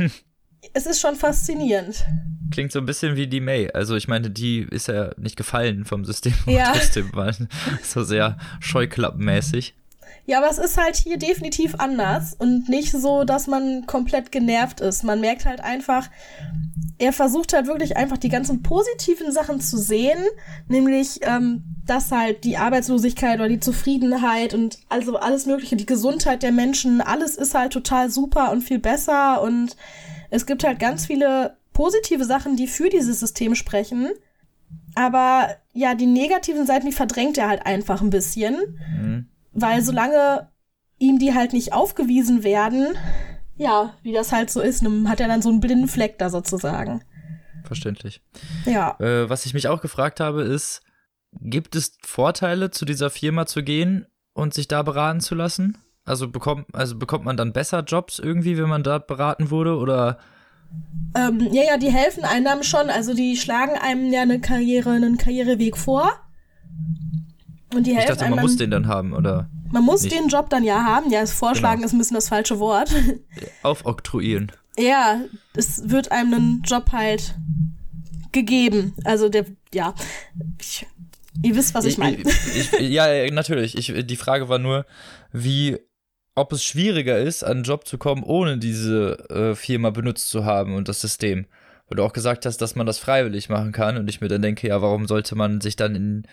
es 0.72 0.86
ist 0.86 1.00
schon 1.00 1.16
faszinierend. 1.16 2.04
Klingt 2.50 2.72
so 2.72 2.78
ein 2.78 2.86
bisschen 2.86 3.16
wie 3.16 3.26
die 3.26 3.40
May. 3.40 3.70
Also 3.72 3.94
ich 3.96 4.08
meine, 4.08 4.30
die 4.30 4.66
ist 4.70 4.88
ja 4.88 5.12
nicht 5.16 5.36
gefallen 5.36 5.84
vom 5.84 6.04
System, 6.04 6.34
ja. 6.46 6.72
trotzdem 6.72 7.12
war 7.14 7.32
so 7.82 8.02
sehr 8.04 8.36
scheuklappenmäßig. 8.60 9.74
Ja, 10.24 10.38
aber 10.38 10.50
es 10.50 10.58
ist 10.58 10.78
halt 10.78 10.96
hier 10.96 11.18
definitiv 11.18 11.74
anders 11.78 12.34
und 12.34 12.68
nicht 12.68 12.92
so, 12.92 13.24
dass 13.24 13.48
man 13.48 13.86
komplett 13.86 14.30
genervt 14.30 14.80
ist. 14.80 15.02
Man 15.02 15.20
merkt 15.20 15.44
halt 15.44 15.60
einfach, 15.60 16.08
er 16.98 17.12
versucht 17.12 17.52
halt 17.52 17.66
wirklich 17.66 17.96
einfach 17.96 18.18
die 18.18 18.28
ganzen 18.28 18.62
positiven 18.62 19.32
Sachen 19.32 19.60
zu 19.60 19.76
sehen, 19.76 20.24
nämlich, 20.68 21.18
ähm, 21.22 21.64
dass 21.84 22.12
halt 22.12 22.44
die 22.44 22.56
Arbeitslosigkeit 22.56 23.40
oder 23.40 23.48
die 23.48 23.58
Zufriedenheit 23.58 24.54
und 24.54 24.78
also 24.88 25.16
alles 25.16 25.46
Mögliche, 25.46 25.74
die 25.74 25.86
Gesundheit 25.86 26.44
der 26.44 26.52
Menschen, 26.52 27.00
alles 27.00 27.34
ist 27.34 27.54
halt 27.54 27.72
total 27.72 28.08
super 28.08 28.52
und 28.52 28.62
viel 28.62 28.78
besser 28.78 29.42
und 29.42 29.76
es 30.30 30.46
gibt 30.46 30.62
halt 30.62 30.78
ganz 30.78 31.06
viele 31.06 31.56
positive 31.72 32.24
Sachen, 32.24 32.54
die 32.54 32.68
für 32.68 32.88
dieses 32.88 33.18
System 33.18 33.56
sprechen. 33.56 34.08
Aber 34.94 35.56
ja, 35.72 35.94
die 35.94 36.06
negativen 36.06 36.66
Seiten, 36.66 36.86
die 36.86 36.92
verdrängt 36.92 37.38
er 37.38 37.48
halt 37.48 37.66
einfach 37.66 38.00
ein 38.00 38.10
bisschen. 38.10 38.78
Mhm. 39.00 39.26
Weil 39.52 39.82
solange 39.82 40.48
ihm 40.98 41.18
die 41.18 41.34
halt 41.34 41.52
nicht 41.52 41.72
aufgewiesen 41.72 42.44
werden, 42.44 42.96
ja, 43.56 43.94
wie 44.02 44.12
das 44.12 44.32
halt 44.32 44.50
so 44.50 44.60
ist, 44.60 44.84
hat 45.06 45.20
er 45.20 45.28
dann 45.28 45.42
so 45.42 45.50
einen 45.50 45.60
blinden 45.60 45.88
Fleck 45.88 46.18
da 46.18 46.30
sozusagen. 46.30 47.02
Verständlich. 47.64 48.22
Ja. 48.64 48.96
Äh, 49.00 49.28
was 49.28 49.46
ich 49.46 49.54
mich 49.54 49.68
auch 49.68 49.80
gefragt 49.80 50.20
habe, 50.20 50.42
ist, 50.42 50.82
gibt 51.40 51.76
es 51.76 51.96
Vorteile, 52.02 52.70
zu 52.70 52.84
dieser 52.84 53.10
Firma 53.10 53.46
zu 53.46 53.62
gehen 53.62 54.06
und 54.32 54.54
sich 54.54 54.68
da 54.68 54.82
beraten 54.82 55.20
zu 55.20 55.34
lassen? 55.34 55.78
Also 56.04 56.28
bekommt, 56.28 56.66
also 56.74 56.98
bekommt 56.98 57.24
man 57.24 57.36
dann 57.36 57.52
besser 57.52 57.80
Jobs 57.80 58.18
irgendwie, 58.18 58.58
wenn 58.58 58.68
man 58.68 58.82
da 58.82 58.98
beraten 58.98 59.50
wurde 59.50 59.76
oder? 59.76 60.18
Ähm, 61.14 61.48
ja, 61.52 61.62
ja, 61.62 61.76
die 61.76 61.92
helfen 61.92 62.24
einem 62.24 62.62
schon. 62.62 62.90
Also 62.90 63.14
die 63.14 63.36
schlagen 63.36 63.76
einem 63.80 64.12
ja 64.12 64.22
eine 64.22 64.40
Karriere, 64.40 64.90
einen 64.90 65.16
Karriereweg 65.16 65.76
vor. 65.76 66.10
Und 67.74 67.86
die 67.86 67.92
ich 67.92 68.04
dachte, 68.04 68.28
man 68.28 68.40
muss 68.40 68.56
den 68.56 68.70
dann 68.70 68.86
haben, 68.86 69.12
oder? 69.12 69.48
Man 69.70 69.84
muss 69.84 70.02
nicht? 70.02 70.14
den 70.14 70.28
Job 70.28 70.50
dann 70.50 70.64
ja 70.64 70.84
haben. 70.84 71.10
Ja, 71.10 71.20
das 71.20 71.32
Vorschlagen 71.32 71.76
genau. 71.76 71.86
ist 71.86 71.92
ein 71.92 71.98
bisschen 71.98 72.14
das 72.14 72.28
falsche 72.28 72.58
Wort. 72.58 72.90
Aufoktroyieren. 73.62 74.52
Ja, 74.78 75.20
es 75.54 75.88
wird 75.88 76.12
einem 76.12 76.34
einen 76.34 76.62
Job 76.62 76.92
halt 76.92 77.34
gegeben. 78.32 78.94
Also 79.04 79.28
der, 79.28 79.46
ja, 79.72 79.94
ich, 80.60 80.86
ihr 81.42 81.54
wisst, 81.54 81.74
was 81.74 81.84
ich, 81.84 81.92
ich 81.92 81.98
meine. 81.98 82.22
ja, 82.80 83.30
natürlich. 83.30 83.76
Ich, 83.76 84.06
die 84.06 84.16
Frage 84.16 84.48
war 84.48 84.58
nur, 84.58 84.86
wie, 85.32 85.78
ob 86.34 86.52
es 86.52 86.64
schwieriger 86.64 87.18
ist, 87.18 87.42
an 87.42 87.52
einen 87.52 87.64
Job 87.64 87.86
zu 87.86 87.98
kommen, 87.98 88.22
ohne 88.22 88.58
diese 88.58 89.28
äh, 89.30 89.54
Firma 89.54 89.90
benutzt 89.90 90.28
zu 90.28 90.44
haben 90.44 90.74
und 90.74 90.88
das 90.88 91.00
System. 91.00 91.46
Weil 91.88 91.96
du 91.96 92.04
auch 92.04 92.12
gesagt 92.12 92.46
hast, 92.46 92.58
dass 92.58 92.74
man 92.74 92.86
das 92.86 92.98
freiwillig 92.98 93.48
machen 93.48 93.72
kann 93.72 93.96
und 93.96 94.08
ich 94.08 94.20
mir 94.20 94.28
dann 94.28 94.42
denke, 94.42 94.68
ja, 94.68 94.80
warum 94.80 95.06
sollte 95.06 95.34
man 95.34 95.60
sich 95.60 95.76
dann 95.76 95.94
in 95.94 96.26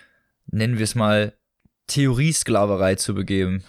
nennen 0.52 0.78
wir 0.78 0.84
es 0.84 0.96
mal, 0.96 1.34
Theoriesklaverei 1.90 2.96
zu 2.96 3.14
begeben. 3.14 3.64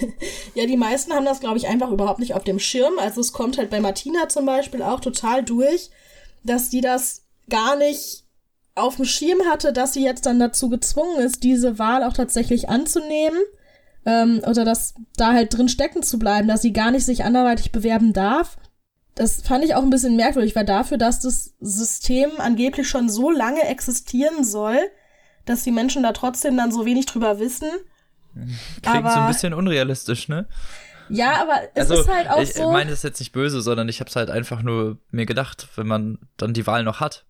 ja, 0.54 0.66
die 0.66 0.76
meisten 0.76 1.12
haben 1.12 1.24
das, 1.24 1.40
glaube 1.40 1.58
ich, 1.58 1.66
einfach 1.66 1.90
überhaupt 1.90 2.20
nicht 2.20 2.34
auf 2.34 2.44
dem 2.44 2.58
Schirm. 2.58 2.98
Also 2.98 3.20
es 3.20 3.32
kommt 3.32 3.58
halt 3.58 3.70
bei 3.70 3.80
Martina 3.80 4.28
zum 4.28 4.46
Beispiel 4.46 4.82
auch 4.82 5.00
total 5.00 5.44
durch, 5.44 5.90
dass 6.44 6.70
die 6.70 6.80
das 6.80 7.24
gar 7.50 7.76
nicht 7.76 8.24
auf 8.74 8.96
dem 8.96 9.04
Schirm 9.04 9.40
hatte, 9.48 9.72
dass 9.72 9.92
sie 9.92 10.04
jetzt 10.04 10.26
dann 10.26 10.38
dazu 10.38 10.68
gezwungen 10.68 11.18
ist, 11.18 11.42
diese 11.42 11.78
Wahl 11.78 12.02
auch 12.02 12.12
tatsächlich 12.12 12.68
anzunehmen. 12.68 13.38
Ähm, 14.06 14.42
oder 14.46 14.64
dass 14.64 14.94
da 15.16 15.32
halt 15.32 15.56
drin 15.56 15.68
stecken 15.68 16.02
zu 16.02 16.18
bleiben, 16.18 16.48
dass 16.48 16.62
sie 16.62 16.72
gar 16.72 16.90
nicht 16.90 17.04
sich 17.04 17.24
anderweitig 17.24 17.72
bewerben 17.72 18.12
darf. 18.12 18.56
das 19.14 19.42
fand 19.42 19.64
ich 19.64 19.74
auch 19.74 19.82
ein 19.82 19.90
bisschen 19.90 20.16
merkwürdig, 20.16 20.54
weil 20.56 20.64
dafür, 20.64 20.98
dass 20.98 21.20
das 21.20 21.54
System 21.60 22.30
angeblich 22.38 22.88
schon 22.88 23.08
so 23.08 23.30
lange 23.30 23.62
existieren 23.62 24.44
soll, 24.44 24.78
dass 25.44 25.62
die 25.62 25.72
Menschen 25.72 26.02
da 26.02 26.12
trotzdem 26.12 26.56
dann 26.56 26.72
so 26.72 26.84
wenig 26.86 27.06
drüber 27.06 27.38
wissen. 27.38 27.68
Klingt 28.82 29.04
aber, 29.04 29.10
so 29.10 29.20
ein 29.20 29.28
bisschen 29.28 29.54
unrealistisch, 29.54 30.28
ne? 30.28 30.46
Ja, 31.08 31.40
aber 31.42 31.60
es 31.74 31.90
also, 31.90 32.02
ist 32.02 32.08
halt 32.08 32.28
auch 32.28 32.40
ich, 32.40 32.54
so. 32.54 32.62
Ich 32.62 32.72
meine 32.72 32.90
das 32.90 33.02
jetzt 33.02 33.20
nicht 33.20 33.32
böse, 33.32 33.60
sondern 33.60 33.88
ich 33.88 34.00
habe 34.00 34.08
es 34.08 34.16
halt 34.16 34.30
einfach 34.30 34.62
nur 34.62 34.98
mir 35.10 35.26
gedacht, 35.26 35.68
wenn 35.76 35.86
man 35.86 36.18
dann 36.36 36.54
die 36.54 36.66
Wahl 36.66 36.82
noch 36.82 37.00
hat. 37.00 37.24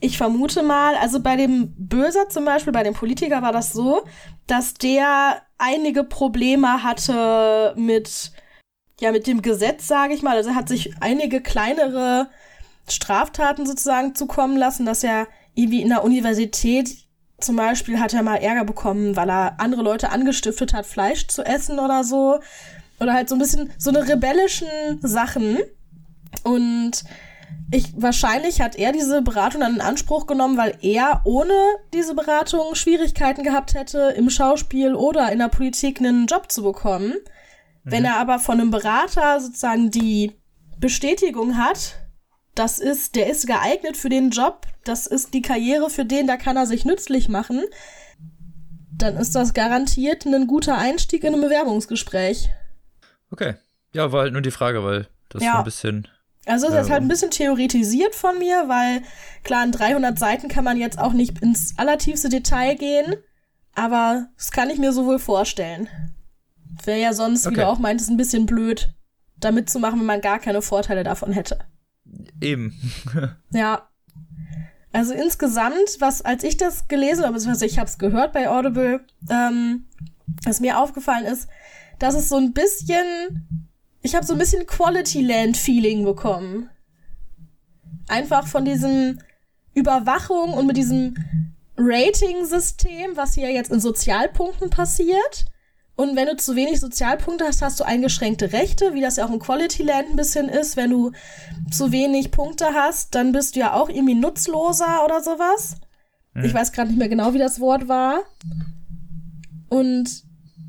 Ich 0.00 0.18
vermute 0.18 0.62
mal, 0.62 0.96
also 0.96 1.20
bei 1.20 1.36
dem 1.36 1.74
Böser 1.76 2.28
zum 2.28 2.44
Beispiel, 2.44 2.72
bei 2.72 2.82
dem 2.82 2.94
Politiker 2.94 3.42
war 3.42 3.52
das 3.52 3.72
so, 3.72 4.04
dass 4.46 4.74
der 4.74 5.42
einige 5.56 6.04
Probleme 6.04 6.82
hatte 6.82 7.74
mit, 7.76 8.32
ja, 9.00 9.12
mit 9.12 9.26
dem 9.26 9.40
Gesetz, 9.40 9.86
sage 9.86 10.14
ich 10.14 10.22
mal. 10.22 10.36
Also 10.36 10.50
er 10.50 10.56
hat 10.56 10.68
sich 10.68 10.94
einige 11.00 11.40
kleinere 11.40 12.28
Straftaten 12.88 13.66
sozusagen 13.66 14.14
zukommen 14.14 14.56
lassen, 14.56 14.84
dass 14.84 15.04
er 15.04 15.26
irgendwie 15.54 15.82
in 15.82 15.88
der 15.88 16.04
Universität 16.04 17.04
zum 17.38 17.56
Beispiel 17.56 18.00
hat 18.00 18.14
er 18.14 18.22
mal 18.22 18.36
Ärger 18.36 18.64
bekommen, 18.64 19.16
weil 19.16 19.28
er 19.28 19.60
andere 19.60 19.82
Leute 19.82 20.10
angestiftet 20.10 20.72
hat, 20.72 20.86
Fleisch 20.86 21.26
zu 21.28 21.42
essen 21.44 21.78
oder 21.78 22.04
so. 22.04 22.38
Oder 23.00 23.12
halt 23.12 23.28
so 23.28 23.34
ein 23.34 23.40
bisschen 23.40 23.70
so 23.76 23.90
eine 23.90 24.08
rebellischen 24.08 24.68
Sachen. 25.02 25.58
Und 26.42 27.04
ich, 27.70 27.92
wahrscheinlich 27.96 28.60
hat 28.60 28.76
er 28.76 28.92
diese 28.92 29.20
Beratung 29.22 29.60
dann 29.60 29.74
in 29.74 29.80
Anspruch 29.80 30.26
genommen, 30.26 30.56
weil 30.56 30.78
er 30.80 31.22
ohne 31.24 31.54
diese 31.92 32.14
Beratung 32.14 32.74
Schwierigkeiten 32.74 33.42
gehabt 33.42 33.74
hätte, 33.74 34.14
im 34.16 34.30
Schauspiel 34.30 34.94
oder 34.94 35.32
in 35.32 35.38
der 35.38 35.48
Politik 35.48 35.98
einen 35.98 36.26
Job 36.26 36.50
zu 36.50 36.62
bekommen. 36.62 37.08
Mhm. 37.08 37.90
Wenn 37.90 38.04
er 38.04 38.16
aber 38.16 38.38
von 38.38 38.60
einem 38.60 38.70
Berater 38.70 39.40
sozusagen 39.40 39.90
die 39.90 40.32
Bestätigung 40.78 41.58
hat, 41.58 42.03
das 42.54 42.78
ist, 42.78 43.16
der 43.16 43.28
ist 43.28 43.46
geeignet 43.46 43.96
für 43.96 44.08
den 44.08 44.30
Job, 44.30 44.66
das 44.84 45.06
ist 45.06 45.34
die 45.34 45.42
Karriere 45.42 45.90
für 45.90 46.04
den, 46.04 46.26
da 46.26 46.36
kann 46.36 46.56
er 46.56 46.66
sich 46.66 46.84
nützlich 46.84 47.28
machen, 47.28 47.62
dann 48.96 49.16
ist 49.16 49.34
das 49.34 49.54
garantiert 49.54 50.24
ein 50.24 50.46
guter 50.46 50.78
Einstieg 50.78 51.24
in 51.24 51.34
ein 51.34 51.40
Bewerbungsgespräch. 51.40 52.50
Okay. 53.30 53.54
Ja, 53.92 54.12
war 54.12 54.22
halt 54.22 54.32
nur 54.32 54.42
die 54.42 54.50
Frage, 54.50 54.84
weil 54.84 55.08
das 55.28 55.42
ja. 55.42 55.52
so 55.52 55.58
ein 55.58 55.64
bisschen. 55.64 56.08
Also 56.46 56.66
ist 56.66 56.90
halt 56.90 57.02
ein 57.02 57.08
bisschen 57.08 57.30
theoretisiert 57.30 58.14
von 58.14 58.38
mir, 58.38 58.68
weil 58.68 59.02
klar, 59.44 59.64
in 59.64 59.72
300 59.72 60.18
Seiten 60.18 60.48
kann 60.48 60.64
man 60.64 60.76
jetzt 60.76 60.98
auch 60.98 61.14
nicht 61.14 61.40
ins 61.40 61.78
allertiefste 61.78 62.28
Detail 62.28 62.74
gehen, 62.74 63.14
aber 63.74 64.28
das 64.36 64.50
kann 64.50 64.68
ich 64.68 64.78
mir 64.78 64.92
so 64.92 65.06
wohl 65.06 65.18
vorstellen. 65.18 65.88
Wäre 66.84 67.00
ja 67.00 67.12
sonst, 67.14 67.46
okay. 67.46 67.56
wie 67.56 67.60
du 67.60 67.66
auch 67.66 67.78
meintest, 67.78 68.10
ein 68.10 68.18
bisschen 68.18 68.44
blöd, 68.44 68.90
damit 69.38 69.70
zu 69.70 69.78
machen, 69.78 70.00
wenn 70.00 70.06
man 70.06 70.20
gar 70.20 70.38
keine 70.38 70.60
Vorteile 70.60 71.02
davon 71.02 71.32
hätte. 71.32 71.60
Eben. 72.40 72.74
ja. 73.50 73.88
Also 74.92 75.12
insgesamt, 75.12 75.96
was 75.98 76.22
als 76.22 76.44
ich 76.44 76.56
das 76.56 76.86
gelesen 76.86 77.24
habe, 77.24 77.34
beziehungsweise 77.34 77.66
ich 77.66 77.78
habe 77.78 77.88
es 77.88 77.98
gehört 77.98 78.32
bei 78.32 78.48
Audible, 78.48 79.04
ähm, 79.28 79.86
was 80.44 80.60
mir 80.60 80.78
aufgefallen 80.78 81.26
ist, 81.26 81.48
dass 81.98 82.14
es 82.14 82.28
so 82.28 82.36
ein 82.36 82.52
bisschen, 82.52 83.66
ich 84.02 84.14
habe 84.14 84.24
so 84.24 84.34
ein 84.34 84.38
bisschen 84.38 84.66
Quality 84.66 85.22
Land 85.22 85.56
Feeling 85.56 86.04
bekommen. 86.04 86.70
Einfach 88.06 88.46
von 88.46 88.64
diesem 88.64 89.18
Überwachung 89.74 90.52
und 90.52 90.66
mit 90.66 90.76
diesem 90.76 91.14
Rating-System, 91.76 93.16
was 93.16 93.34
hier 93.34 93.50
jetzt 93.50 93.72
in 93.72 93.80
Sozialpunkten 93.80 94.70
passiert. 94.70 95.46
Und 95.96 96.16
wenn 96.16 96.26
du 96.26 96.36
zu 96.36 96.56
wenig 96.56 96.80
Sozialpunkte 96.80 97.44
hast, 97.46 97.62
hast 97.62 97.78
du 97.78 97.84
eingeschränkte 97.84 98.52
Rechte, 98.52 98.94
wie 98.94 99.00
das 99.00 99.16
ja 99.16 99.26
auch 99.26 99.30
im 99.30 99.38
Quality 99.38 99.84
Land 99.84 100.10
ein 100.10 100.16
bisschen 100.16 100.48
ist. 100.48 100.76
Wenn 100.76 100.90
du 100.90 101.12
zu 101.70 101.92
wenig 101.92 102.32
Punkte 102.32 102.74
hast, 102.74 103.14
dann 103.14 103.30
bist 103.30 103.54
du 103.54 103.60
ja 103.60 103.74
auch 103.74 103.88
irgendwie 103.88 104.16
nutzloser 104.16 105.04
oder 105.04 105.22
sowas. 105.22 105.76
Hm. 106.34 106.44
Ich 106.44 106.54
weiß 106.54 106.72
gerade 106.72 106.88
nicht 106.88 106.98
mehr 106.98 107.08
genau, 107.08 107.32
wie 107.32 107.38
das 107.38 107.60
Wort 107.60 107.86
war. 107.86 108.22
Und 109.68 110.24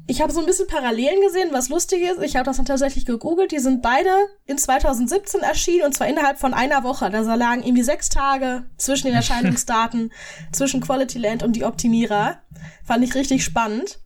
ich 0.08 0.22
habe 0.22 0.32
so 0.32 0.40
ein 0.40 0.46
bisschen 0.46 0.68
Parallelen 0.68 1.20
gesehen, 1.22 1.50
was 1.52 1.70
lustig 1.70 2.04
ist. 2.04 2.22
Ich 2.22 2.36
habe 2.36 2.46
das 2.46 2.58
dann 2.58 2.68
tatsächlich 2.68 3.08
gegoogelt. 3.08 3.52
Die 3.52 3.58
sind 3.58 3.82
beide 3.82 4.12
in 4.46 4.60
2017 4.60 5.42
erschienen 5.42 5.86
und 5.86 5.96
zwar 5.96 6.08
innerhalb 6.08 6.38
von 6.38 6.54
einer 6.54 6.84
Woche. 6.84 7.10
Da 7.10 7.22
lagen 7.34 7.64
irgendwie 7.64 7.82
sechs 7.82 8.10
Tage 8.10 8.66
zwischen 8.78 9.08
den 9.08 9.16
Erscheinungsdaten, 9.16 10.14
zwischen 10.52 10.82
Quality 10.82 11.18
Land 11.18 11.42
und 11.42 11.56
die 11.56 11.66
Optimierer. 11.66 12.38
Fand 12.84 13.04
ich 13.04 13.16
richtig 13.16 13.44
spannend 13.44 14.05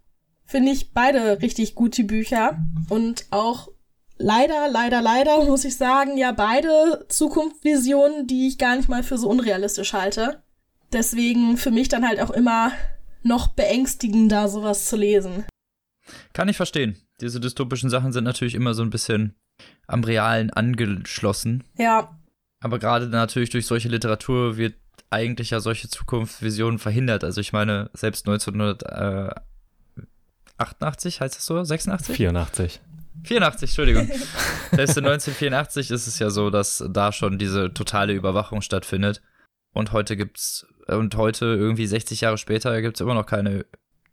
finde 0.50 0.72
ich 0.72 0.94
beide 0.94 1.42
richtig 1.42 1.76
gute 1.76 2.04
Bücher 2.04 2.58
und 2.90 3.26
auch 3.30 3.70
leider, 4.18 4.68
leider, 4.70 5.00
leider 5.02 5.46
muss 5.46 5.64
ich 5.64 5.78
sagen, 5.78 6.18
ja 6.18 6.32
beide 6.32 7.06
Zukunftsvisionen, 7.08 8.26
die 8.26 8.48
ich 8.48 8.58
gar 8.58 8.76
nicht 8.76 8.90
mal 8.90 9.04
für 9.04 9.20
so 9.20 9.30
unrealistisch 9.30 9.94
halte. 9.94 10.42
Deswegen 10.92 11.56
für 11.58 11.70
mich 11.70 11.88
dann 11.88 12.08
halt 12.08 12.20
auch 12.20 12.32
immer 12.32 12.72
noch 13.22 13.48
beängstigender, 13.50 14.50
sowas 14.50 14.86
zu 14.86 14.98
lesen. 14.98 15.46
Kann 16.34 16.50
ich 16.50 16.58
verstehen. 16.58 16.98
Diese 17.22 17.40
dystopischen 17.40 17.92
Sachen 17.92 18.12
sind 18.12 18.24
natürlich 18.24 18.56
immer 18.56 18.74
so 18.74 18.82
ein 18.82 18.90
bisschen 18.90 19.36
am 19.86 20.04
Realen 20.04 20.50
angeschlossen. 20.50 21.64
Ja. 21.78 22.18
Aber 22.60 22.80
gerade 22.80 23.08
natürlich 23.08 23.52
durch 23.52 23.68
solche 23.68 23.90
Literatur 23.90 24.58
wird 24.58 24.74
eigentlich 25.12 25.52
ja 25.52 25.60
solche 25.60 25.90
Zukunftsvisionen 25.90 26.80
verhindert. 26.80 27.24
Also 27.24 27.40
ich 27.40 27.54
meine, 27.54 27.92
selbst 27.94 28.28
1900, 28.28 29.44
88, 30.60 31.22
heißt 31.22 31.36
das 31.36 31.46
so? 31.46 31.64
86? 31.64 32.16
84. 32.16 32.82
84, 33.24 33.70
Entschuldigung. 33.70 34.08
Selbst 34.72 34.98
in 34.98 35.06
1984 35.06 35.92
ist 35.92 36.08
es 36.08 36.20
ja 36.20 36.30
so, 36.30 36.50
dass 36.50 36.84
da 36.90 37.12
schon 37.12 37.38
diese 37.38 37.74
totale 37.74 38.14
Überwachung 38.14 38.62
stattfindet. 38.62 39.22
Und 39.74 39.92
heute 39.92 40.16
gibt's, 40.18 40.66
und 40.88 41.16
heute, 41.16 41.46
irgendwie 41.46 41.86
60 41.86 42.22
Jahre 42.22 42.38
später, 42.38 42.82
gibt's 42.82 43.02
immer 43.02 43.14
noch 43.14 43.26
keine 43.26 43.66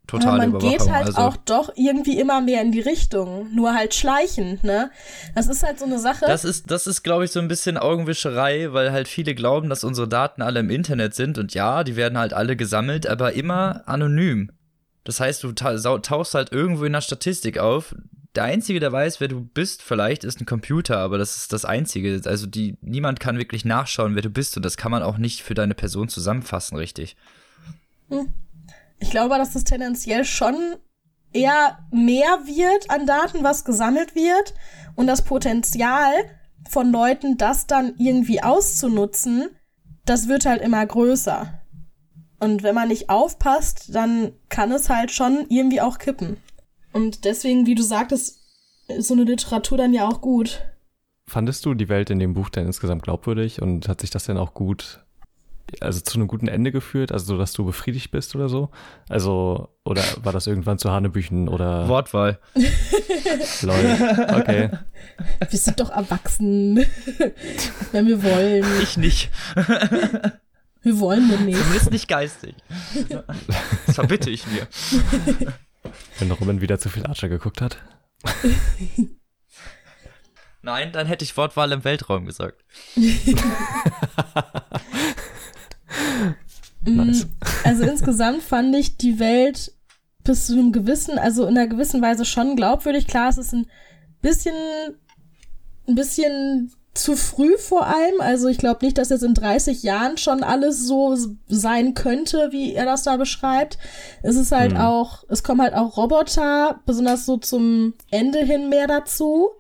totale 0.07 0.31
Aber 0.33 0.39
man 0.39 0.49
Überwachung. 0.51 0.71
geht 0.71 0.91
halt 0.91 1.07
also, 1.07 1.19
auch 1.19 1.37
doch 1.37 1.73
irgendwie 1.77 2.19
immer 2.19 2.41
mehr 2.41 2.63
in 2.63 2.73
die 2.73 2.81
Richtung. 2.81 3.55
Nur 3.55 3.75
halt 3.75 3.95
schleichend, 3.95 4.65
ne? 4.65 4.91
Das 5.35 5.49
ist 5.49 5.63
halt 5.63 5.79
so 5.79 5.85
eine 5.85 5.99
Sache. 5.99 6.27
Das 6.27 6.45
ist, 6.45 6.71
das 6.71 6.87
ist, 6.87 7.03
glaube 7.03 7.25
ich, 7.25 7.31
so 7.31 7.41
ein 7.41 7.49
bisschen 7.49 7.77
Augenwischerei, 7.77 8.73
weil 8.73 8.93
halt 8.93 9.09
viele 9.09 9.35
glauben, 9.35 9.69
dass 9.69 9.85
unsere 9.85 10.09
Daten 10.09 10.43
alle 10.43 10.61
im 10.61 10.71
Internet 10.71 11.15
sind. 11.15 11.39
Und 11.39 11.55
ja, 11.55 11.85
die 11.85 11.97
werden 11.97 12.19
halt 12.19 12.33
alle 12.33 12.57
gesammelt, 12.57 13.07
aber 13.07 13.33
immer 13.33 13.83
anonym. 13.87 14.51
Das 15.07 15.21
heißt, 15.21 15.45
du 15.45 15.53
tauchst 15.53 16.35
halt 16.35 16.51
irgendwo 16.51 16.85
in 16.85 16.93
der 16.93 17.01
Statistik 17.01 17.59
auf. 17.59 17.95
Der 18.35 18.43
Einzige, 18.43 18.81
der 18.81 18.91
weiß, 18.91 19.21
wer 19.21 19.29
du 19.29 19.41
bist, 19.41 19.81
vielleicht 19.81 20.25
ist 20.25 20.41
ein 20.41 20.47
Computer, 20.47 20.99
aber 20.99 21.17
das 21.17 21.37
ist 21.37 21.53
das 21.53 21.65
Einzige. 21.65 22.21
Also 22.25 22.47
die, 22.49 22.77
niemand 22.81 23.21
kann 23.21 23.39
wirklich 23.39 23.65
nachschauen, 23.65 24.17
wer 24.17 24.23
du 24.23 24.31
bist 24.31 24.57
und 24.57 24.65
das 24.65 24.77
kann 24.77 24.91
man 24.91 25.05
auch 25.05 25.17
nicht 25.17 25.43
für 25.43 25.55
deine 25.55 25.75
Person 25.75 26.09
zusammenfassen, 26.09 26.77
richtig. 26.77 27.17
Hm. 28.11 28.35
Ich 28.99 29.11
glaube, 29.11 29.37
dass 29.37 29.53
das 29.53 29.63
tendenziell 29.63 30.25
schon 30.25 30.57
eher 31.33 31.79
mehr 31.93 32.41
wird 32.47 32.91
an 32.91 33.07
Daten, 33.07 33.45
was 33.45 33.65
gesammelt 33.65 34.17
wird 34.17 34.55
und 34.97 35.07
das 35.07 35.23
Potenzial 35.23 36.13
von 36.69 36.91
Leuten, 36.91 37.37
das 37.37 37.69
dann 37.69 37.95
irgendwie 37.97 38.43
auszunutzen, 38.43 39.51
das 40.05 40.27
wird 40.27 40.47
halt 40.47 40.63
immer 40.63 40.85
größer. 40.85 41.63
Und 42.39 42.63
wenn 42.63 42.75
man 42.75 42.89
nicht 42.89 43.09
aufpasst, 43.09 43.95
dann 43.95 44.33
kann 44.49 44.73
es 44.73 44.91
halt 44.91 45.11
schon 45.11 45.47
irgendwie 45.49 45.81
auch 45.81 45.99
kippen. 45.99 46.37
Und 46.93 47.25
deswegen, 47.25 47.67
wie 47.67 47.75
du 47.75 47.83
sagtest, 47.83 48.41
ist 48.89 49.09
so 49.09 49.15
eine 49.15 49.25
Literatur 49.25 49.79
dann 49.79 49.95
ja 49.95 50.07
auch 50.09 50.21
gut. 50.21 50.63
Fandest 51.29 51.65
du 51.67 51.75
die 51.75 51.89
Welt 51.89 52.11
in 52.11 52.19
dem 52.19 52.35
Buch 52.35 52.51
denn 52.51 52.67
insgesamt 52.67 53.03
glaubwürdig 53.03 53.61
und 53.61 53.89
hat 53.89 54.01
sich 54.01 54.11
das 54.11 54.25
denn 54.25 54.37
auch 54.37 54.55
gut, 54.55 55.05
also 55.81 56.01
zu 56.01 56.19
einem 56.19 56.29
guten 56.29 56.47
Ende 56.47 56.71
geführt, 56.71 57.11
also 57.11 57.27
so, 57.27 57.39
dass 57.39 57.53
du 57.53 57.65
befriedigt 57.65 58.13
bist 58.13 58.37
oder 58.37 58.49
so? 58.49 58.71
Also, 59.09 59.69
oder 59.85 60.03
war 60.23 60.33
das 60.33 60.47
irgendwann 60.47 60.79
zu 60.79 60.91
Hanebüchen 60.91 61.49
oder? 61.49 61.89
Wortwahl. 61.89 62.39
Lol. 63.63 63.99
Okay. 64.39 64.71
Wir 65.51 65.59
sind 65.59 65.81
doch 65.81 65.91
erwachsen, 65.91 66.77
wenn 67.93 68.07
wir 68.07 68.23
wollen. 68.23 68.65
Ich 68.83 68.97
nicht. 68.97 69.31
Wir 70.87 70.99
wollen 71.01 71.29
demnächst. 71.29 71.63
Zumindest 71.63 71.91
nicht 71.91 72.07
geistig. 72.07 72.55
Das 73.87 73.97
verbitte 73.97 74.31
ich 74.31 74.47
mir. 74.47 74.69
Wenn 76.21 76.31
Robin 76.31 76.61
wieder 76.61 76.79
zu 76.79 76.89
viel 76.89 77.05
Archer 77.05 77.29
geguckt 77.29 77.61
hat. 77.61 77.79
Nein, 80.63 80.93
dann 80.93 81.09
hätte 81.09 81.25
ich 81.25 81.37
Wortwahl 81.37 81.73
im 81.73 81.83
Weltraum 81.83 82.25
gesagt. 82.25 82.65
nice. 86.85 87.27
Also 87.65 87.83
insgesamt 87.83 88.45
fand 88.45 88.77
ich 88.77 88.97
die 88.97 89.19
Welt 89.19 89.73
bis 90.23 90.47
zu 90.47 90.53
einem 90.53 90.71
gewissen, 90.71 91.19
also 91.19 91.49
in 91.49 91.59
einer 91.59 91.67
gewissen 91.67 92.01
Weise 92.01 92.25
schon 92.25 92.55
glaubwürdig. 92.55 93.09
Klar, 93.09 93.31
es 93.31 93.39
ist 93.39 93.53
ein 93.53 93.67
bisschen, 94.23 94.55
ein 95.89 95.97
bisschen 95.97 96.71
zu 96.97 97.17
früh 97.17 97.57
vor 97.59 97.87
allem. 97.87 98.21
Also 98.21 98.49
ich 98.49 98.59
glaube 98.59 98.85
nicht, 98.85 98.99
dass 98.99 99.11
jetzt 99.11 99.23
in 99.23 99.35
30 99.35 99.83
Jahren 99.83 100.17
schon 100.17 100.43
alles 100.43 100.87
so 100.87 101.17
sein 101.49 101.95
könnte, 101.95 102.49
wie 102.53 102.75
er 102.75 102.85
das 102.85 103.03
da 103.03 103.17
beschreibt. 103.17 103.79
Es 104.23 104.37
ist 104.37 104.53
halt 104.53 104.73
mhm. 104.73 104.79
auch, 104.79 105.25
es 105.29 105.43
kommen 105.43 105.63
halt 105.63 105.75
auch 105.75 105.97
Roboter, 105.97 106.81
besonders 106.87 107.27
so 107.27 107.37
zum 107.37 107.95
Ende 108.11 108.41
hin 108.41 108.69
mehr 108.69 108.87
dazu. 108.87 109.51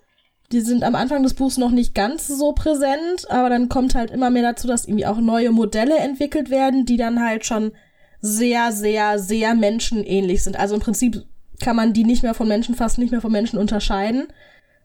die 0.53 0.61
sind 0.61 0.85
am 0.85 0.95
Anfang 0.95 1.23
des 1.23 1.35
Buchs 1.35 1.57
noch 1.57 1.73
nicht 1.73 1.95
ganz 1.95 2.29
so 2.29 2.53
präsent, 2.53 3.29
aber 3.29 3.51
dann 3.51 3.69
kommt 3.69 3.95
halt 3.95 4.11
immer 4.11 4.31
mehr 4.31 4.45
dazu, 4.45 4.69
dass 4.69 4.87
irgendwie 4.87 5.07
auch 5.07 5.19
neue 5.19 5.51
Modelle 5.51 5.97
entwickelt 5.99 6.51
werden, 6.51 6.87
die 6.87 6.97
dann 6.97 7.23
halt 7.23 7.45
schon 7.45 7.73
sehr, 8.21 8.73
sehr, 8.73 9.19
sehr 9.19 9.55
menschenähnlich 9.55 10.43
sind. 10.43 10.59
Also 10.59 10.75
im 10.75 10.81
Prinzip 10.81 11.25
kann 11.61 11.77
man 11.77 11.93
die 11.93 12.05
nicht 12.05 12.23
mehr 12.23 12.35
von 12.35 12.49
Menschen, 12.49 12.75
fast 12.75 12.99
nicht 12.99 13.11
mehr 13.11 13.21
von 13.21 13.33
Menschen 13.33 13.59
unterscheiden. 13.59 14.29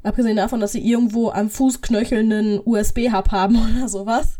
Abgesehen 0.03 0.37
davon, 0.37 0.59
dass 0.59 0.71
sie 0.71 0.85
irgendwo 0.85 1.29
am 1.29 1.49
Fußknöchel 1.49 2.19
einen 2.19 2.59
USB-Hub 2.63 3.31
haben 3.31 3.55
oder 3.75 3.87
sowas. 3.87 4.39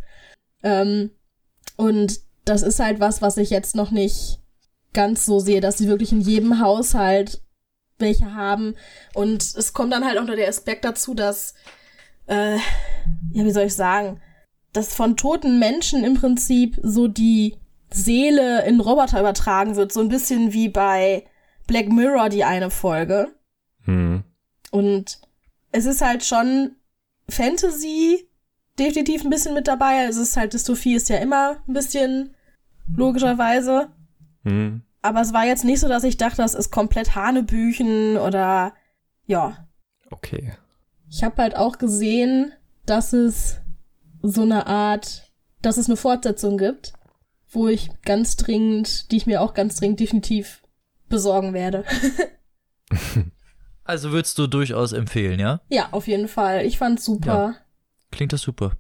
Ähm, 0.64 1.12
und 1.78 2.20
das 2.45 2.64
ist 2.64 2.80
halt 2.80 2.99
was, 2.99 3.22
was 3.22 3.38
ich 3.38 3.49
jetzt 3.49 3.76
noch 3.76 3.91
nicht 3.91 4.39
ganz 4.93 5.26
so 5.26 5.39
sehe, 5.39 5.62
dass 5.62 5.78
sie 5.78 5.88
wirklich 5.88 6.12
in 6.12 6.22
jedem 6.22 6.59
Haushalt 6.59 7.41
welche 7.99 8.34
haben. 8.34 8.76
Und 9.14 9.43
es 9.43 9.74
kommt 9.74 9.93
dann 9.93 10.05
halt 10.05 10.18
auch 10.18 10.26
noch 10.26 10.36
der 10.36 10.49
Aspekt 10.49 10.84
dazu, 10.86 11.14
dass, 11.14 11.53
äh, 12.28 12.55
ja, 12.55 13.45
wie 13.45 13.51
soll 13.51 13.66
ich 13.66 13.76
sagen, 13.76 14.20
dass 14.74 14.95
von 14.95 15.18
toten 15.18 15.59
Menschen 15.59 16.03
im 16.03 16.16
Prinzip 16.16 16.80
so 16.82 17.07
die 17.07 17.57
Seele 17.91 18.66
in 18.66 18.80
Roboter 18.80 19.20
übertragen 19.20 19.76
wird. 19.76 19.91
So 19.91 19.99
ein 19.99 20.09
bisschen 20.09 20.53
wie 20.53 20.70
bei 20.70 21.26
Black 21.68 21.89
Mirror 21.89 22.30
die 22.30 22.43
eine 22.43 22.70
Folge. 22.70 23.36
Hm. 23.84 24.24
Und 24.72 25.20
es 25.72 25.86
ist 25.86 26.01
halt 26.01 26.24
schon 26.24 26.76
Fantasy 27.30 28.28
definitiv 28.78 29.24
ein 29.24 29.30
bisschen 29.30 29.53
mit 29.53 29.67
dabei. 29.67 30.05
Es 30.05 30.17
ist 30.17 30.38
halt, 30.38 30.53
Dystopie 30.53 30.95
ist 30.95 31.09
ja 31.09 31.17
immer 31.17 31.57
ein 31.67 31.74
bisschen 31.74 32.36
logischerweise. 32.95 33.89
Hm. 34.43 34.82
Aber 35.01 35.22
es 35.22 35.34
war 35.34 35.45
jetzt 35.45 35.63
nicht 35.63 35.80
so, 35.80 35.88
dass 35.88 36.03
ich 36.03 36.17
dachte, 36.17 36.38
das 36.38 36.53
ist 36.53 36.72
komplett 36.72 37.15
Hanebüchen 37.15 38.17
oder 38.17 38.74
ja. 39.26 39.67
Okay. 40.09 40.53
Ich 41.09 41.24
habe 41.24 41.41
halt 41.41 41.55
auch 41.55 41.78
gesehen, 41.78 42.53
dass 42.86 43.13
es 43.13 43.59
so 44.22 44.43
eine 44.43 44.67
Art, 44.67 45.32
dass 45.61 45.78
es 45.78 45.88
eine 45.88 45.97
Fortsetzung 45.97 46.57
gibt, 46.57 46.93
wo 47.49 47.67
ich 47.67 47.89
ganz 48.03 48.38
dringend, 48.38 49.11
die 49.11 49.17
ich 49.17 49.26
mir 49.26 49.41
auch 49.41 49.53
ganz 49.53 49.76
dringend 49.76 49.99
definitiv 49.99 50.63
besorgen 51.09 51.53
werde. 51.53 51.84
also 53.91 54.13
würdest 54.13 54.39
du 54.39 54.47
durchaus 54.47 54.93
empfehlen, 54.93 55.37
ja? 55.37 55.59
Ja, 55.67 55.89
auf 55.91 56.07
jeden 56.07 56.29
Fall. 56.29 56.65
Ich 56.65 56.77
fand's 56.77 57.03
super. 57.03 57.27
Ja. 57.27 57.55
Klingt 58.09 58.31
das 58.31 58.41
super. 58.41 58.71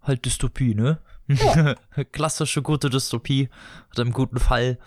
Halt 0.00 0.24
Dystopie, 0.24 0.76
ne? 0.76 1.00
Ja. 1.26 1.74
Klassische 2.12 2.62
gute 2.62 2.88
Dystopie 2.88 3.48
mit 3.90 3.98
einem 3.98 4.12
guten 4.12 4.38
Fall. 4.38 4.78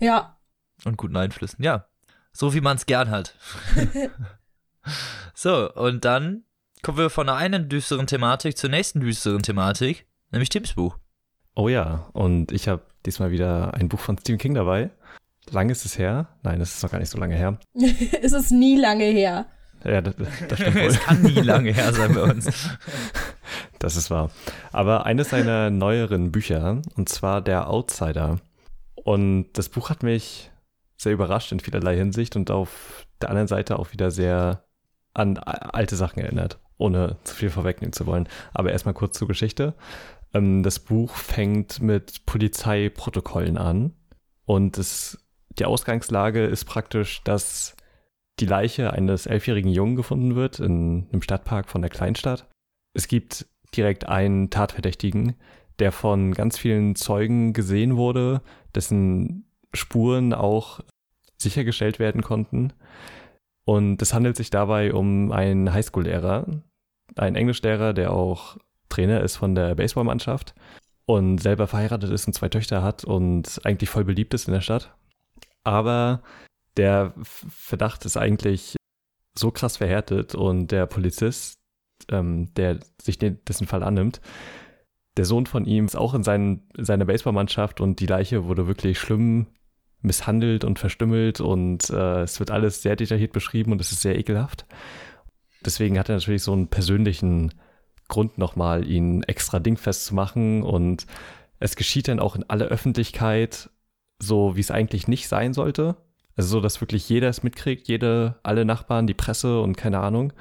Ja. 0.00 0.38
Und 0.86 0.96
guten 0.96 1.16
Einflüssen, 1.16 1.62
ja. 1.62 1.88
So 2.32 2.54
wie 2.54 2.62
man 2.62 2.78
es 2.78 2.86
gern 2.86 3.10
hat. 3.10 3.34
so, 5.34 5.74
und 5.74 6.06
dann 6.06 6.44
kommen 6.82 6.96
wir 6.96 7.10
von 7.10 7.26
der 7.26 7.36
einen 7.36 7.68
düsteren 7.68 8.06
Thematik 8.06 8.56
zur 8.56 8.70
nächsten 8.70 9.00
düsteren 9.00 9.42
Thematik, 9.42 10.06
nämlich 10.30 10.48
Tims 10.48 10.72
Buch. 10.72 10.96
Oh 11.54 11.68
ja, 11.68 12.08
und 12.14 12.50
ich 12.50 12.66
habe 12.66 12.82
diesmal 13.04 13.30
wieder 13.30 13.74
ein 13.74 13.90
Buch 13.90 14.00
von 14.00 14.16
Stephen 14.16 14.38
King 14.38 14.54
dabei. 14.54 14.90
Lang 15.50 15.70
ist 15.70 15.84
es 15.84 15.98
her? 15.98 16.28
Nein, 16.42 16.60
es 16.60 16.74
ist 16.74 16.82
noch 16.82 16.90
gar 16.90 16.98
nicht 16.98 17.10
so 17.10 17.18
lange 17.18 17.36
her. 17.36 17.58
es 18.22 18.32
ist 18.32 18.50
nie 18.50 18.76
lange 18.76 19.04
her. 19.04 19.46
Ja, 19.84 20.00
das, 20.00 20.14
das 20.48 20.58
stimmt 20.58 20.74
wohl. 20.76 20.82
es 20.82 21.00
kann 21.00 21.22
nie 21.22 21.40
lange 21.40 21.72
her 21.72 21.92
sein 21.92 22.14
bei 22.14 22.22
uns. 22.22 22.68
Das 23.78 23.94
ist 23.96 24.10
wahr. 24.10 24.30
Aber 24.72 25.06
eines 25.06 25.30
seiner 25.30 25.70
neueren 25.70 26.32
Bücher, 26.32 26.82
und 26.96 27.08
zwar 27.08 27.40
Der 27.40 27.70
Outsider. 27.70 28.40
Und 28.96 29.52
das 29.52 29.68
Buch 29.68 29.88
hat 29.88 30.02
mich 30.02 30.50
sehr 30.96 31.12
überrascht 31.12 31.52
in 31.52 31.60
vielerlei 31.60 31.96
Hinsicht 31.96 32.34
und 32.34 32.50
auf 32.50 33.06
der 33.22 33.30
anderen 33.30 33.46
Seite 33.46 33.78
auch 33.78 33.92
wieder 33.92 34.10
sehr 34.10 34.64
an 35.14 35.38
alte 35.38 35.94
Sachen 35.94 36.20
erinnert, 36.20 36.58
ohne 36.76 37.18
zu 37.22 37.36
viel 37.36 37.50
vorwegnehmen 37.50 37.92
zu 37.92 38.06
wollen. 38.06 38.28
Aber 38.52 38.72
erstmal 38.72 38.94
kurz 38.94 39.16
zur 39.16 39.28
Geschichte. 39.28 39.74
Ähm, 40.34 40.62
das 40.62 40.80
Buch 40.80 41.14
fängt 41.14 41.80
mit 41.80 42.26
Polizeiprotokollen 42.26 43.56
an 43.58 43.92
und 44.44 44.76
es, 44.78 45.18
die 45.58 45.64
Ausgangslage 45.64 46.44
ist 46.44 46.64
praktisch, 46.64 47.22
dass 47.24 47.76
die 48.40 48.46
Leiche 48.46 48.92
eines 48.92 49.26
elfjährigen 49.26 49.70
Jungen 49.70 49.96
gefunden 49.96 50.36
wird 50.36 50.60
in 50.60 51.08
einem 51.10 51.22
Stadtpark 51.22 51.68
von 51.68 51.82
der 51.82 51.90
Kleinstadt. 51.90 52.46
Es 52.94 53.08
gibt 53.08 53.46
direkt 53.76 54.08
einen 54.08 54.50
Tatverdächtigen, 54.50 55.34
der 55.78 55.92
von 55.92 56.32
ganz 56.32 56.58
vielen 56.58 56.94
Zeugen 56.94 57.52
gesehen 57.52 57.96
wurde, 57.96 58.42
dessen 58.74 59.44
Spuren 59.74 60.32
auch 60.32 60.80
sichergestellt 61.36 61.98
werden 61.98 62.22
konnten. 62.22 62.72
Und 63.64 64.00
es 64.00 64.14
handelt 64.14 64.36
sich 64.36 64.50
dabei 64.50 64.94
um 64.94 65.30
einen 65.30 65.72
Highschool-Lehrer, 65.72 66.46
einen 67.16 67.36
Englischlehrer, 67.36 67.92
der 67.92 68.12
auch 68.12 68.56
Trainer 68.88 69.20
ist 69.20 69.36
von 69.36 69.54
der 69.54 69.74
Baseballmannschaft 69.74 70.54
und 71.04 71.38
selber 71.38 71.66
verheiratet 71.66 72.10
ist 72.10 72.26
und 72.26 72.32
zwei 72.32 72.48
Töchter 72.48 72.82
hat 72.82 73.04
und 73.04 73.60
eigentlich 73.64 73.90
voll 73.90 74.04
beliebt 74.04 74.34
ist 74.34 74.48
in 74.48 74.54
der 74.54 74.60
Stadt. 74.60 74.94
Aber 75.64 76.22
der 76.76 77.14
Verdacht 77.22 78.04
ist 78.04 78.16
eigentlich 78.16 78.76
so 79.34 79.50
krass 79.50 79.76
verhärtet 79.76 80.34
und 80.34 80.68
der 80.68 80.86
Polizist, 80.86 81.54
ähm, 82.10 82.52
der 82.54 82.80
sich 83.00 83.18
den, 83.18 83.38
dessen 83.44 83.66
Fall 83.66 83.82
annimmt, 83.82 84.20
der 85.16 85.24
Sohn 85.24 85.46
von 85.46 85.64
ihm 85.64 85.84
ist 85.84 85.96
auch 85.96 86.14
in 86.14 86.22
seinen, 86.22 86.68
seiner 86.76 87.04
Baseballmannschaft 87.04 87.80
und 87.80 88.00
die 88.00 88.06
Leiche 88.06 88.44
wurde 88.44 88.68
wirklich 88.68 88.98
schlimm 88.98 89.48
misshandelt 90.00 90.62
und 90.62 90.78
verstümmelt 90.78 91.40
und 91.40 91.90
äh, 91.90 92.22
es 92.22 92.38
wird 92.38 92.52
alles 92.52 92.82
sehr 92.82 92.94
detailliert 92.94 93.32
beschrieben 93.32 93.72
und 93.72 93.80
es 93.80 93.90
ist 93.90 94.02
sehr 94.02 94.16
ekelhaft. 94.16 94.64
Deswegen 95.64 95.98
hat 95.98 96.08
er 96.08 96.14
natürlich 96.14 96.44
so 96.44 96.52
einen 96.52 96.68
persönlichen 96.68 97.52
Grund 98.06 98.38
nochmal, 98.38 98.88
ihn 98.88 99.24
extra 99.24 99.58
dingfest 99.58 100.06
zu 100.06 100.14
machen 100.14 100.62
und 100.62 101.06
es 101.58 101.74
geschieht 101.74 102.06
dann 102.06 102.20
auch 102.20 102.36
in 102.36 102.48
aller 102.48 102.66
Öffentlichkeit, 102.66 103.70
so 104.18 104.56
wie 104.56 104.60
es 104.60 104.70
eigentlich 104.70 105.08
nicht 105.08 105.28
sein 105.28 105.52
sollte. 105.52 105.96
Also 106.36 106.50
so, 106.50 106.60
dass 106.60 106.80
wirklich 106.80 107.08
jeder 107.08 107.28
es 107.28 107.42
mitkriegt, 107.42 107.88
jede, 107.88 108.36
alle 108.42 108.64
Nachbarn, 108.64 109.06
die 109.06 109.14
Presse 109.14 109.60
und 109.60 109.76
keine 109.76 110.00
Ahnung. 110.00 110.32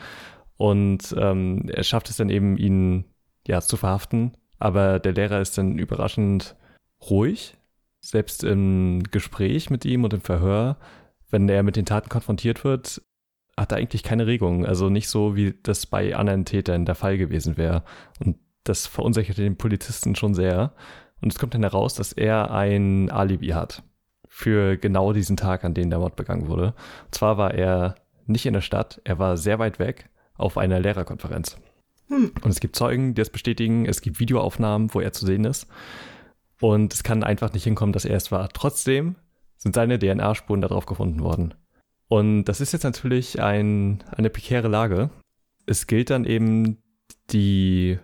Und 0.58 1.16
ähm, 1.18 1.70
er 1.70 1.84
schafft 1.84 2.10
es 2.10 2.18
dann 2.18 2.30
eben, 2.30 2.58
ihn 2.58 3.06
ja 3.48 3.62
zu 3.62 3.78
verhaften 3.78 4.34
aber 4.60 5.00
der 5.00 5.14
Lehrer 5.14 5.42
ist 5.42 5.58
dann 5.58 5.78
überraschend 5.78 6.56
ruhig, 7.10 7.56
selbst 8.00 8.44
im 8.44 9.04
Gespräch 9.12 9.70
mit 9.70 9.86
ihm 9.86 10.04
und 10.04 10.14
im 10.14 10.22
Verhör, 10.22 10.78
wenn 11.30 11.48
er 11.50 11.64
mit 11.64 11.76
den 11.76 11.86
Taten 11.86 12.10
konfrontiert 12.10 12.64
wird, 12.64 13.02
hat 13.56 13.72
er 13.72 13.78
eigentlich 13.78 14.04
keine 14.04 14.28
Regung. 14.28 14.66
Also 14.66 14.90
nicht 14.90 15.10
so, 15.10 15.36
wie 15.36 15.54
das 15.64 15.86
bei 15.86 16.16
anderen 16.16 16.46
Tätern 16.46 16.86
der 16.86 16.96
Fall 16.96 17.18
gewesen 17.18 17.58
wäre. 17.58 17.84
Und 18.20 18.38
das 18.64 18.88
verunsichert 18.88 19.38
den 19.38 19.58
Polizisten 19.58 20.16
schon 20.16 20.34
sehr. 20.34 20.74
Und 21.22 21.34
es 21.34 21.40
kommt 21.40 21.54
dann 21.54 21.64
heraus, 21.64 21.96
dass 21.96 22.14
er 22.14 22.52
ein 22.52 23.10
Alibi 23.10 23.50
hat 23.50 23.84
für 24.28 24.78
genau 24.78 25.14
diesen 25.14 25.38
Tag, 25.38 25.64
an 25.64 25.74
dem 25.74 25.90
der 25.90 26.00
Mord 26.00 26.16
begangen 26.16 26.48
wurde. 26.48 26.74
Und 27.06 27.16
zwar 27.16 27.38
war 27.38 27.54
er 27.54 27.96
nicht 28.26 28.46
in 28.46 28.54
der 28.54 28.62
Stadt, 28.62 29.02
er 29.04 29.20
war 29.20 29.38
sehr 29.38 29.58
weit 29.58 29.80
weg 29.80 30.10
auf 30.36 30.58
einer 30.58 30.80
Lehrerkonferenz. 30.80 31.58
Hm. 32.10 32.32
Und 32.42 32.52
es 32.52 32.60
gibt 32.60 32.76
Zeugen, 32.76 33.16
die 33.16 33.22
das 33.22 33.30
bestätigen. 33.30 33.86
Es 33.86 34.02
gibt 34.02 34.20
Videoaufnahmen, 34.20 34.94
wo 34.94 35.02
er 35.02 35.14
zu 35.14 35.26
sehen 35.26 35.46
ist. 35.46 35.68
Und 36.60 36.94
es 36.94 37.04
kann 37.04 37.24
einfach 37.24 37.54
nicht 37.54 37.64
hinkommen, 37.64 37.94
dass 37.94 38.06
er 38.06 38.18
es 38.18 38.32
war. 38.32 38.50
Trotzdem 38.50 39.16
sind 39.58 39.76
seine 39.76 40.00
DNA-Spuren 40.00 40.62
darauf 40.62 40.86
gefunden 40.86 41.22
worden. 41.22 41.54
Und 42.08 42.46
das 42.46 42.62
ist 42.62 42.72
jetzt 42.72 42.84
natürlich 42.84 43.42
ein, 43.42 44.04
eine 44.16 44.30
prekäre 44.30 44.68
Lage. 44.68 45.10
Es 45.66 45.88
gilt 45.88 46.10
dann 46.10 46.26
eben, 46.26 46.78
die 47.32 48.00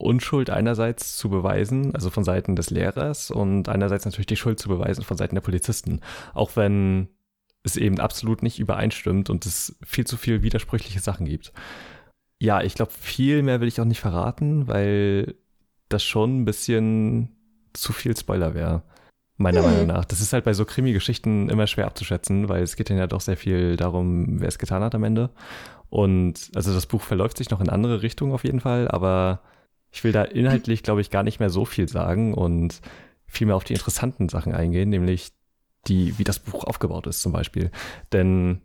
Unschuld 0.00 0.50
einerseits 0.50 1.16
zu 1.16 1.28
beweisen, 1.28 1.94
also 1.94 2.10
von 2.10 2.24
Seiten 2.24 2.56
des 2.56 2.70
Lehrers, 2.70 3.30
und 3.30 3.68
einerseits 3.68 4.04
natürlich 4.04 4.26
die 4.26 4.36
Schuld 4.36 4.58
zu 4.58 4.68
beweisen 4.68 5.04
von 5.04 5.16
Seiten 5.16 5.34
der 5.34 5.42
Polizisten. 5.42 6.00
Auch 6.34 6.56
wenn 6.56 7.08
es 7.62 7.76
eben 7.76 8.00
absolut 8.00 8.42
nicht 8.42 8.58
übereinstimmt 8.58 9.30
und 9.30 9.44
es 9.46 9.76
viel 9.84 10.06
zu 10.06 10.16
viel 10.16 10.42
widersprüchliche 10.42 11.00
Sachen 11.00 11.26
gibt. 11.26 11.52
Ja, 12.38 12.62
ich 12.62 12.74
glaube, 12.74 12.92
viel 12.92 13.42
mehr 13.42 13.60
will 13.60 13.68
ich 13.68 13.80
auch 13.80 13.84
nicht 13.84 14.00
verraten, 14.00 14.66
weil 14.66 15.34
das 15.90 16.02
schon 16.02 16.40
ein 16.40 16.44
bisschen 16.46 17.36
zu 17.74 17.92
viel 17.92 18.16
Spoiler 18.16 18.54
wäre. 18.54 18.82
Meiner 19.36 19.62
hm. 19.62 19.70
Meinung 19.70 19.86
nach. 19.88 20.04
Das 20.04 20.20
ist 20.20 20.32
halt 20.32 20.44
bei 20.44 20.54
so 20.54 20.64
Krimi-Geschichten 20.64 21.48
immer 21.50 21.66
schwer 21.66 21.86
abzuschätzen, 21.86 22.48
weil 22.48 22.62
es 22.62 22.76
geht 22.76 22.90
dann 22.90 22.98
ja 22.98 23.06
doch 23.06 23.20
sehr 23.20 23.36
viel 23.36 23.76
darum, 23.76 24.40
wer 24.40 24.48
es 24.48 24.58
getan 24.58 24.82
hat 24.82 24.94
am 24.94 25.04
Ende. 25.04 25.30
Und 25.90 26.50
also 26.54 26.72
das 26.72 26.86
Buch 26.86 27.02
verläuft 27.02 27.36
sich 27.36 27.50
noch 27.50 27.60
in 27.60 27.68
andere 27.68 28.02
Richtungen 28.02 28.32
auf 28.32 28.44
jeden 28.44 28.60
Fall, 28.60 28.88
aber 28.88 29.40
ich 29.92 30.04
will 30.04 30.12
da 30.12 30.22
inhaltlich, 30.22 30.82
glaube 30.82 31.00
ich, 31.00 31.10
gar 31.10 31.22
nicht 31.22 31.40
mehr 31.40 31.50
so 31.50 31.64
viel 31.64 31.88
sagen 31.88 32.34
und 32.34 32.80
viel 33.26 33.46
mehr 33.46 33.56
auf 33.56 33.64
die 33.64 33.74
interessanten 33.74 34.28
Sachen 34.28 34.54
eingehen, 34.54 34.88
nämlich 34.88 35.32
die, 35.86 36.18
wie 36.18 36.24
das 36.24 36.38
Buch 36.38 36.64
aufgebaut 36.64 37.06
ist 37.06 37.22
zum 37.22 37.32
Beispiel. 37.32 37.70
Denn 38.12 38.60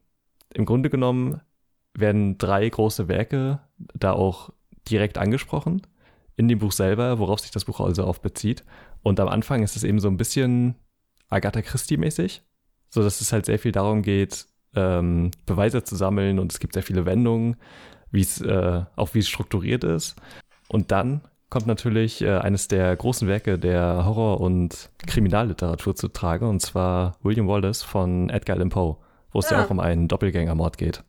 im 0.53 0.65
Grunde 0.65 0.89
genommen 0.89 1.41
werden 1.93 2.37
drei 2.37 2.67
große 2.67 3.07
Werke 3.07 3.59
da 3.93 4.11
auch 4.11 4.51
direkt 4.89 5.17
angesprochen 5.17 5.81
in 6.35 6.47
dem 6.47 6.59
Buch 6.59 6.73
selber, 6.73 7.19
worauf 7.19 7.39
sich 7.39 7.51
das 7.51 7.65
Buch 7.65 7.79
also 7.79 8.03
auf 8.03 8.21
bezieht. 8.21 8.63
Und 9.01 9.19
am 9.19 9.29
Anfang 9.29 9.63
ist 9.63 9.75
es 9.75 9.83
eben 9.83 9.99
so 9.99 10.09
ein 10.09 10.17
bisschen 10.17 10.75
Agatha 11.29 11.61
Christie-mäßig, 11.61 12.41
so 12.89 13.01
dass 13.01 13.21
es 13.21 13.31
halt 13.31 13.45
sehr 13.45 13.59
viel 13.59 13.71
darum 13.71 14.01
geht, 14.01 14.47
ähm, 14.75 15.31
Beweise 15.45 15.83
zu 15.83 15.95
sammeln 15.95 16.37
und 16.37 16.51
es 16.51 16.59
gibt 16.59 16.73
sehr 16.73 16.83
viele 16.83 17.05
Wendungen. 17.05 17.55
wie 18.11 18.21
es, 18.21 18.39
äh, 18.41 18.83
auch 18.95 19.13
wie 19.13 19.19
es 19.19 19.27
strukturiert 19.27 19.83
ist. 19.83 20.15
Und 20.67 20.91
dann 20.91 21.21
kommt 21.49 21.67
natürlich 21.67 22.21
äh, 22.21 22.37
eines 22.37 22.67
der 22.67 22.95
großen 22.95 23.27
Werke 23.27 23.59
der 23.59 24.05
Horror- 24.05 24.41
und 24.41 24.89
Kriminalliteratur 25.05 25.95
zu 25.95 26.07
Trage, 26.07 26.47
und 26.47 26.61
zwar 26.61 27.17
William 27.21 27.47
Wallace 27.47 27.83
von 27.83 28.29
Edgar 28.29 28.57
Allan 28.57 28.69
Poe, 28.69 28.97
wo 29.31 29.39
es 29.39 29.49
ja, 29.49 29.57
ja 29.57 29.65
auch 29.65 29.69
um 29.69 29.79
einen 29.79 30.07
Doppelgängermord 30.07 30.77
geht. 30.77 31.03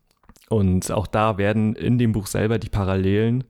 Und 0.48 0.92
auch 0.92 1.06
da 1.06 1.38
werden 1.38 1.74
in 1.74 1.98
dem 1.98 2.12
Buch 2.12 2.26
selber 2.26 2.58
die 2.58 2.68
Parallelen 2.68 3.44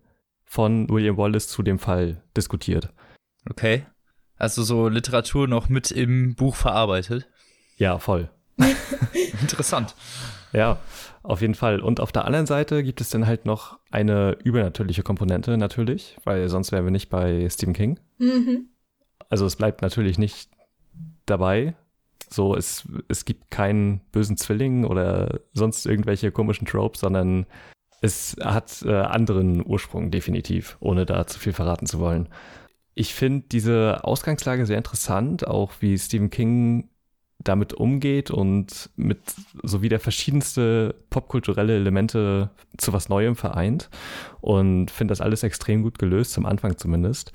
von 0.45 0.89
William 0.89 1.17
Wallace 1.17 1.49
zu 1.49 1.63
dem 1.63 1.79
Fall 1.79 2.23
diskutiert. 2.37 2.91
Okay. 3.51 3.85
Also 4.39 4.63
so 4.63 4.89
Literatur 4.89 5.49
noch 5.49 5.69
mit 5.69 5.91
im 5.91 6.35
Buch 6.35 6.55
verarbeitet. 6.55 7.29
Ja, 7.77 7.99
voll. 7.99 8.31
Interessant. 9.43 9.95
Ja, 10.57 10.79
auf 11.23 11.43
jeden 11.43 11.55
Fall. 11.55 11.81
Und 11.81 12.01
auf 12.01 12.13
der 12.13 12.25
anderen 12.25 12.47
Seite 12.47 12.83
gibt 12.83 13.03
es 13.03 13.11
dann 13.11 13.27
halt 13.27 13.45
noch 13.45 13.79
eine 13.91 14.39
übernatürliche 14.43 15.03
Komponente 15.03 15.59
natürlich, 15.59 16.17
weil 16.25 16.49
sonst 16.49 16.73
wären 16.73 16.85
wir 16.85 16.91
nicht 16.91 17.11
bei 17.11 17.47
Stephen 17.51 17.75
King. 17.75 18.01
Mhm. 18.17 18.71
Also 19.29 19.45
es 19.45 19.57
bleibt 19.57 19.83
natürlich 19.83 20.17
nicht 20.17 20.49
dabei. 21.27 21.75
So, 22.31 22.57
es, 22.57 22.89
es 23.09 23.27
gibt 23.27 23.51
keinen 23.51 24.01
bösen 24.13 24.39
Zwilling 24.39 24.87
oder 24.87 25.41
sonst 25.53 25.85
irgendwelche 25.85 26.33
komischen 26.33 26.67
Tropes, 26.67 27.03
sondern 27.03 27.45
es 28.01 28.37
hat 28.43 28.83
äh, 28.83 28.95
anderen 28.95 29.65
Ursprung 29.65 30.11
definitiv, 30.11 30.79
ohne 30.81 31.05
da 31.05 31.27
zu 31.27 31.39
viel 31.39 31.53
verraten 31.53 31.85
zu 31.85 32.01
wollen. 32.01 32.31
Ich 32.95 33.15
finde 33.15 33.45
diese 33.53 34.05
Ausgangslage 34.05 34.65
sehr 34.65 34.79
interessant, 34.79 35.47
auch 35.47 35.73
wie 35.81 35.99
Stephen 35.99 36.31
King 36.31 36.89
damit 37.49 37.73
umgeht 37.75 38.31
und 38.31 38.91
mit 38.97 39.21
so 39.63 39.83
wieder 39.83 39.99
verschiedenste 39.99 40.95
popkulturelle 41.11 41.77
Elemente 41.77 42.51
zu 42.77 42.93
was 42.93 43.09
Neuem 43.09 43.37
vereint 43.37 43.89
und 44.41 44.91
finde 44.91 45.13
das 45.13 45.21
alles 45.21 45.43
extrem 45.43 45.83
gut 45.83 45.99
gelöst, 45.99 46.33
zum 46.33 46.47
Anfang 46.47 46.77
zumindest. 46.77 47.33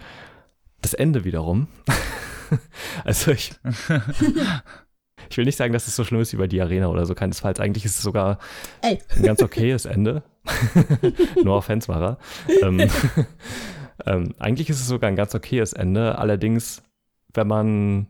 Das 0.82 0.94
Ende 0.94 1.24
wiederum. 1.24 1.68
also 3.04 3.32
ich, 3.32 3.54
ich 5.30 5.38
will 5.38 5.46
nicht 5.46 5.58
sagen, 5.58 5.74
dass 5.74 5.88
es 5.88 5.96
so 5.96 6.04
schlimm 6.04 6.22
ist 6.22 6.34
wie 6.34 6.38
bei 6.38 6.48
Die 6.48 6.62
Arena 6.62 6.88
oder 6.88 7.06
so, 7.06 7.16
keinesfalls. 7.16 7.60
Eigentlich 7.60 7.86
ist 7.86 7.96
es 7.96 8.02
sogar 8.02 8.40
Ey. 8.82 9.00
ein 9.16 9.24
ganz 9.24 9.42
okayes 9.42 9.86
Ende. 9.86 10.24
no 11.44 11.56
offense 11.56 11.92
er. 11.92 12.18
Ähm, 12.62 12.90
ähm, 14.06 14.34
eigentlich 14.40 14.70
ist 14.70 14.82
es 14.82 14.88
sogar 14.88 15.10
ein 15.10 15.16
ganz 15.16 15.34
okayes 15.36 15.74
Ende. 15.74 16.18
Allerdings, 16.18 16.84
wenn 17.34 17.48
man 17.48 18.08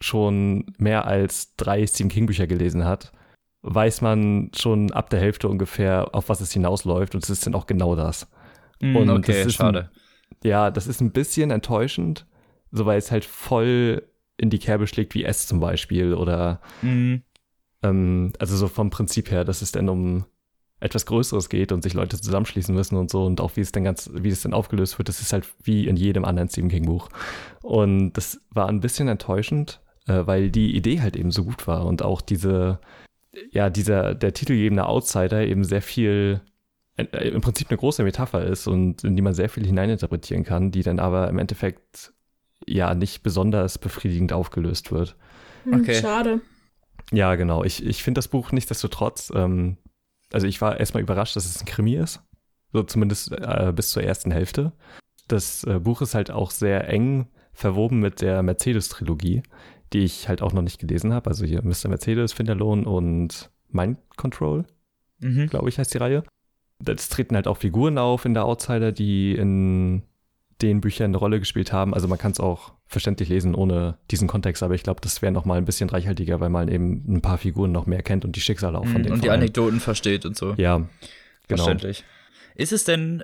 schon 0.00 0.66
mehr 0.78 1.06
als 1.06 1.54
drei 1.56 1.86
Stephen 1.86 2.10
King 2.10 2.26
Bücher 2.26 2.46
gelesen 2.46 2.84
hat, 2.84 3.12
weiß 3.62 4.00
man 4.00 4.50
schon 4.56 4.92
ab 4.92 5.10
der 5.10 5.20
Hälfte 5.20 5.48
ungefähr, 5.48 6.14
auf 6.14 6.28
was 6.28 6.40
es 6.40 6.52
hinausläuft 6.52 7.14
und 7.14 7.24
es 7.24 7.30
ist 7.30 7.46
dann 7.46 7.54
auch 7.54 7.66
genau 7.66 7.96
das. 7.96 8.28
Mm, 8.80 8.96
und 8.96 9.10
okay, 9.10 9.44
das 9.44 9.54
schade. 9.54 9.90
Ein, 9.90 10.48
ja, 10.48 10.70
das 10.70 10.86
ist 10.86 11.00
ein 11.00 11.10
bisschen 11.10 11.50
enttäuschend, 11.50 12.26
so 12.70 12.86
weil 12.86 12.98
es 12.98 13.10
halt 13.10 13.24
voll 13.24 14.02
in 14.36 14.50
die 14.50 14.58
Kerbe 14.58 14.86
schlägt 14.86 15.14
wie 15.14 15.24
S 15.24 15.46
zum 15.46 15.58
Beispiel 15.58 16.14
oder 16.14 16.60
mm. 16.82 17.16
ähm, 17.82 18.32
also 18.38 18.56
so 18.56 18.68
vom 18.68 18.90
Prinzip 18.90 19.30
her, 19.30 19.44
dass 19.44 19.62
es 19.62 19.72
dann 19.72 19.88
um 19.88 20.24
etwas 20.80 21.06
Größeres 21.06 21.48
geht 21.48 21.72
und 21.72 21.82
sich 21.82 21.94
Leute 21.94 22.20
zusammenschließen 22.20 22.72
müssen 22.72 22.96
und 22.96 23.10
so 23.10 23.24
und 23.24 23.40
auch 23.40 23.56
wie 23.56 23.60
es 23.62 23.72
dann 23.72 23.82
ganz, 23.82 24.10
wie 24.14 24.28
es 24.28 24.42
dann 24.42 24.54
aufgelöst 24.54 24.98
wird, 24.98 25.08
das 25.08 25.20
ist 25.20 25.32
halt 25.32 25.48
wie 25.64 25.88
in 25.88 25.96
jedem 25.96 26.24
anderen 26.24 26.48
Stephen 26.48 26.68
King 26.68 26.86
Buch. 26.86 27.08
Und 27.62 28.12
das 28.12 28.40
war 28.50 28.68
ein 28.68 28.78
bisschen 28.78 29.08
enttäuschend, 29.08 29.80
äh, 30.08 30.26
weil 30.26 30.50
die 30.50 30.74
Idee 30.74 31.00
halt 31.00 31.16
eben 31.16 31.30
so 31.30 31.44
gut 31.44 31.66
war 31.66 31.86
und 31.86 32.02
auch 32.02 32.20
diese, 32.20 32.80
ja, 33.50 33.70
dieser, 33.70 34.14
der 34.14 34.32
titelgebende 34.32 34.86
Outsider 34.86 35.46
eben 35.46 35.64
sehr 35.64 35.82
viel, 35.82 36.40
äh, 36.96 37.28
im 37.28 37.40
Prinzip 37.40 37.68
eine 37.68 37.78
große 37.78 38.02
Metapher 38.02 38.44
ist 38.44 38.66
und 38.66 39.04
in 39.04 39.16
die 39.16 39.22
man 39.22 39.34
sehr 39.34 39.48
viel 39.48 39.66
hineininterpretieren 39.66 40.44
kann, 40.44 40.70
die 40.70 40.82
dann 40.82 40.98
aber 40.98 41.28
im 41.28 41.38
Endeffekt 41.38 42.12
ja 42.66 42.94
nicht 42.94 43.22
besonders 43.22 43.78
befriedigend 43.78 44.32
aufgelöst 44.32 44.90
wird. 44.90 45.16
Hm, 45.64 45.80
okay. 45.80 45.94
Schade. 45.94 46.40
Ja, 47.12 47.34
genau. 47.36 47.64
Ich, 47.64 47.84
ich 47.84 48.02
finde 48.02 48.18
das 48.18 48.28
Buch 48.28 48.52
nichtsdestotrotz, 48.52 49.32
ähm, 49.34 49.78
also 50.32 50.46
ich 50.46 50.60
war 50.60 50.78
erstmal 50.78 51.02
überrascht, 51.02 51.36
dass 51.36 51.46
es 51.46 51.60
ein 51.60 51.66
Krimi 51.66 51.94
ist. 51.94 52.20
So 52.72 52.82
zumindest 52.82 53.32
äh, 53.32 53.72
bis 53.74 53.90
zur 53.90 54.02
ersten 54.02 54.30
Hälfte. 54.30 54.72
Das 55.26 55.64
äh, 55.64 55.78
Buch 55.78 56.02
ist 56.02 56.14
halt 56.14 56.30
auch 56.30 56.50
sehr 56.50 56.88
eng 56.88 57.28
verwoben 57.52 57.98
mit 57.98 58.20
der 58.20 58.42
Mercedes-Trilogie, 58.42 59.42
die 59.92 60.00
ich 60.00 60.28
halt 60.28 60.42
auch 60.42 60.52
noch 60.52 60.62
nicht 60.62 60.78
gelesen 60.78 61.12
habe. 61.12 61.30
Also 61.30 61.44
hier 61.44 61.62
Mr. 61.62 61.88
Mercedes, 61.88 62.32
Finderlohn 62.32 62.84
und 62.84 63.50
Mind 63.70 63.98
Control, 64.16 64.64
mhm. 65.20 65.48
glaube 65.48 65.68
ich, 65.68 65.78
heißt 65.78 65.92
die 65.94 65.98
Reihe. 65.98 66.24
Es 66.84 67.08
treten 67.08 67.34
halt 67.34 67.48
auch 67.48 67.56
Figuren 67.56 67.98
auf 67.98 68.24
in 68.24 68.34
der 68.34 68.44
Outsider, 68.44 68.92
die 68.92 69.34
in 69.34 70.02
den 70.62 70.80
Büchern 70.80 71.06
eine 71.06 71.16
Rolle 71.16 71.38
gespielt 71.38 71.72
haben. 71.72 71.94
Also 71.94 72.08
man 72.08 72.18
kann 72.18 72.32
es 72.32 72.40
auch 72.40 72.72
verständlich 72.86 73.28
lesen 73.28 73.54
ohne 73.54 73.98
diesen 74.10 74.28
Kontext, 74.28 74.62
aber 74.62 74.74
ich 74.74 74.82
glaube, 74.82 75.00
das 75.00 75.22
wäre 75.22 75.32
noch 75.32 75.44
mal 75.44 75.58
ein 75.58 75.64
bisschen 75.64 75.90
reichhaltiger, 75.90 76.40
weil 76.40 76.48
man 76.48 76.68
eben 76.68 77.04
ein 77.08 77.20
paar 77.20 77.38
Figuren 77.38 77.72
noch 77.72 77.86
mehr 77.86 78.02
kennt 78.02 78.24
und 78.24 78.34
die 78.34 78.40
Schicksale 78.40 78.78
auch 78.78 78.86
von 78.86 79.00
mhm, 79.00 79.02
denen. 79.02 79.14
Und 79.14 79.24
die 79.24 79.30
Anekdoten 79.30 79.80
versteht 79.80 80.24
und 80.24 80.36
so. 80.36 80.54
Ja, 80.56 80.76
genau. 80.76 80.88
Verständlich. 81.64 82.04
Ist 82.54 82.72
es 82.72 82.84
denn, 82.84 83.22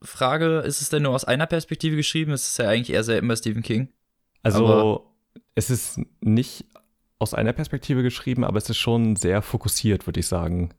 Frage, 0.00 0.60
ist 0.60 0.80
es 0.80 0.88
denn 0.88 1.02
nur 1.02 1.12
aus 1.12 1.24
einer 1.24 1.46
Perspektive 1.46 1.94
geschrieben? 1.96 2.32
Es 2.32 2.48
ist 2.48 2.58
ja 2.58 2.68
eigentlich 2.68 2.92
eher 2.92 3.04
sehr 3.04 3.18
immer 3.18 3.36
Stephen 3.36 3.62
King. 3.62 3.88
Also 4.42 4.66
aber 4.66 5.11
es 5.54 5.70
ist 5.70 6.00
nicht 6.20 6.64
aus 7.18 7.34
einer 7.34 7.52
Perspektive 7.52 8.02
geschrieben, 8.02 8.44
aber 8.44 8.58
es 8.58 8.68
ist 8.68 8.78
schon 8.78 9.16
sehr 9.16 9.42
fokussiert, 9.42 10.06
würde 10.06 10.20
ich 10.20 10.26
sagen. 10.26 10.70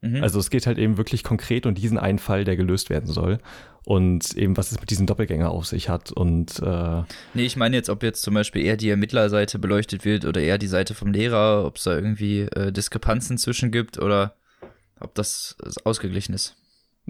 Mhm. 0.00 0.22
Also 0.22 0.38
es 0.38 0.50
geht 0.50 0.66
halt 0.66 0.78
eben 0.78 0.96
wirklich 0.96 1.24
konkret 1.24 1.66
um 1.66 1.74
diesen 1.74 1.98
einen 1.98 2.18
Fall, 2.18 2.44
der 2.44 2.56
gelöst 2.56 2.88
werden 2.90 3.06
soll. 3.06 3.38
Und 3.84 4.34
eben, 4.36 4.56
was 4.56 4.70
es 4.70 4.80
mit 4.80 4.90
diesem 4.90 5.06
Doppelgänger 5.06 5.50
auf 5.50 5.66
sich 5.66 5.88
hat. 5.88 6.12
Und 6.12 6.60
äh 6.60 7.02
Nee, 7.34 7.46
ich 7.46 7.56
meine 7.56 7.74
jetzt, 7.74 7.88
ob 7.88 8.02
jetzt 8.02 8.22
zum 8.22 8.34
Beispiel 8.34 8.62
eher 8.62 8.76
die 8.76 8.90
Ermittlerseite 8.90 9.58
beleuchtet 9.58 10.04
wird 10.04 10.24
oder 10.24 10.40
eher 10.40 10.58
die 10.58 10.66
Seite 10.66 10.94
vom 10.94 11.10
Lehrer, 11.10 11.64
ob 11.64 11.76
es 11.76 11.84
da 11.84 11.94
irgendwie 11.94 12.42
äh, 12.42 12.70
Diskrepanzen 12.70 13.38
zwischen 13.38 13.72
gibt 13.72 13.98
oder 13.98 14.34
ob 15.00 15.14
das 15.14 15.56
ausgeglichen 15.84 16.34
ist. 16.34 16.54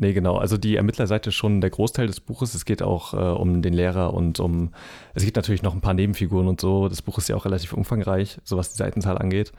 Nee, 0.00 0.12
genau. 0.12 0.36
Also 0.36 0.56
die 0.58 0.76
Ermittlerseite 0.76 1.30
ist 1.30 1.34
schon 1.34 1.60
der 1.60 1.70
Großteil 1.70 2.06
des 2.06 2.20
Buches. 2.20 2.54
Es 2.54 2.64
geht 2.64 2.82
auch 2.82 3.14
äh, 3.14 3.16
um 3.16 3.62
den 3.62 3.74
Lehrer 3.74 4.14
und 4.14 4.38
um, 4.38 4.72
es 5.12 5.24
gibt 5.24 5.34
natürlich 5.34 5.62
noch 5.62 5.74
ein 5.74 5.80
paar 5.80 5.92
Nebenfiguren 5.92 6.46
und 6.46 6.60
so. 6.60 6.88
Das 6.88 7.02
Buch 7.02 7.18
ist 7.18 7.28
ja 7.28 7.34
auch 7.34 7.44
relativ 7.44 7.72
umfangreich, 7.72 8.38
so 8.44 8.56
was 8.56 8.70
die 8.70 8.76
Seitenzahl 8.76 9.18
angeht. 9.18 9.50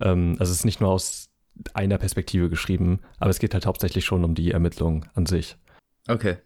Ähm, 0.00 0.36
also 0.38 0.52
es 0.52 0.58
ist 0.58 0.64
nicht 0.64 0.80
nur 0.80 0.90
aus 0.90 1.30
einer 1.74 1.98
Perspektive 1.98 2.48
geschrieben, 2.48 3.00
aber 3.18 3.30
es 3.30 3.40
geht 3.40 3.54
halt 3.54 3.66
hauptsächlich 3.66 4.04
schon 4.04 4.22
um 4.22 4.36
die 4.36 4.52
Ermittlung 4.52 5.04
an 5.14 5.26
sich. 5.26 5.56
Okay. 6.06 6.36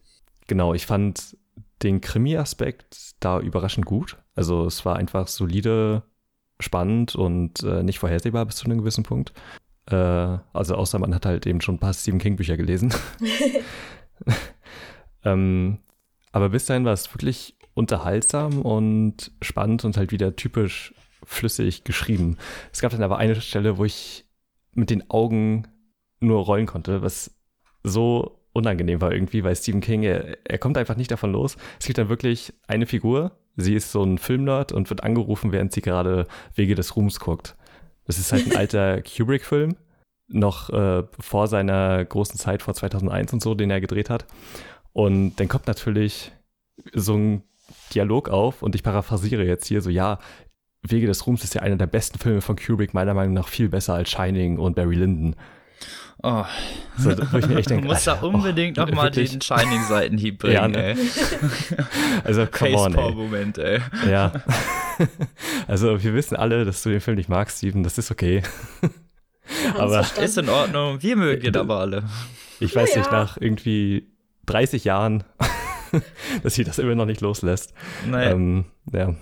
Genau, 0.47 0.73
ich 0.73 0.87
fand 0.87 1.37
den 1.83 2.01
Krimi-Aspekt 2.01 3.17
da 3.21 3.39
überraschend 3.39 3.85
gut. 3.85 4.17
Also 4.35 4.65
es 4.65 4.83
war 4.87 4.97
einfach 4.97 5.29
solide, 5.29 6.05
spannend 6.59 7.15
und 7.17 7.63
äh, 7.65 7.83
nicht 7.83 7.99
vorhersehbar 7.99 8.47
bis 8.47 8.57
zu 8.57 8.65
einem 8.65 8.79
gewissen 8.79 9.05
Punkt. 9.05 9.35
Äh, 9.87 9.95
also 9.95 10.75
außer 10.75 10.99
man 10.99 11.15
hat 11.15 11.27
halt 11.27 11.47
eben 11.47 11.61
schon 11.61 11.77
ein 11.77 11.81
paar 11.81 11.95
Stephen 11.95 12.19
King-Bücher 12.19 12.57
gelesen. 12.57 12.93
ähm, 15.25 15.79
aber 16.33 16.49
bis 16.51 16.67
dahin 16.67 16.85
war 16.85 16.93
es 16.93 17.13
wirklich 17.15 17.57
unterhaltsam 17.75 18.63
und 18.63 19.33
spannend 19.41 19.85
und 19.85 19.97
halt 19.97 20.13
wieder 20.13 20.37
typisch 20.37 20.95
flüssig 21.25 21.85
geschrieben. 21.85 22.37
Es 22.73 22.81
gab 22.81 22.93
dann 22.93 23.03
aber 23.03 23.19
eine 23.19 23.41
Stelle, 23.41 23.79
wo 23.79 23.85
ich 23.85 24.27
mit 24.73 24.91
den 24.91 25.09
Augen 25.11 25.69
nur 26.21 26.45
rollen 26.45 26.67
konnte, 26.67 27.03
was 27.03 27.35
so 27.83 28.41
unangenehm 28.53 29.01
war 29.01 29.13
irgendwie, 29.13 29.45
weil 29.45 29.57
Stephen 29.57 29.81
King, 29.81 30.03
er, 30.03 30.37
er 30.45 30.59
kommt 30.59 30.77
einfach 30.77 30.97
nicht 30.97 31.11
davon 31.11 31.33
los. 31.33 31.57
Es 31.81 31.87
gibt 31.87 31.99
dann 31.99 32.09
wirklich 32.09 32.53
eine 32.67 32.87
Figur, 32.87 33.39
sie 33.57 33.75
ist 33.75 33.93
so 33.93 34.03
ein 34.03 34.19
Filmnerd 34.19 34.73
und 34.73 34.91
wird 34.91 35.03
angerufen, 35.03 35.53
während 35.53 35.73
sie 35.73 35.83
gerade 35.83 36.27
Wege 36.55 36.75
des 36.75 36.97
Ruhms 36.97 37.19
guckt. 37.21 37.57
Das 38.07 38.19
ist 38.19 38.33
halt 38.33 38.47
ein 38.51 38.57
alter 38.57 39.03
Kubrick-Film, 39.17 39.77
noch 40.29 40.71
äh, 40.71 41.05
vor 41.19 41.47
seiner 41.47 42.05
großen 42.05 42.39
Zeit, 42.39 42.63
vor 42.63 42.75
2001 42.75 43.33
und 43.33 43.43
so, 43.43 43.55
den 43.55 43.71
er 43.71 43.81
gedreht 43.81 44.11
hat. 44.11 44.27
Und 44.93 45.37
dann 45.37 45.49
kommt 45.49 45.67
natürlich 45.67 46.33
so 46.93 47.15
ein 47.15 47.43
Dialog 47.95 48.29
auf 48.29 48.63
und 48.63 48.75
ich 48.75 48.83
paraphrasiere 48.83 49.45
jetzt 49.45 49.67
hier 49.67 49.81
so, 49.81 49.91
ja, 49.91 50.19
Wege 50.83 51.07
des 51.07 51.27
Ruhms 51.27 51.45
ist 51.45 51.55
ja 51.55 51.63
einer 51.63 51.77
der 51.77 51.87
besten 51.87 52.19
Filme 52.19 52.41
von 52.41 52.57
Kubrick, 52.57 52.93
meiner 52.93 53.15
Meinung 53.15 53.35
nach 53.35 53.49
viel 53.49 53.69
besser 53.69 53.95
als 53.95 54.11
Shining 54.11 54.59
und 54.59 54.75
Barry 54.75 54.97
Lyndon. 54.97 55.37
Oh. 56.23 56.45
So, 56.99 57.11
ich 57.11 57.47
mir 57.47 57.57
echt 57.57 57.71
denke, 57.71 57.83
du 57.83 57.89
musst 57.93 58.07
da 58.07 58.15
unbedingt 58.21 58.79
oh, 58.79 58.85
nochmal 58.85 59.11
den 59.11 59.41
Shining-Seitenhieb 59.41 60.39
bringen, 60.39 60.55
ja, 60.55 60.69
ne? 60.69 60.95
ey. 60.95 60.97
Also, 62.25 62.47
come 62.47 62.77
on, 62.77 62.95
ey. 62.95 63.13
Moment, 63.13 63.59
ey. 63.59 63.81
Ja. 64.09 64.33
Also, 65.69 66.03
wir 66.03 66.15
wissen 66.15 66.37
alle, 66.37 66.65
dass 66.65 66.83
du 66.83 66.91
den 66.91 67.01
Film 67.01 67.17
nicht 67.17 67.29
magst, 67.29 67.59
Steven, 67.59 67.83
das 67.83 67.99
ist 67.99 68.11
okay. 68.11 68.43
aber 69.79 70.05
ist 70.21 70.39
in 70.39 70.49
Ordnung, 70.49 71.03
wir 71.03 71.17
mögen 71.17 71.47
ihn 71.47 71.57
aber 71.57 71.79
alle. 71.79 72.05
Ich 72.61 72.75
weiß 72.75 72.95
ja, 72.95 72.99
nicht, 72.99 73.13
nach 73.13 73.37
irgendwie 73.41 74.09
30 74.47 74.85
Jahren 74.85 75.25
dass 76.43 76.55
sie 76.55 76.65
das 76.65 76.79
immer 76.79 76.95
noch 76.95 77.07
nicht 77.07 77.21
loslässt. 77.21 77.75
Naja. 78.09 78.33
Ähm, 78.33 78.65
ja. 78.93 79.15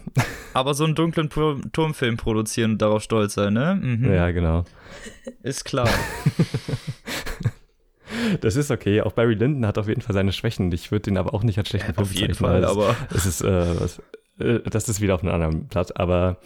Aber 0.55 0.75
so 0.75 0.85
einen 0.85 0.95
dunklen 0.95 1.29
Turmfilm 1.73 2.17
produzieren 2.17 2.73
und 2.73 2.83
darauf 2.83 3.03
stolz 3.03 3.35
sein, 3.35 3.55
ne? 3.55 3.79
Mhm. 3.81 4.13
Ja, 4.13 4.31
genau. 4.31 4.65
Ist 5.43 5.65
klar. 5.65 5.89
das 8.41 8.57
ist 8.57 8.71
okay. 8.71 9.01
Auch 9.03 9.13
Barry 9.13 9.35
Lyndon 9.35 9.67
hat 9.67 9.79
auf 9.79 9.89
jeden 9.89 10.01
Fall 10.01 10.15
seine 10.15 10.33
Schwächen. 10.33 10.71
Ich 10.73 10.91
würde 10.91 11.03
den 11.03 11.17
aber 11.17 11.35
auch 11.35 11.43
nicht 11.43 11.59
als 11.59 11.69
schlechten 11.69 11.95
Film 11.95 12.07
Auf 12.07 12.15
jeden 12.15 12.35
Fall, 12.35 12.65
aber. 12.65 12.97
Es 13.15 13.27
ist, 13.27 13.43
äh, 13.43 13.75
äh, 14.41 14.63
das 14.69 14.89
ist 14.89 15.01
wieder 15.01 15.15
auf 15.15 15.23
einem 15.23 15.35
anderen 15.35 15.69
Blatt, 15.69 15.99
aber 15.99 16.39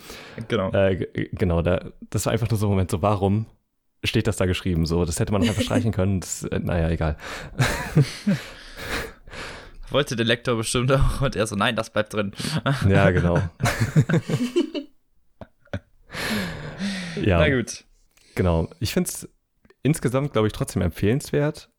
genau, 0.48 0.70
äh, 0.72 1.06
genau 1.32 1.62
da, 1.62 1.92
das 2.10 2.26
war 2.26 2.32
einfach 2.32 2.50
nur 2.50 2.58
so 2.58 2.66
ein 2.66 2.70
Moment, 2.70 2.90
so 2.90 3.02
warum 3.02 3.46
steht 4.04 4.26
das 4.26 4.36
da 4.36 4.46
geschrieben? 4.46 4.86
So, 4.86 5.04
das 5.04 5.18
hätte 5.18 5.32
man 5.32 5.40
noch 5.40 5.48
einfach 5.48 5.62
streichen 5.62 5.92
können. 5.96 6.20
Das, 6.20 6.44
äh, 6.44 6.58
naja, 6.58 6.90
egal. 6.90 7.16
Wollte 9.90 10.16
der 10.16 10.26
Lektor 10.26 10.56
bestimmt 10.56 10.92
auch 10.92 11.20
und 11.20 11.36
er 11.36 11.46
so, 11.46 11.56
nein, 11.56 11.76
das 11.76 11.90
bleibt 11.90 12.14
drin. 12.14 12.32
ja, 12.88 13.10
genau. 13.10 13.36
ja. 17.22 17.38
Na 17.38 17.48
gut. 17.48 17.84
Genau. 18.34 18.68
Ich 18.80 18.92
finde 18.92 19.10
es 19.10 19.28
insgesamt, 19.82 20.32
glaube 20.32 20.48
ich, 20.48 20.52
trotzdem 20.52 20.82
empfehlenswert. 20.82 21.70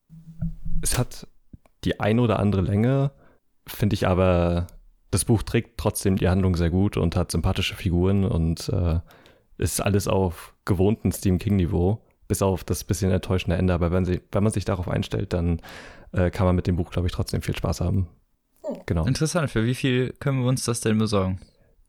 Es 0.82 0.97
hat 0.97 1.28
die 1.84 1.99
ein 1.99 2.20
oder 2.20 2.39
andere 2.39 2.61
Länge, 2.61 3.11
finde 3.68 3.95
ich 3.95 4.07
aber 4.07 4.68
das 5.12 5.26
Buch 5.26 5.43
trägt 5.43 5.78
trotzdem 5.78 6.18
die 6.18 6.28
Handlung 6.28 6.56
sehr 6.56 6.70
gut 6.70 6.97
und 6.97 7.16
hat 7.16 7.32
sympathische 7.32 7.76
Figuren 7.76 8.26
und 8.26 8.70
äh, 8.70 8.99
ist 9.58 9.82
alles 9.82 10.08
auf 10.08 10.53
gewohnten 10.66 11.12
Stephen 11.12 11.39
King-Niveau, 11.39 12.01
bis 12.28 12.41
auf 12.41 12.64
das 12.64 12.84
bisschen 12.84 13.12
enttäuschende 13.12 13.58
Ende. 13.58 13.74
Aber 13.74 13.91
wenn, 13.91 14.06
sie, 14.06 14.22
wenn 14.32 14.43
man 14.43 14.51
sich 14.51 14.66
darauf 14.66 14.88
einstellt, 14.88 15.34
dann 15.34 15.62
äh, 16.12 16.30
kann 16.32 16.45
man 16.45 16.56
mit 16.56 16.68
dem 16.68 16.76
Buch, 16.76 16.91
glaube 16.91 17.08
ich, 17.08 17.14
trotzdem 17.14 17.41
viel 17.41 17.56
Spaß 17.56 17.82
haben. 17.82 18.08
Oh. 18.62 18.82
Genau. 18.86 19.06
Interessant. 19.06 19.49
Für 19.49 19.66
wie 19.66 19.76
viel 19.76 20.14
können 20.20 20.41
wir 20.41 20.47
uns 20.47 20.66
das 20.66 20.82
denn 20.82 20.97
besorgen? 20.97 21.39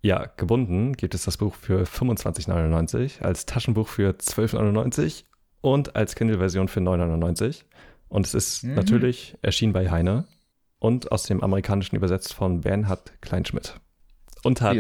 Ja, 0.03 0.27
gebunden 0.37 0.93
gibt 0.93 1.15
es 1.15 1.25
das 1.25 1.39
Buch 1.39 1.55
für 1.55 1.83
25,99, 1.83 3.23
als 3.23 3.47
Taschenbuch 3.47 3.89
für 3.89 4.11
12,99 4.11 5.25
und 5.63 5.97
als 5.97 6.15
Kindle-Version 6.15 6.69
für 6.69 6.81
9,99. 6.81 7.65
Und 8.09 8.27
es 8.27 8.35
ist 8.35 8.63
mhm. 8.63 8.75
natürlich 8.75 9.37
erschienen 9.43 9.73
bei 9.73 9.91
Heine 9.91 10.27
und 10.79 11.13
aus 11.13 11.25
dem 11.25 11.43
Amerikanischen 11.43 11.97
übersetzt 11.97 12.35
von 12.35 12.61
Bernhard 12.61 13.13
Kleinschmidt. 13.21 13.81
Und 14.43 14.61
hat 14.61 14.77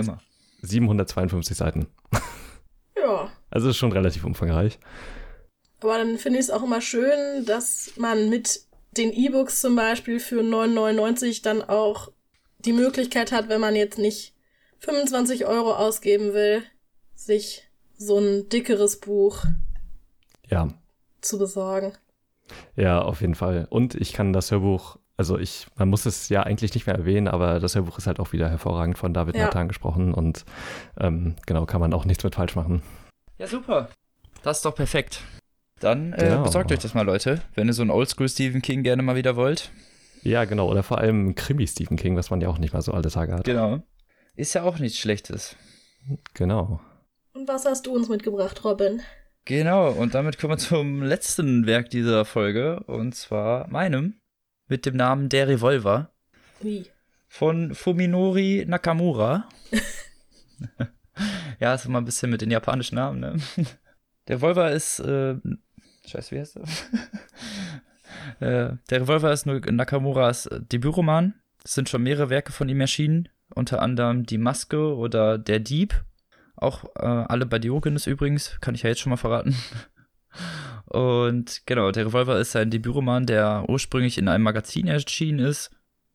752 0.62 1.56
Seiten. 1.56 1.86
Ja. 2.98 3.30
Also 3.50 3.68
ist 3.68 3.76
schon 3.76 3.92
relativ 3.92 4.24
umfangreich. 4.24 4.80
Aber 5.80 5.98
dann 5.98 6.18
finde 6.18 6.38
ich 6.38 6.46
es 6.46 6.50
auch 6.50 6.64
immer 6.64 6.80
schön, 6.80 7.44
dass 7.44 7.92
man 7.96 8.28
mit 8.30 8.62
den 8.96 9.12
E-Books 9.12 9.60
zum 9.60 9.76
Beispiel 9.76 10.18
für 10.18 10.40
9,99 10.40 11.42
dann 11.42 11.62
auch 11.62 12.10
die 12.58 12.72
Möglichkeit 12.72 13.32
hat, 13.32 13.48
wenn 13.48 13.60
man 13.60 13.76
jetzt 13.76 13.98
nicht 13.98 14.34
25 14.80 15.46
Euro 15.46 15.74
ausgeben 15.74 16.32
will, 16.32 16.62
sich 17.14 17.68
so 17.96 18.18
ein 18.18 18.48
dickeres 18.48 18.98
Buch 18.98 19.44
ja. 20.48 20.68
zu 21.20 21.38
besorgen. 21.38 21.92
Ja, 22.74 23.02
auf 23.02 23.20
jeden 23.20 23.34
Fall. 23.34 23.66
Und 23.70 23.94
ich 23.94 24.12
kann 24.12 24.32
das 24.32 24.50
Hörbuch 24.50 24.98
also 25.16 25.38
ich, 25.38 25.66
man 25.76 25.88
muss 25.88 26.06
es 26.06 26.28
ja 26.28 26.42
eigentlich 26.42 26.74
nicht 26.74 26.86
mehr 26.86 26.96
erwähnen, 26.96 27.28
aber 27.28 27.58
das 27.58 27.74
Hörbuch 27.74 27.98
ist 27.98 28.06
halt 28.06 28.20
auch 28.20 28.32
wieder 28.32 28.50
hervorragend 28.50 28.98
von 28.98 29.14
David 29.14 29.36
ja. 29.36 29.44
Nathan 29.44 29.68
gesprochen 29.68 30.12
und 30.12 30.44
ähm, 30.98 31.36
genau, 31.46 31.64
kann 31.66 31.80
man 31.80 31.94
auch 31.94 32.04
nichts 32.04 32.22
mit 32.22 32.34
falsch 32.34 32.54
machen. 32.54 32.82
Ja, 33.38 33.46
super. 33.46 33.88
Das 34.42 34.58
ist 34.58 34.64
doch 34.64 34.74
perfekt. 34.74 35.22
Dann 35.80 36.12
äh, 36.12 36.28
genau. 36.28 36.42
besorgt 36.42 36.72
euch 36.72 36.78
das 36.78 36.94
mal, 36.94 37.02
Leute, 37.02 37.42
wenn 37.54 37.66
ihr 37.66 37.72
so 37.72 37.82
einen 37.82 37.90
Oldschool 37.90 38.28
Stephen 38.28 38.62
King 38.62 38.82
gerne 38.82 39.02
mal 39.02 39.16
wieder 39.16 39.36
wollt. 39.36 39.70
Ja, 40.22 40.44
genau. 40.44 40.68
Oder 40.70 40.82
vor 40.82 40.98
allem 40.98 41.34
Krimi 41.34 41.66
Stephen 41.66 41.96
King, 41.96 42.16
was 42.16 42.30
man 42.30 42.40
ja 42.40 42.48
auch 42.48 42.58
nicht 42.58 42.72
mal 42.72 42.82
so 42.82 42.92
alle 42.92 43.10
Tage 43.10 43.34
hat. 43.34 43.44
Genau. 43.44 43.82
Ist 44.34 44.54
ja 44.54 44.62
auch 44.62 44.78
nichts 44.78 44.98
Schlechtes. 44.98 45.56
Genau. 46.34 46.80
Und 47.32 47.48
was 47.48 47.64
hast 47.64 47.86
du 47.86 47.94
uns 47.94 48.08
mitgebracht, 48.08 48.64
Robin? 48.64 49.02
Genau, 49.44 49.90
und 49.90 50.14
damit 50.14 50.38
kommen 50.38 50.54
wir 50.54 50.58
zum 50.58 51.02
letzten 51.02 51.66
Werk 51.66 51.90
dieser 51.90 52.24
Folge, 52.24 52.80
und 52.86 53.14
zwar 53.14 53.68
meinem 53.68 54.16
mit 54.68 54.86
dem 54.86 54.96
Namen 54.96 55.28
Der 55.28 55.48
Revolver. 55.48 56.10
Wie? 56.60 56.86
Von 57.28 57.74
Fuminori 57.74 58.64
Nakamura. 58.66 59.48
ja, 61.60 61.74
ist 61.74 61.86
immer 61.86 62.00
ein 62.00 62.04
bisschen 62.04 62.30
mit 62.30 62.40
den 62.40 62.50
japanischen 62.50 62.96
Namen, 62.96 63.20
ne? 63.20 63.36
Der 64.28 64.36
Revolver 64.36 64.72
ist, 64.72 64.98
äh, 64.98 65.36
scheiße, 66.04 66.34
wie 66.34 66.40
heißt 66.40 66.56
er? 66.56 66.64
äh, 68.70 68.76
der 68.90 69.00
Revolver 69.00 69.32
ist 69.32 69.46
nur 69.46 69.60
Nakamuras 69.60 70.48
Debütroman. 70.52 71.34
Es 71.64 71.74
sind 71.74 71.88
schon 71.88 72.02
mehrere 72.02 72.28
Werke 72.28 72.50
von 72.50 72.68
ihm 72.68 72.80
erschienen, 72.80 73.28
unter 73.54 73.80
anderem 73.80 74.26
Die 74.26 74.38
Maske 74.38 74.96
oder 74.96 75.38
Der 75.38 75.60
Dieb. 75.60 76.04
Auch 76.56 76.84
äh, 76.96 77.06
alle 77.06 77.46
bei 77.46 77.60
Diogenes 77.60 78.08
übrigens, 78.08 78.58
kann 78.60 78.74
ich 78.74 78.82
ja 78.82 78.88
jetzt 78.88 79.00
schon 79.00 79.10
mal 79.10 79.16
verraten. 79.16 79.54
Und 80.96 81.66
genau, 81.66 81.90
der 81.90 82.06
Revolver 82.06 82.40
ist 82.40 82.56
ein 82.56 82.70
Debütroman, 82.70 83.26
der 83.26 83.66
ursprünglich 83.68 84.16
in 84.16 84.28
einem 84.28 84.44
Magazin 84.44 84.86
erschienen 84.86 85.40
ist 85.40 85.70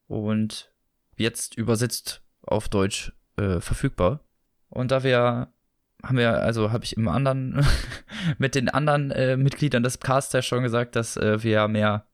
und 0.07 0.71
jetzt 1.17 1.55
übersetzt 1.55 2.23
auf 2.41 2.67
Deutsch 2.67 3.13
äh, 3.37 3.59
verfügbar. 3.59 4.21
Und 4.69 4.89
da 4.89 5.03
wir 5.03 5.53
haben 6.01 6.17
wir, 6.17 6.41
also 6.41 6.71
habe 6.71 6.83
ich 6.83 6.97
im 6.97 7.07
anderen, 7.07 7.63
mit 8.39 8.55
den 8.55 8.69
anderen 8.69 9.11
äh, 9.11 9.37
Mitgliedern 9.37 9.83
des 9.83 9.99
Casts 9.99 10.33
ja 10.33 10.41
schon 10.41 10.63
gesagt, 10.63 10.95
dass 10.95 11.15
äh, 11.15 11.43
wir 11.43 11.67
mehr 11.67 12.07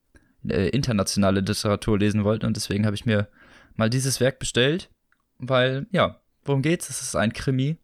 äh, 0.46 0.68
internationale 0.68 1.40
Literatur 1.40 1.98
lesen 1.98 2.26
wollten 2.26 2.46
und 2.46 2.58
deswegen 2.58 2.86
habe 2.86 2.98
ich 2.98 3.06
mir 3.06 3.30
mal 3.78 3.90
dieses 3.90 4.20
Werk 4.20 4.40
bestellt, 4.40 4.90
weil, 5.38 5.88
ja, 5.92 6.20
worum 6.44 6.64
geht's? 6.64 6.90
Es 6.90 7.02
ist 7.02 7.16
ein 7.16 7.32
Krimi 7.32 7.78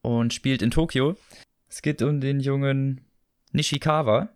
und 0.00 0.32
spielt 0.32 0.62
in 0.62 0.70
Tokio. 0.70 1.16
Es 1.68 1.82
geht 1.82 2.02
um 2.02 2.20
den 2.20 2.38
jungen 2.38 3.07
Nishikawa. 3.52 4.28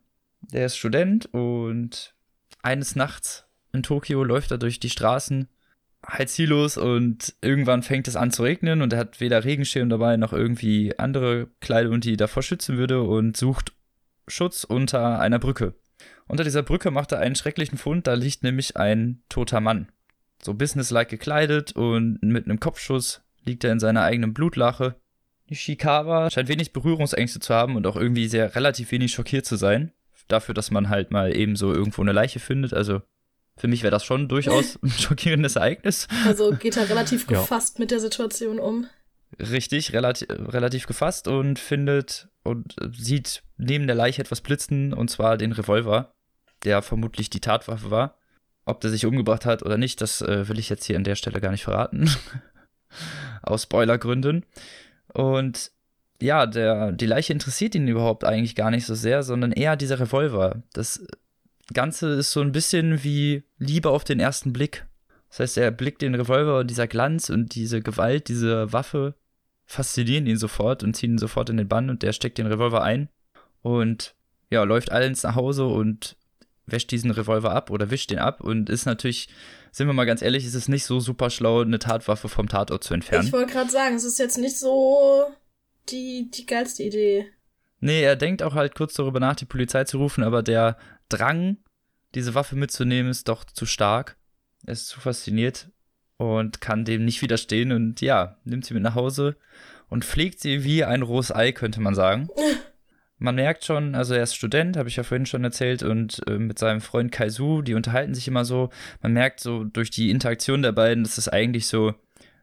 Der 0.53 0.67
ist 0.67 0.77
Student 0.77 1.27
und 1.33 2.15
eines 2.63 2.97
Nachts 2.97 3.47
in 3.73 3.83
Tokio 3.83 4.25
läuft 4.25 4.51
er 4.51 4.59
durch 4.59 4.81
die 4.81 4.91
Straßen 4.91 5.49
halt 6.05 6.31
ziellos 6.31 6.77
und 6.77 7.35
irgendwann 7.41 7.83
fängt 7.83 8.09
es 8.09 8.17
an 8.17 8.33
zu 8.33 8.43
regnen 8.43 8.83
und 8.83 8.93
er 8.93 8.99
hat 8.99 9.21
weder 9.21 9.45
Regenschirm 9.45 9.89
dabei 9.89 10.17
noch 10.17 10.33
irgendwie 10.33 10.99
andere 10.99 11.49
Kleidung, 11.61 12.01
die 12.01 12.17
davor 12.17 12.43
schützen 12.43 12.77
würde 12.77 13.03
und 13.03 13.37
sucht 13.37 13.73
Schutz 14.27 14.65
unter 14.65 15.21
einer 15.21 15.39
Brücke. 15.39 15.75
Unter 16.27 16.45
dieser 16.45 16.63
Brücke 16.63 16.91
macht 16.91 17.13
er 17.13 17.21
einen 17.21 17.37
schrecklichen 17.37 17.79
Fund, 17.79 18.07
da 18.07 18.15
liegt 18.15 18.43
nämlich 18.43 18.77
ein 18.77 19.23
toter 19.29 19.61
Mann. 19.61 19.89
So 20.43 20.55
businesslike 20.55 21.11
gekleidet 21.11 21.73
und 21.73 22.21
mit 22.23 22.47
einem 22.47 22.59
Kopfschuss 22.59 23.23
liegt 23.45 23.63
er 23.65 23.73
in 23.73 23.81
seiner 23.81 24.03
eigenen 24.03 24.35
Blutlache 24.35 24.97
Ishikawa 25.47 26.31
scheint 26.31 26.49
wenig 26.49 26.73
Berührungsängste 26.73 27.41
zu 27.41 27.55
haben 27.55 27.77
und 27.77 27.87
auch 27.87 27.97
irgendwie 27.97 28.29
sehr 28.29 28.55
relativ 28.55 28.91
wenig 28.93 29.13
schockiert 29.13 29.47
zu 29.47 29.57
sein. 29.57 29.93
Dafür, 30.29 30.55
dass 30.55 30.71
man 30.71 30.89
halt 30.89 31.11
mal 31.11 31.35
eben 31.37 31.57
so 31.57 31.73
irgendwo 31.73 32.03
eine 32.03 32.13
Leiche 32.13 32.41
findet. 32.41 32.73
Also 32.73 33.03
für 33.57 33.69
mich 33.69 33.83
wäre 33.83 33.91
das 33.91 34.05
schon 34.05 34.29
durchaus 34.29 34.77
ein 34.83 34.91
schockierendes 34.91 35.57
Ereignis. 35.57 36.09
Also 36.27 36.53
geht 36.53 36.77
er 36.77 36.89
relativ 36.89 37.27
gefasst 37.29 37.79
ja. 37.79 37.83
mit 37.83 37.91
der 37.91 38.01
Situation 38.01 38.59
um. 38.59 38.87
Richtig, 39.39 39.93
relativ, 39.93 40.29
relativ 40.31 40.87
gefasst 40.87 41.27
und 41.27 41.59
findet 41.59 42.29
und 42.43 42.77
sieht 42.93 43.43
neben 43.57 43.87
der 43.87 43.97
Leiche 43.97 44.21
etwas 44.21 44.43
blitzen, 44.43 44.93
und 44.93 45.09
zwar 45.11 45.39
den 45.39 45.53
Revolver, 45.53 46.15
der 46.65 46.83
vermutlich 46.83 47.31
die 47.31 47.41
Tatwaffe 47.41 47.91
war. 47.91 48.19
Ob 48.65 48.81
der 48.81 48.91
sich 48.91 49.07
umgebracht 49.07 49.47
hat 49.47 49.63
oder 49.63 49.79
nicht, 49.79 50.01
das 50.01 50.23
äh, 50.23 50.49
will 50.49 50.59
ich 50.59 50.69
jetzt 50.69 50.85
hier 50.85 50.97
an 50.97 51.05
der 51.05 51.17
Stelle 51.17 51.41
gar 51.41 51.51
nicht 51.51 51.65
verraten. 51.65 52.11
Aus 53.43 53.65
Spoilergründen. 53.65 54.45
Und 55.13 55.71
ja, 56.21 56.47
der, 56.47 56.93
die 56.93 57.07
Leiche 57.07 57.33
interessiert 57.33 57.75
ihn 57.75 57.89
überhaupt 57.89 58.25
eigentlich 58.25 58.55
gar 58.55 58.71
nicht 58.71 58.87
so 58.87 58.95
sehr, 58.95 59.23
sondern 59.23 59.53
eher 59.53 59.77
dieser 59.77 60.01
Revolver. 60.01 60.63
Das 60.73 61.05
Ganze 61.73 62.11
ist 62.11 62.33
so 62.33 62.41
ein 62.41 62.53
bisschen 62.53 63.03
wie 63.03 63.43
Liebe 63.59 63.91
auf 63.91 64.05
den 64.05 64.21
ersten 64.21 64.53
Blick. 64.53 64.87
Das 65.29 65.41
heißt, 65.41 65.59
er 65.59 65.71
blickt 65.71 66.03
den 66.03 66.15
Revolver 66.15 66.61
und 66.61 66.71
dieser 66.71 66.87
Glanz 66.87 67.31
und 67.31 67.55
diese 67.55 67.81
Gewalt, 67.81 68.29
diese 68.29 68.73
Waffe 68.73 69.15
faszinieren 69.65 70.27
ihn 70.27 70.37
sofort 70.37 70.83
und 70.83 70.95
ziehen 70.95 71.13
ihn 71.13 71.19
sofort 71.19 71.49
in 71.49 71.57
den 71.57 71.69
Bann 71.69 71.89
und 71.89 72.03
der 72.03 72.13
steckt 72.13 72.39
den 72.39 72.47
Revolver 72.47 72.83
ein 72.83 73.09
und 73.63 74.15
ja, 74.51 74.63
läuft 74.65 74.93
allens 74.93 75.23
nach 75.23 75.35
Hause 75.35 75.67
und 75.67 76.17
wäscht 76.67 76.91
diesen 76.91 77.11
Revolver 77.11 77.53
ab 77.53 77.71
oder 77.71 77.91
wischt 77.91 78.11
den 78.11 78.19
ab 78.19 78.41
und 78.41 78.71
ist 78.71 78.87
natürlich, 78.87 79.29
sind 79.73 79.87
wir 79.87 79.95
mal 79.95 80.05
ganz 80.05 80.23
ehrlich, 80.23 80.45
ist 80.45 80.55
es 80.55 80.69
nicht 80.69 80.85
so 80.85 81.01
super 81.01 81.31
schlau, 81.31 81.61
eine 81.61 81.79
Tatwaffe 81.79 82.29
vom 82.29 82.49
Tatort 82.49 82.85
zu 82.85 82.95
entfernen. 82.95 83.27
Ich 83.27 83.33
wollte 83.33 83.53
gerade 83.53 83.71
sagen, 83.71 83.97
es 83.97 84.05
ist 84.05 84.19
jetzt 84.19 84.39
nicht 84.39 84.59
so 84.59 85.27
die, 85.89 86.31
die 86.31 86.47
geilste 86.47 86.83
Idee. 86.85 87.27
Nee, 87.81 88.03
er 88.03 88.17
denkt 88.17 88.43
auch 88.43 88.55
halt 88.55 88.75
kurz 88.77 88.95
darüber 88.95 89.19
nach, 89.19 89.35
die 89.35 89.45
Polizei 89.45 89.85
zu 89.85 89.99
rufen, 89.99 90.23
aber 90.23 90.43
der 90.43 90.77
Drang, 91.09 91.57
diese 92.15 92.35
Waffe 92.35 92.55
mitzunehmen, 92.55 93.11
ist 93.11 93.29
doch 93.29 93.45
zu 93.45 93.67
stark. 93.67 94.17
Er 94.65 94.75
ist 94.75 94.87
zu 94.87 95.01
fasziniert 95.01 95.69
und 96.17 96.61
kann 96.61 96.85
dem 96.85 97.05
nicht 97.05 97.23
widerstehen 97.23 97.73
und 97.73 98.01
ja, 98.01 98.37
nimmt 98.45 98.65
sie 98.65 98.75
mit 98.75 98.85
nach 98.85 98.95
Hause 98.95 99.37
und 99.89 100.05
pflegt 100.05 100.41
sie 100.41 100.63
wie 100.63 100.85
ein 100.85 101.03
rohes 101.03 101.35
Ei, 101.35 101.51
könnte 101.51 101.81
man 101.81 101.95
sagen. 101.95 102.29
man 103.23 103.37
merkt 103.37 103.65
schon, 103.65 103.95
also 103.95 104.15
er 104.15 104.25
ist 104.25 104.35
Student, 104.35 104.77
habe 104.77 104.89
ich 104.89 104.97
ja 104.97 105.05
vorhin 105.05 105.27
schon 105.27 105.45
erzählt, 105.45 105.83
und 105.83 106.21
äh, 106.27 106.39
mit 106.39 106.59
seinem 106.59 106.81
Freund 106.81 107.13
Kaisu, 107.13 107.63
die 107.63 107.75
unterhalten 107.75 108.15
sich 108.15 108.27
immer 108.27 108.45
so. 108.45 108.71
Man 109.01 109.13
merkt 109.13 109.41
so 109.41 109.65
durch 109.65 109.91
die 109.91 110.11
Interaktion 110.11 110.63
der 110.63 110.73
beiden, 110.73 111.05
dass 111.05 111.19
es 111.19 111.29
eigentlich 111.29 111.69
so 111.69 111.95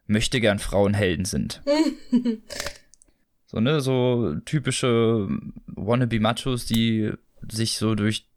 möchte 0.08 0.40
gern 0.40 0.58
Frauenhelden 0.58 1.26
sind. 1.26 1.62
so, 3.46 3.60
ne, 3.60 3.82
so 3.82 4.36
typische 4.46 5.28
Wannabe-Machos, 5.68 6.66
die 6.66 7.12
sich 7.52 7.78
so 7.78 7.94
durch 7.96 8.28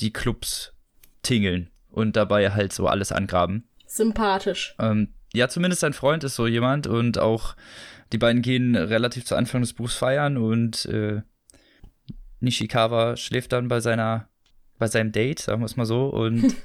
die 0.00 0.12
Clubs 0.12 0.72
tingeln 1.22 1.68
und 1.90 2.16
dabei 2.16 2.50
halt 2.50 2.72
so 2.72 2.86
alles 2.86 3.12
angraben. 3.12 3.68
Sympathisch. 3.86 4.74
Ähm, 4.78 5.08
ja, 5.34 5.48
zumindest 5.48 5.80
sein 5.80 5.92
Freund 5.92 6.24
ist 6.24 6.34
so 6.34 6.46
jemand 6.46 6.86
und 6.86 7.18
auch 7.18 7.54
die 8.12 8.18
beiden 8.18 8.42
gehen 8.42 8.74
relativ 8.74 9.26
zu 9.26 9.36
Anfang 9.36 9.60
des 9.60 9.74
Buchs 9.74 9.94
feiern 9.94 10.36
und 10.38 10.86
äh, 10.86 11.22
Nishikawa 12.40 13.16
schläft 13.16 13.52
dann 13.52 13.68
bei 13.68 13.80
seiner, 13.80 14.28
bei 14.78 14.86
seinem 14.86 15.12
Date, 15.12 15.40
sagen 15.40 15.60
wir 15.60 15.66
es 15.66 15.76
mal 15.76 15.86
so, 15.86 16.06
und 16.08 16.54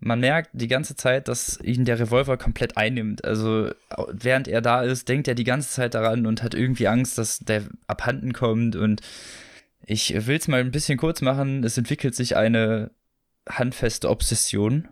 man 0.00 0.20
merkt 0.20 0.50
die 0.52 0.68
ganze 0.68 0.96
Zeit, 0.96 1.28
dass 1.28 1.60
ihn 1.62 1.84
der 1.84 2.00
Revolver 2.00 2.36
komplett 2.36 2.76
einnimmt. 2.76 3.24
Also 3.24 3.70
während 4.12 4.48
er 4.48 4.60
da 4.60 4.82
ist, 4.82 5.08
denkt 5.08 5.28
er 5.28 5.36
die 5.36 5.44
ganze 5.44 5.70
Zeit 5.70 5.94
daran 5.94 6.26
und 6.26 6.42
hat 6.42 6.54
irgendwie 6.54 6.88
Angst, 6.88 7.18
dass 7.18 7.38
der 7.38 7.62
abhanden 7.86 8.32
kommt. 8.32 8.74
Und 8.74 9.00
ich 9.86 10.26
will 10.26 10.36
es 10.36 10.48
mal 10.48 10.60
ein 10.60 10.72
bisschen 10.72 10.98
kurz 10.98 11.20
machen. 11.20 11.62
Es 11.62 11.78
entwickelt 11.78 12.16
sich 12.16 12.36
eine 12.36 12.90
handfeste 13.48 14.10
Obsession, 14.10 14.88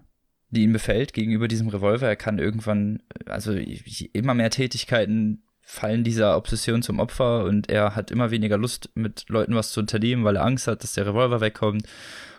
die 0.50 0.62
ihn 0.62 0.72
befällt 0.72 1.12
gegenüber 1.12 1.48
diesem 1.48 1.68
Revolver. 1.68 2.06
Er 2.06 2.16
kann 2.16 2.38
irgendwann, 2.38 3.02
also 3.26 3.52
immer 3.52 4.34
mehr 4.34 4.50
Tätigkeiten 4.50 5.42
fallen 5.70 6.02
dieser 6.02 6.36
Obsession 6.36 6.82
zum 6.82 6.98
Opfer 6.98 7.44
und 7.44 7.70
er 7.70 7.94
hat 7.94 8.10
immer 8.10 8.32
weniger 8.32 8.58
Lust, 8.58 8.90
mit 8.94 9.26
Leuten 9.28 9.54
was 9.54 9.70
zu 9.70 9.78
unternehmen, 9.78 10.24
weil 10.24 10.34
er 10.36 10.44
Angst 10.44 10.66
hat, 10.66 10.82
dass 10.82 10.94
der 10.94 11.06
Revolver 11.06 11.40
wegkommt 11.40 11.86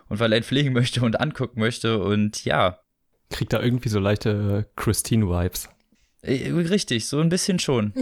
und 0.09 0.19
weil 0.19 0.33
er 0.33 0.39
ihn 0.39 0.43
pflegen 0.43 0.73
möchte 0.73 1.01
und 1.01 1.19
angucken 1.19 1.61
möchte 1.61 1.99
und 1.99 2.43
ja. 2.43 2.79
Kriegt 3.29 3.53
da 3.53 3.61
irgendwie 3.61 3.87
so 3.87 3.99
leichte 3.99 4.69
Christine-Vibes. 4.75 5.69
Äh, 6.23 6.51
richtig, 6.51 7.07
so 7.07 7.21
ein 7.21 7.29
bisschen 7.29 7.59
schon. 7.59 7.93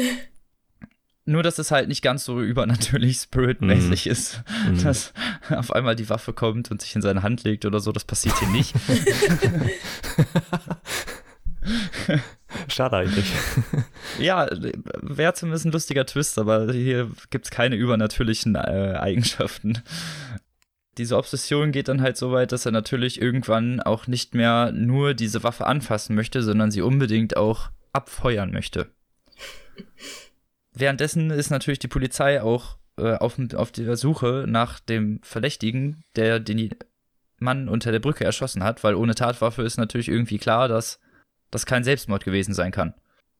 Nur, 1.26 1.44
dass 1.44 1.60
es 1.60 1.70
halt 1.70 1.90
nicht 1.90 2.02
ganz 2.02 2.26
so 2.26 2.42
übernatürlich 2.42 3.18
spiritmäßig 3.18 4.08
mm. 4.08 4.10
ist, 4.10 4.42
mm. 4.68 4.84
dass 4.84 5.14
auf 5.52 5.72
einmal 5.72 5.96
die 5.96 6.10
Waffe 6.10 6.34
kommt 6.34 6.72
und 6.72 6.82
sich 6.82 6.96
in 6.96 7.04
seine 7.04 7.22
Hand 7.22 7.44
legt 7.44 7.66
oder 7.66 7.80
so. 7.80 7.92
Das 7.92 8.04
passiert 8.04 8.40
hier 8.40 8.48
nicht. 8.48 8.74
Schade 12.68 12.98
eigentlich. 12.98 13.32
ja, 14.20 14.48
wäre 15.02 15.34
zumindest 15.34 15.66
ein 15.66 15.72
lustiger 15.72 16.06
Twist, 16.06 16.40
aber 16.40 16.72
hier 16.72 17.12
gibt 17.30 17.46
es 17.46 17.52
keine 17.52 17.76
übernatürlichen 17.76 18.56
äh, 18.56 18.96
Eigenschaften. 19.00 19.84
Diese 20.98 21.16
Obsession 21.16 21.72
geht 21.72 21.88
dann 21.88 22.02
halt 22.02 22.18
so 22.18 22.32
weit, 22.32 22.52
dass 22.52 22.66
er 22.66 22.72
natürlich 22.72 23.22
irgendwann 23.22 23.80
auch 23.80 24.08
nicht 24.08 24.36
mehr 24.36 24.72
nur 24.72 25.14
diese 25.14 25.44
Waffe 25.44 25.66
anfassen 25.66 26.16
möchte, 26.16 26.44
sondern 26.44 26.72
sie 26.72 26.82
unbedingt 26.82 27.38
auch 27.38 27.70
abfeuern 27.94 28.52
möchte. 28.52 28.88
Währenddessen 30.74 31.32
ist 31.32 31.52
natürlich 31.52 31.80
die 31.80 31.88
Polizei 31.88 32.42
auch 32.42 32.78
äh, 32.98 33.16
auf, 33.16 33.38
auf 33.56 33.72
der 33.72 33.96
Suche 33.96 34.46
nach 34.48 34.80
dem 34.80 35.20
Verdächtigen, 35.24 36.04
der 36.16 36.40
den 36.40 36.76
Mann 37.40 37.70
unter 37.70 37.92
der 37.92 38.00
Brücke 38.00 38.26
erschossen 38.26 38.64
hat, 38.64 38.84
weil 38.84 38.96
ohne 38.96 39.16
Tatwaffe 39.16 39.64
ist 39.64 39.78
natürlich 39.78 40.10
irgendwie 40.10 40.38
klar, 40.38 40.68
dass 40.68 41.00
das 41.52 41.66
kein 41.66 41.84
Selbstmord 41.84 42.24
gewesen 42.24 42.54
sein 42.54 42.72
kann. 42.72 42.94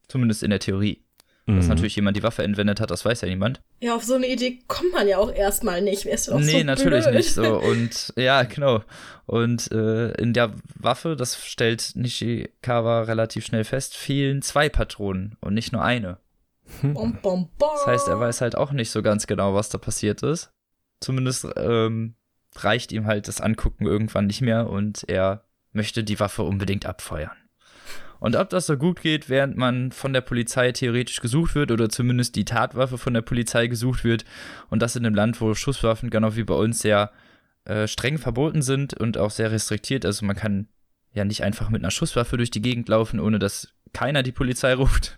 Zumindest 0.08 0.44
in 0.44 0.50
der 0.50 0.60
Theorie. 0.60 1.04
Mhm. 1.50 1.58
Dass 1.58 1.68
natürlich 1.68 1.96
jemand 1.96 2.16
die 2.16 2.24
Waffe 2.24 2.44
entwendet 2.44 2.80
hat, 2.80 2.92
das 2.92 3.04
weiß 3.04 3.22
ja 3.22 3.28
niemand. 3.28 3.62
Ja, 3.80 3.96
auf 3.96 4.04
so 4.04 4.14
eine 4.14 4.28
Idee 4.28 4.60
kommt 4.68 4.94
man 4.94 5.08
ja 5.08 5.18
auch 5.18 5.34
erstmal 5.34 5.82
nicht. 5.82 6.06
Wärst 6.06 6.28
du 6.28 6.34
auch 6.34 6.40
nee, 6.40 6.60
so 6.60 6.64
natürlich 6.64 7.06
blöd. 7.06 7.16
nicht 7.16 7.34
so. 7.34 7.60
Und 7.60 8.14
ja, 8.16 8.44
genau. 8.44 8.84
Und 9.26 9.72
äh, 9.72 10.12
in 10.14 10.34
der 10.34 10.54
Waffe, 10.76 11.16
das 11.16 11.44
stellt 11.44 11.92
Nishikawa 11.96 13.02
relativ 13.02 13.46
schnell 13.46 13.64
fest, 13.64 13.96
fehlen 13.96 14.42
zwei 14.42 14.70
Patronen 14.70 15.38
und 15.42 15.54
nicht 15.54 15.72
nur 15.72 15.84
eine. 15.84 16.18
Bom, 16.82 17.18
bom, 17.22 17.50
bom. 17.58 17.70
Das 17.74 17.88
heißt, 17.88 18.08
er 18.08 18.20
weiß 18.20 18.42
halt 18.42 18.56
auch 18.56 18.72
nicht 18.72 18.92
so 18.92 19.02
ganz 19.02 19.26
genau, 19.26 19.56
was 19.56 19.70
da 19.70 19.80
passiert 19.80 20.22
ist. 20.22 20.52
Zumindest 21.00 21.48
ähm, 21.56 22.14
reicht 22.56 22.92
ihm 22.92 23.08
halt 23.08 23.28
das 23.28 23.42
Angucken 23.42 23.88
irgendwann 23.88 24.28
nicht 24.28 24.42
mehr 24.42 24.70
und 24.70 25.04
er 25.08 25.46
möchte 25.72 26.04
die 26.04 26.20
Waffe 26.20 26.44
unbedingt 26.44 26.86
abfeuern. 26.86 27.32
Und 28.20 28.36
ob 28.36 28.50
das 28.50 28.66
so 28.66 28.78
gut 28.78 29.02
geht, 29.02 29.30
während 29.30 29.56
man 29.56 29.92
von 29.92 30.14
der 30.14 30.22
Polizei 30.22 30.72
theoretisch 30.72 31.22
gesucht 31.22 31.56
wird 31.56 31.72
oder 31.72 31.90
zumindest 31.90 32.36
die 32.36 32.46
Tatwaffe 32.46 32.98
von 32.98 33.14
der 33.14 33.22
Polizei 33.22 33.68
gesucht 33.68 34.04
wird 34.04 34.26
und 34.70 34.82
das 34.82 34.96
in 34.96 35.06
einem 35.06 35.16
Land, 35.16 35.40
wo 35.40 35.54
Schusswaffen 35.54 36.10
genau 36.10 36.36
wie 36.36 36.44
bei 36.44 36.56
uns 36.56 36.80
sehr 36.80 37.12
äh, 37.66 37.88
streng 37.88 38.18
verboten 38.18 38.62
sind 38.62 38.94
und 38.94 39.18
auch 39.18 39.32
sehr 39.32 39.52
restriktiert. 39.52 40.06
Also 40.06 40.26
man 40.26 40.36
kann 40.36 40.68
ja 41.14 41.26
nicht 41.26 41.44
einfach 41.44 41.70
mit 41.70 41.82
einer 41.82 41.92
Schusswaffe 41.92 42.38
durch 42.38 42.52
die 42.52 42.62
Gegend 42.62 42.90
laufen, 42.90 43.20
ohne 43.20 43.40
dass 43.40 43.74
keiner 43.94 44.24
die 44.24 44.32
Polizei 44.32 44.74
ruft. 44.76 45.18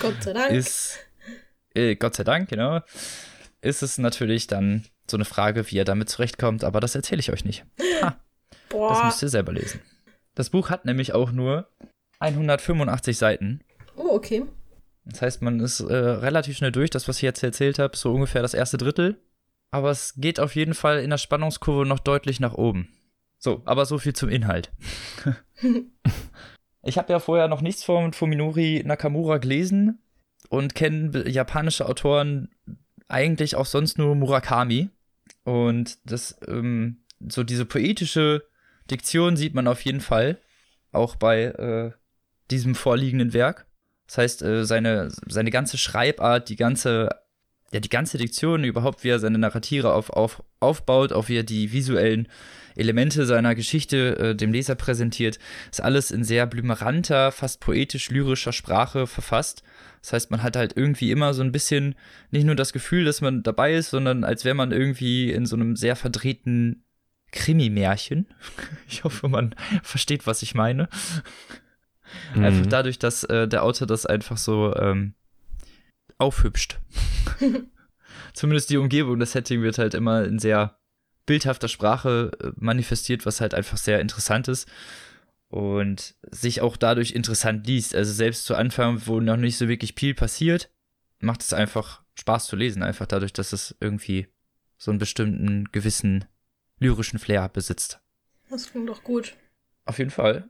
Gott 0.00 0.22
sei 0.22 0.32
Dank. 0.32 0.50
Ist, 0.50 0.98
äh, 1.74 1.96
Gott 1.96 2.16
sei 2.16 2.24
Dank, 2.24 2.48
genau. 2.48 2.80
Ist 3.60 3.82
es 3.82 3.98
natürlich 3.98 4.46
dann 4.46 4.84
so 5.10 5.16
eine 5.16 5.24
Frage, 5.24 5.70
wie 5.70 5.78
er 5.78 5.84
damit 5.84 6.08
zurechtkommt, 6.10 6.64
aber 6.64 6.80
das 6.80 6.94
erzähle 6.94 7.20
ich 7.20 7.32
euch 7.32 7.44
nicht. 7.44 7.64
Ha, 8.02 8.16
Boah. 8.68 8.90
das 8.90 9.04
müsst 9.04 9.22
ihr 9.22 9.28
selber 9.28 9.52
lesen. 9.52 9.80
Das 10.38 10.50
Buch 10.50 10.70
hat 10.70 10.84
nämlich 10.84 11.14
auch 11.14 11.32
nur 11.32 11.68
185 12.20 13.18
Seiten. 13.18 13.60
Oh, 13.96 14.10
okay. 14.10 14.44
Das 15.04 15.20
heißt, 15.20 15.42
man 15.42 15.58
ist 15.58 15.80
äh, 15.80 15.92
relativ 15.92 16.56
schnell 16.56 16.70
durch, 16.70 16.90
das, 16.90 17.08
was 17.08 17.16
ich 17.16 17.22
jetzt 17.22 17.42
erzählt 17.42 17.80
habe, 17.80 17.96
so 17.96 18.14
ungefähr 18.14 18.40
das 18.40 18.54
erste 18.54 18.78
Drittel. 18.78 19.20
Aber 19.72 19.90
es 19.90 20.14
geht 20.16 20.38
auf 20.38 20.54
jeden 20.54 20.74
Fall 20.74 21.00
in 21.00 21.10
der 21.10 21.18
Spannungskurve 21.18 21.84
noch 21.84 21.98
deutlich 21.98 22.38
nach 22.38 22.54
oben. 22.54 22.88
So, 23.38 23.62
aber 23.64 23.84
so 23.84 23.98
viel 23.98 24.12
zum 24.12 24.28
Inhalt. 24.28 24.70
ich 26.84 26.98
habe 26.98 27.12
ja 27.12 27.18
vorher 27.18 27.48
noch 27.48 27.60
nichts 27.60 27.82
von 27.82 28.12
Fuminori 28.12 28.84
Nakamura 28.86 29.38
gelesen 29.38 29.98
und 30.50 30.76
kenne 30.76 31.28
japanische 31.28 31.84
Autoren 31.86 32.48
eigentlich 33.08 33.56
auch 33.56 33.66
sonst 33.66 33.98
nur 33.98 34.14
Murakami. 34.14 34.90
Und 35.42 35.98
das, 36.08 36.38
ähm, 36.46 37.02
so 37.28 37.42
diese 37.42 37.64
poetische 37.64 38.44
Diktion 38.90 39.36
sieht 39.36 39.54
man 39.54 39.66
auf 39.68 39.82
jeden 39.82 40.00
Fall, 40.00 40.38
auch 40.92 41.16
bei 41.16 41.44
äh, 41.44 41.92
diesem 42.50 42.74
vorliegenden 42.74 43.32
Werk. 43.32 43.66
Das 44.06 44.18
heißt, 44.18 44.42
äh, 44.42 44.64
seine, 44.64 45.10
seine 45.26 45.50
ganze 45.50 45.76
Schreibart, 45.76 46.48
die 46.48 46.56
ganze, 46.56 47.10
ja, 47.72 47.80
die 47.80 47.90
ganze 47.90 48.16
Diktion, 48.16 48.64
überhaupt 48.64 49.04
wie 49.04 49.10
er 49.10 49.18
seine 49.18 49.38
Narratiere 49.38 49.92
auf, 49.92 50.10
auf, 50.10 50.42
aufbaut, 50.60 51.12
auch 51.12 51.28
wie 51.28 51.38
er 51.38 51.42
die 51.42 51.72
visuellen 51.72 52.28
Elemente 52.74 53.26
seiner 53.26 53.54
Geschichte 53.54 54.16
äh, 54.18 54.34
dem 54.34 54.52
Leser 54.52 54.76
präsentiert, 54.76 55.38
ist 55.70 55.82
alles 55.82 56.10
in 56.10 56.24
sehr 56.24 56.46
blümeranter, 56.46 57.32
fast 57.32 57.60
poetisch-lyrischer 57.60 58.52
Sprache 58.52 59.06
verfasst. 59.06 59.62
Das 60.00 60.12
heißt, 60.12 60.30
man 60.30 60.42
hat 60.42 60.56
halt 60.56 60.76
irgendwie 60.76 61.10
immer 61.10 61.34
so 61.34 61.42
ein 61.42 61.52
bisschen 61.52 61.96
nicht 62.30 62.44
nur 62.44 62.54
das 62.54 62.72
Gefühl, 62.72 63.04
dass 63.04 63.20
man 63.20 63.42
dabei 63.42 63.74
ist, 63.74 63.90
sondern 63.90 64.24
als 64.24 64.44
wäre 64.44 64.54
man 64.54 64.72
irgendwie 64.72 65.32
in 65.32 65.44
so 65.44 65.56
einem 65.56 65.76
sehr 65.76 65.96
verdrehten 65.96 66.84
Krimi-Märchen. 67.32 68.26
Ich 68.88 69.04
hoffe, 69.04 69.28
man 69.28 69.54
versteht, 69.82 70.26
was 70.26 70.42
ich 70.42 70.54
meine. 70.54 70.88
Mhm. 72.34 72.44
Einfach 72.44 72.66
dadurch, 72.66 72.98
dass 72.98 73.24
äh, 73.24 73.46
der 73.46 73.62
Autor 73.62 73.86
das 73.86 74.06
einfach 74.06 74.38
so 74.38 74.74
ähm, 74.76 75.14
aufhübscht. 76.16 76.78
Zumindest 78.32 78.70
die 78.70 78.78
Umgebung, 78.78 79.18
das 79.18 79.32
Setting 79.32 79.62
wird 79.62 79.78
halt 79.78 79.94
immer 79.94 80.24
in 80.24 80.38
sehr 80.38 80.78
bildhafter 81.26 81.68
Sprache 81.68 82.30
äh, 82.42 82.50
manifestiert, 82.56 83.26
was 83.26 83.40
halt 83.40 83.54
einfach 83.54 83.76
sehr 83.76 84.00
interessant 84.00 84.48
ist 84.48 84.68
und 85.48 86.14
sich 86.30 86.60
auch 86.60 86.76
dadurch 86.76 87.12
interessant 87.12 87.66
liest. 87.66 87.94
Also 87.94 88.12
selbst 88.12 88.44
zu 88.44 88.54
Anfang, 88.54 89.06
wo 89.06 89.20
noch 89.20 89.36
nicht 89.36 89.56
so 89.56 89.68
wirklich 89.68 89.94
viel 89.96 90.14
passiert, 90.14 90.70
macht 91.20 91.42
es 91.42 91.52
einfach 91.52 92.02
Spaß 92.18 92.46
zu 92.46 92.56
lesen, 92.56 92.82
einfach 92.82 93.06
dadurch, 93.06 93.32
dass 93.32 93.52
es 93.52 93.76
irgendwie 93.80 94.28
so 94.76 94.90
einen 94.90 94.98
bestimmten 94.98 95.70
gewissen 95.72 96.24
lyrischen 96.78 97.18
Flair 97.18 97.48
besitzt. 97.48 98.00
Das 98.50 98.70
klingt 98.70 98.88
doch 98.88 99.02
gut. 99.02 99.36
Auf 99.84 99.98
jeden 99.98 100.10
Fall. 100.10 100.48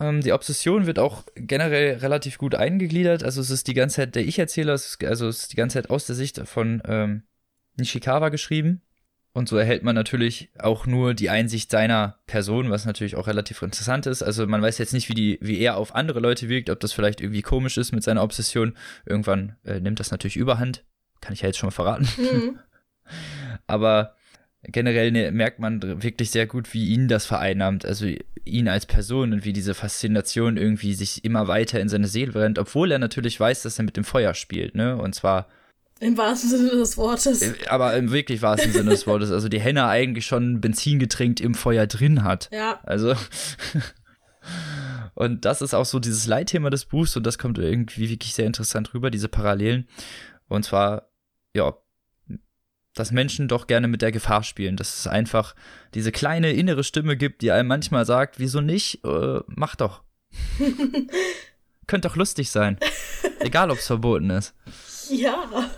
Ähm, 0.00 0.20
die 0.20 0.32
Obsession 0.32 0.86
wird 0.86 0.98
auch 0.98 1.24
generell 1.34 1.96
relativ 1.98 2.38
gut 2.38 2.54
eingegliedert. 2.54 3.24
Also 3.24 3.40
es 3.40 3.50
ist 3.50 3.66
die 3.66 3.74
ganze 3.74 3.96
Zeit 3.96 4.14
der 4.14 4.26
Ich-Erzähler, 4.26 4.72
also 4.72 5.28
es 5.28 5.40
ist 5.40 5.52
die 5.52 5.56
ganze 5.56 5.74
Zeit 5.74 5.90
aus 5.90 6.06
der 6.06 6.16
Sicht 6.16 6.38
von 6.46 6.82
ähm, 6.86 7.22
Nishikawa 7.76 8.28
geschrieben. 8.28 8.82
Und 9.32 9.48
so 9.48 9.56
erhält 9.56 9.84
man 9.84 9.94
natürlich 9.94 10.50
auch 10.58 10.86
nur 10.86 11.14
die 11.14 11.30
Einsicht 11.30 11.70
seiner 11.70 12.18
Person, 12.26 12.70
was 12.70 12.86
natürlich 12.86 13.14
auch 13.14 13.28
relativ 13.28 13.62
interessant 13.62 14.06
ist. 14.06 14.22
Also 14.22 14.46
man 14.46 14.62
weiß 14.62 14.78
jetzt 14.78 14.92
nicht, 14.92 15.08
wie, 15.08 15.14
die, 15.14 15.38
wie 15.40 15.60
er 15.60 15.76
auf 15.76 15.94
andere 15.94 16.18
Leute 16.18 16.48
wirkt, 16.48 16.70
ob 16.70 16.80
das 16.80 16.92
vielleicht 16.92 17.20
irgendwie 17.20 17.42
komisch 17.42 17.76
ist 17.76 17.92
mit 17.92 18.02
seiner 18.02 18.22
Obsession. 18.22 18.76
Irgendwann 19.06 19.56
äh, 19.64 19.80
nimmt 19.80 20.00
das 20.00 20.10
natürlich 20.10 20.36
überhand. 20.36 20.84
Kann 21.20 21.34
ich 21.34 21.42
ja 21.42 21.48
jetzt 21.48 21.58
schon 21.58 21.68
mal 21.68 21.72
verraten. 21.72 22.08
Mhm. 22.16 22.58
Aber 23.66 24.16
generell 24.70 25.10
ne, 25.10 25.32
merkt 25.32 25.58
man 25.58 26.02
wirklich 26.02 26.30
sehr 26.30 26.46
gut, 26.46 26.72
wie 26.74 26.88
ihn 26.88 27.08
das 27.08 27.26
vereinnahmt, 27.26 27.84
also 27.84 28.06
ihn 28.44 28.68
als 28.68 28.86
Person 28.86 29.32
und 29.32 29.44
wie 29.44 29.52
diese 29.52 29.74
Faszination 29.74 30.56
irgendwie 30.56 30.94
sich 30.94 31.24
immer 31.24 31.48
weiter 31.48 31.80
in 31.80 31.88
seine 31.88 32.06
Seele 32.06 32.32
brennt, 32.32 32.58
obwohl 32.58 32.92
er 32.92 32.98
natürlich 32.98 33.38
weiß, 33.38 33.62
dass 33.62 33.78
er 33.78 33.84
mit 33.84 33.96
dem 33.96 34.04
Feuer 34.04 34.34
spielt, 34.34 34.74
ne? 34.74 34.96
Und 34.96 35.14
zwar 35.14 35.48
im 36.00 36.16
wahrsten 36.16 36.50
Sinne 36.50 36.70
des 36.70 36.96
Wortes. 36.96 37.42
Äh, 37.42 37.54
aber 37.68 37.96
im 37.96 38.12
wirklich 38.12 38.40
wahrsten 38.40 38.72
Sinne 38.72 38.90
des 38.90 39.06
Wortes. 39.06 39.32
Also 39.32 39.48
die 39.48 39.60
Henne 39.60 39.86
eigentlich 39.86 40.26
schon 40.26 40.60
Benzin 40.60 41.00
getränkt 41.00 41.40
im 41.40 41.54
Feuer 41.54 41.88
drin 41.88 42.22
hat. 42.22 42.48
Ja. 42.52 42.78
Also. 42.84 43.14
und 45.14 45.44
das 45.44 45.60
ist 45.60 45.74
auch 45.74 45.86
so 45.86 45.98
dieses 45.98 46.26
Leitthema 46.26 46.70
des 46.70 46.84
Buchs 46.84 47.16
und 47.16 47.26
das 47.26 47.36
kommt 47.36 47.58
irgendwie 47.58 48.08
wirklich 48.08 48.32
sehr 48.32 48.46
interessant 48.46 48.94
rüber, 48.94 49.10
diese 49.10 49.28
Parallelen. 49.28 49.88
Und 50.46 50.64
zwar, 50.64 51.10
ja, 51.52 51.74
dass 52.94 53.12
Menschen 53.12 53.48
doch 53.48 53.66
gerne 53.66 53.88
mit 53.88 54.02
der 54.02 54.12
Gefahr 54.12 54.42
spielen, 54.42 54.76
dass 54.76 54.98
es 54.98 55.06
einfach 55.06 55.54
diese 55.94 56.12
kleine 56.12 56.52
innere 56.52 56.84
Stimme 56.84 57.16
gibt, 57.16 57.42
die 57.42 57.52
einem 57.52 57.68
manchmal 57.68 58.04
sagt, 58.04 58.38
wieso 58.38 58.60
nicht, 58.60 59.04
äh, 59.04 59.40
mach 59.46 59.76
doch. 59.76 60.02
Könnte 61.86 62.08
doch 62.08 62.16
lustig 62.16 62.50
sein. 62.50 62.78
Egal, 63.40 63.70
ob 63.70 63.78
es 63.78 63.86
verboten 63.86 64.30
ist. 64.30 64.54
Ja. 65.10 65.70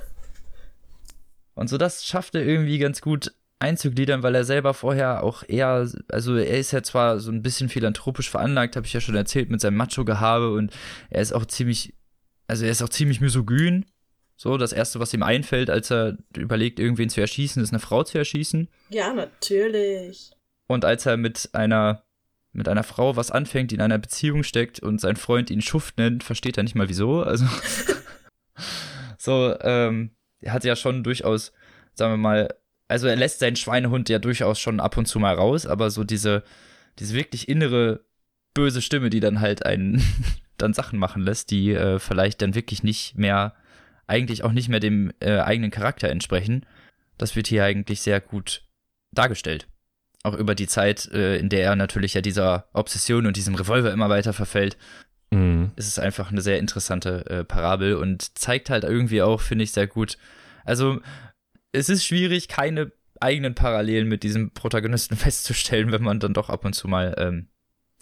Und 1.54 1.68
so 1.68 1.78
das 1.78 2.04
schafft 2.04 2.34
er 2.34 2.44
irgendwie 2.44 2.78
ganz 2.78 3.00
gut 3.00 3.32
einzugliedern, 3.60 4.22
weil 4.22 4.34
er 4.34 4.44
selber 4.44 4.74
vorher 4.74 5.22
auch 5.22 5.44
eher, 5.46 5.86
also 6.08 6.36
er 6.36 6.58
ist 6.58 6.72
ja 6.72 6.82
zwar 6.82 7.20
so 7.20 7.30
ein 7.30 7.42
bisschen 7.42 7.68
philanthropisch 7.68 8.30
veranlagt, 8.30 8.74
habe 8.74 8.86
ich 8.86 8.92
ja 8.92 9.00
schon 9.00 9.14
erzählt, 9.14 9.50
mit 9.50 9.60
seinem 9.60 9.76
Macho-Gehabe 9.76 10.52
und 10.52 10.72
er 11.10 11.20
ist 11.20 11.32
auch 11.32 11.44
ziemlich, 11.44 11.94
also 12.48 12.64
er 12.64 12.70
ist 12.70 12.82
auch 12.82 12.88
ziemlich 12.88 13.20
misogyn. 13.20 13.84
So, 14.42 14.56
das 14.56 14.72
erste, 14.72 15.00
was 15.00 15.12
ihm 15.12 15.22
einfällt, 15.22 15.68
als 15.68 15.90
er 15.92 16.16
überlegt, 16.34 16.80
irgendwen 16.80 17.10
zu 17.10 17.20
erschießen, 17.20 17.62
ist 17.62 17.72
eine 17.72 17.78
Frau 17.78 18.04
zu 18.04 18.16
erschießen. 18.16 18.68
Ja, 18.88 19.12
natürlich. 19.12 20.30
Und 20.66 20.86
als 20.86 21.04
er 21.04 21.18
mit 21.18 21.50
einer, 21.52 22.04
mit 22.52 22.66
einer 22.66 22.82
Frau 22.82 23.16
was 23.16 23.30
anfängt, 23.30 23.70
die 23.70 23.74
in 23.74 23.82
einer 23.82 23.98
Beziehung 23.98 24.42
steckt 24.42 24.80
und 24.80 24.98
sein 24.98 25.16
Freund 25.16 25.50
ihn 25.50 25.60
Schuft 25.60 25.98
nennt, 25.98 26.24
versteht 26.24 26.56
er 26.56 26.62
nicht 26.62 26.74
mal 26.74 26.88
wieso. 26.88 27.22
Also, 27.22 27.44
so, 29.18 29.54
ähm, 29.60 30.12
er 30.40 30.54
hat 30.54 30.64
ja 30.64 30.74
schon 30.74 31.04
durchaus, 31.04 31.52
sagen 31.92 32.14
wir 32.14 32.16
mal, 32.16 32.48
also 32.88 33.08
er 33.08 33.16
lässt 33.16 33.40
seinen 33.40 33.56
Schweinehund 33.56 34.08
ja 34.08 34.18
durchaus 34.18 34.58
schon 34.58 34.80
ab 34.80 34.96
und 34.96 35.04
zu 35.04 35.18
mal 35.18 35.34
raus, 35.34 35.66
aber 35.66 35.90
so 35.90 36.02
diese, 36.02 36.44
diese 36.98 37.12
wirklich 37.12 37.46
innere 37.46 38.06
böse 38.54 38.80
Stimme, 38.80 39.10
die 39.10 39.20
dann 39.20 39.42
halt 39.42 39.66
einen 39.66 40.02
dann 40.56 40.72
Sachen 40.72 40.98
machen 40.98 41.20
lässt, 41.20 41.50
die 41.50 41.72
äh, 41.72 41.98
vielleicht 41.98 42.40
dann 42.40 42.54
wirklich 42.54 42.82
nicht 42.82 43.18
mehr, 43.18 43.54
eigentlich 44.10 44.44
auch 44.44 44.52
nicht 44.52 44.68
mehr 44.68 44.80
dem 44.80 45.12
äh, 45.20 45.38
eigenen 45.38 45.70
Charakter 45.70 46.08
entsprechen, 46.10 46.66
das 47.18 47.36
wird 47.36 47.46
hier 47.46 47.64
eigentlich 47.64 48.00
sehr 48.02 48.20
gut 48.20 48.62
dargestellt. 49.12 49.66
Auch 50.22 50.34
über 50.34 50.54
die 50.54 50.66
Zeit, 50.66 51.06
äh, 51.12 51.38
in 51.38 51.48
der 51.48 51.62
er 51.64 51.76
natürlich 51.76 52.12
ja 52.14 52.20
dieser 52.20 52.68
Obsession 52.74 53.26
und 53.26 53.36
diesem 53.36 53.54
Revolver 53.54 53.92
immer 53.92 54.08
weiter 54.10 54.32
verfällt, 54.32 54.76
Mhm. 55.32 55.70
ist 55.76 55.86
es 55.86 56.00
einfach 56.00 56.32
eine 56.32 56.40
sehr 56.40 56.58
interessante 56.58 57.24
äh, 57.30 57.44
Parabel 57.44 57.94
und 57.94 58.36
zeigt 58.36 58.68
halt 58.68 58.82
irgendwie 58.82 59.22
auch, 59.22 59.40
finde 59.40 59.62
ich, 59.62 59.70
sehr 59.70 59.86
gut. 59.86 60.18
Also, 60.64 61.00
es 61.70 61.88
ist 61.88 62.04
schwierig, 62.04 62.48
keine 62.48 62.90
eigenen 63.20 63.54
Parallelen 63.54 64.08
mit 64.08 64.24
diesem 64.24 64.50
Protagonisten 64.50 65.16
festzustellen, 65.16 65.92
wenn 65.92 66.02
man 66.02 66.18
dann 66.18 66.34
doch 66.34 66.50
ab 66.50 66.64
und 66.64 66.72
zu 66.72 66.88
mal, 66.88 67.14
ähm, 67.16 67.46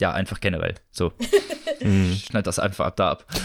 ja, 0.00 0.11
einfach 0.12 0.40
generell. 0.40 0.74
So, 0.90 1.12
Mhm. 1.82 2.14
schneid 2.14 2.46
das 2.46 2.59
einfach 2.59 2.86
ab 2.86 2.96
da 2.96 3.11
ab. 3.11 3.26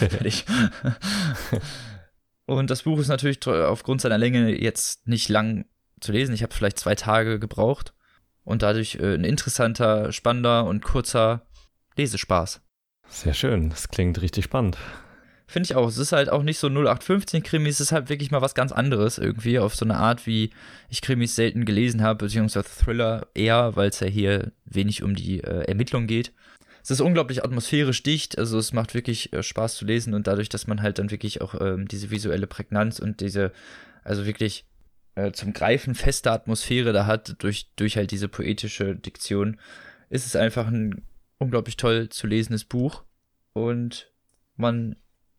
Und 2.46 2.70
das 2.70 2.82
Buch 2.82 2.98
ist 2.98 3.08
natürlich 3.08 3.46
aufgrund 3.46 4.00
seiner 4.00 4.18
Länge 4.18 4.50
jetzt 4.60 5.06
nicht 5.06 5.28
lang 5.28 5.64
zu 6.00 6.12
lesen. 6.12 6.34
Ich 6.34 6.42
habe 6.42 6.54
vielleicht 6.54 6.78
zwei 6.78 6.94
Tage 6.94 7.38
gebraucht 7.38 7.94
und 8.44 8.62
dadurch 8.62 8.96
äh, 8.96 9.14
ein 9.14 9.24
interessanter, 9.24 10.12
spannender 10.12 10.64
und 10.66 10.84
kurzer 10.84 11.46
Lesespaß. 11.96 12.60
Sehr 13.08 13.34
schön, 13.34 13.70
das 13.70 13.88
klingt 13.88 14.20
richtig 14.20 14.44
spannend. 14.44 14.76
Finde 15.46 15.66
ich 15.66 15.74
auch. 15.76 15.88
Es 15.88 15.98
ist 15.98 16.12
halt 16.12 16.30
auch 16.30 16.42
nicht 16.42 16.58
so 16.58 16.68
0815-Krimi, 16.68 17.68
es 17.68 17.80
ist 17.80 17.92
halt 17.92 18.08
wirklich 18.08 18.30
mal 18.30 18.40
was 18.40 18.54
ganz 18.54 18.72
anderes 18.72 19.18
irgendwie, 19.18 19.58
auf 19.58 19.74
so 19.74 19.84
eine 19.84 19.96
Art, 19.96 20.26
wie 20.26 20.50
ich 20.88 21.02
Krimis 21.02 21.36
selten 21.36 21.64
gelesen 21.64 22.02
habe, 22.02 22.24
beziehungsweise 22.24 22.68
Thriller 22.68 23.28
eher, 23.34 23.76
weil 23.76 23.90
es 23.90 24.00
ja 24.00 24.06
hier 24.06 24.52
wenig 24.64 25.02
um 25.02 25.14
die 25.14 25.40
äh, 25.40 25.68
Ermittlung 25.68 26.06
geht. 26.06 26.32
Es 26.84 26.90
ist 26.90 27.00
unglaublich 27.00 27.42
atmosphärisch 27.42 28.02
dicht, 28.02 28.36
also 28.36 28.58
es 28.58 28.74
macht 28.74 28.92
wirklich 28.92 29.32
äh, 29.32 29.42
Spaß 29.42 29.76
zu 29.76 29.86
lesen 29.86 30.12
und 30.12 30.26
dadurch, 30.26 30.50
dass 30.50 30.66
man 30.66 30.82
halt 30.82 30.98
dann 30.98 31.10
wirklich 31.10 31.40
auch 31.40 31.58
ähm, 31.58 31.88
diese 31.88 32.10
visuelle 32.10 32.46
Prägnanz 32.46 32.98
und 32.98 33.22
diese, 33.22 33.52
also 34.02 34.26
wirklich 34.26 34.66
äh, 35.14 35.32
zum 35.32 35.54
Greifen 35.54 35.94
feste 35.94 36.30
Atmosphäre 36.30 36.92
da 36.92 37.06
hat, 37.06 37.36
durch, 37.38 37.70
durch 37.76 37.96
halt 37.96 38.10
diese 38.10 38.28
poetische 38.28 38.96
Diktion, 38.96 39.58
ist 40.10 40.26
es 40.26 40.36
einfach 40.36 40.66
ein 40.66 41.06
unglaublich 41.38 41.78
toll 41.78 42.10
zu 42.10 42.26
lesendes 42.26 42.64
Buch 42.64 43.02
und 43.54 44.12
man 44.56 44.96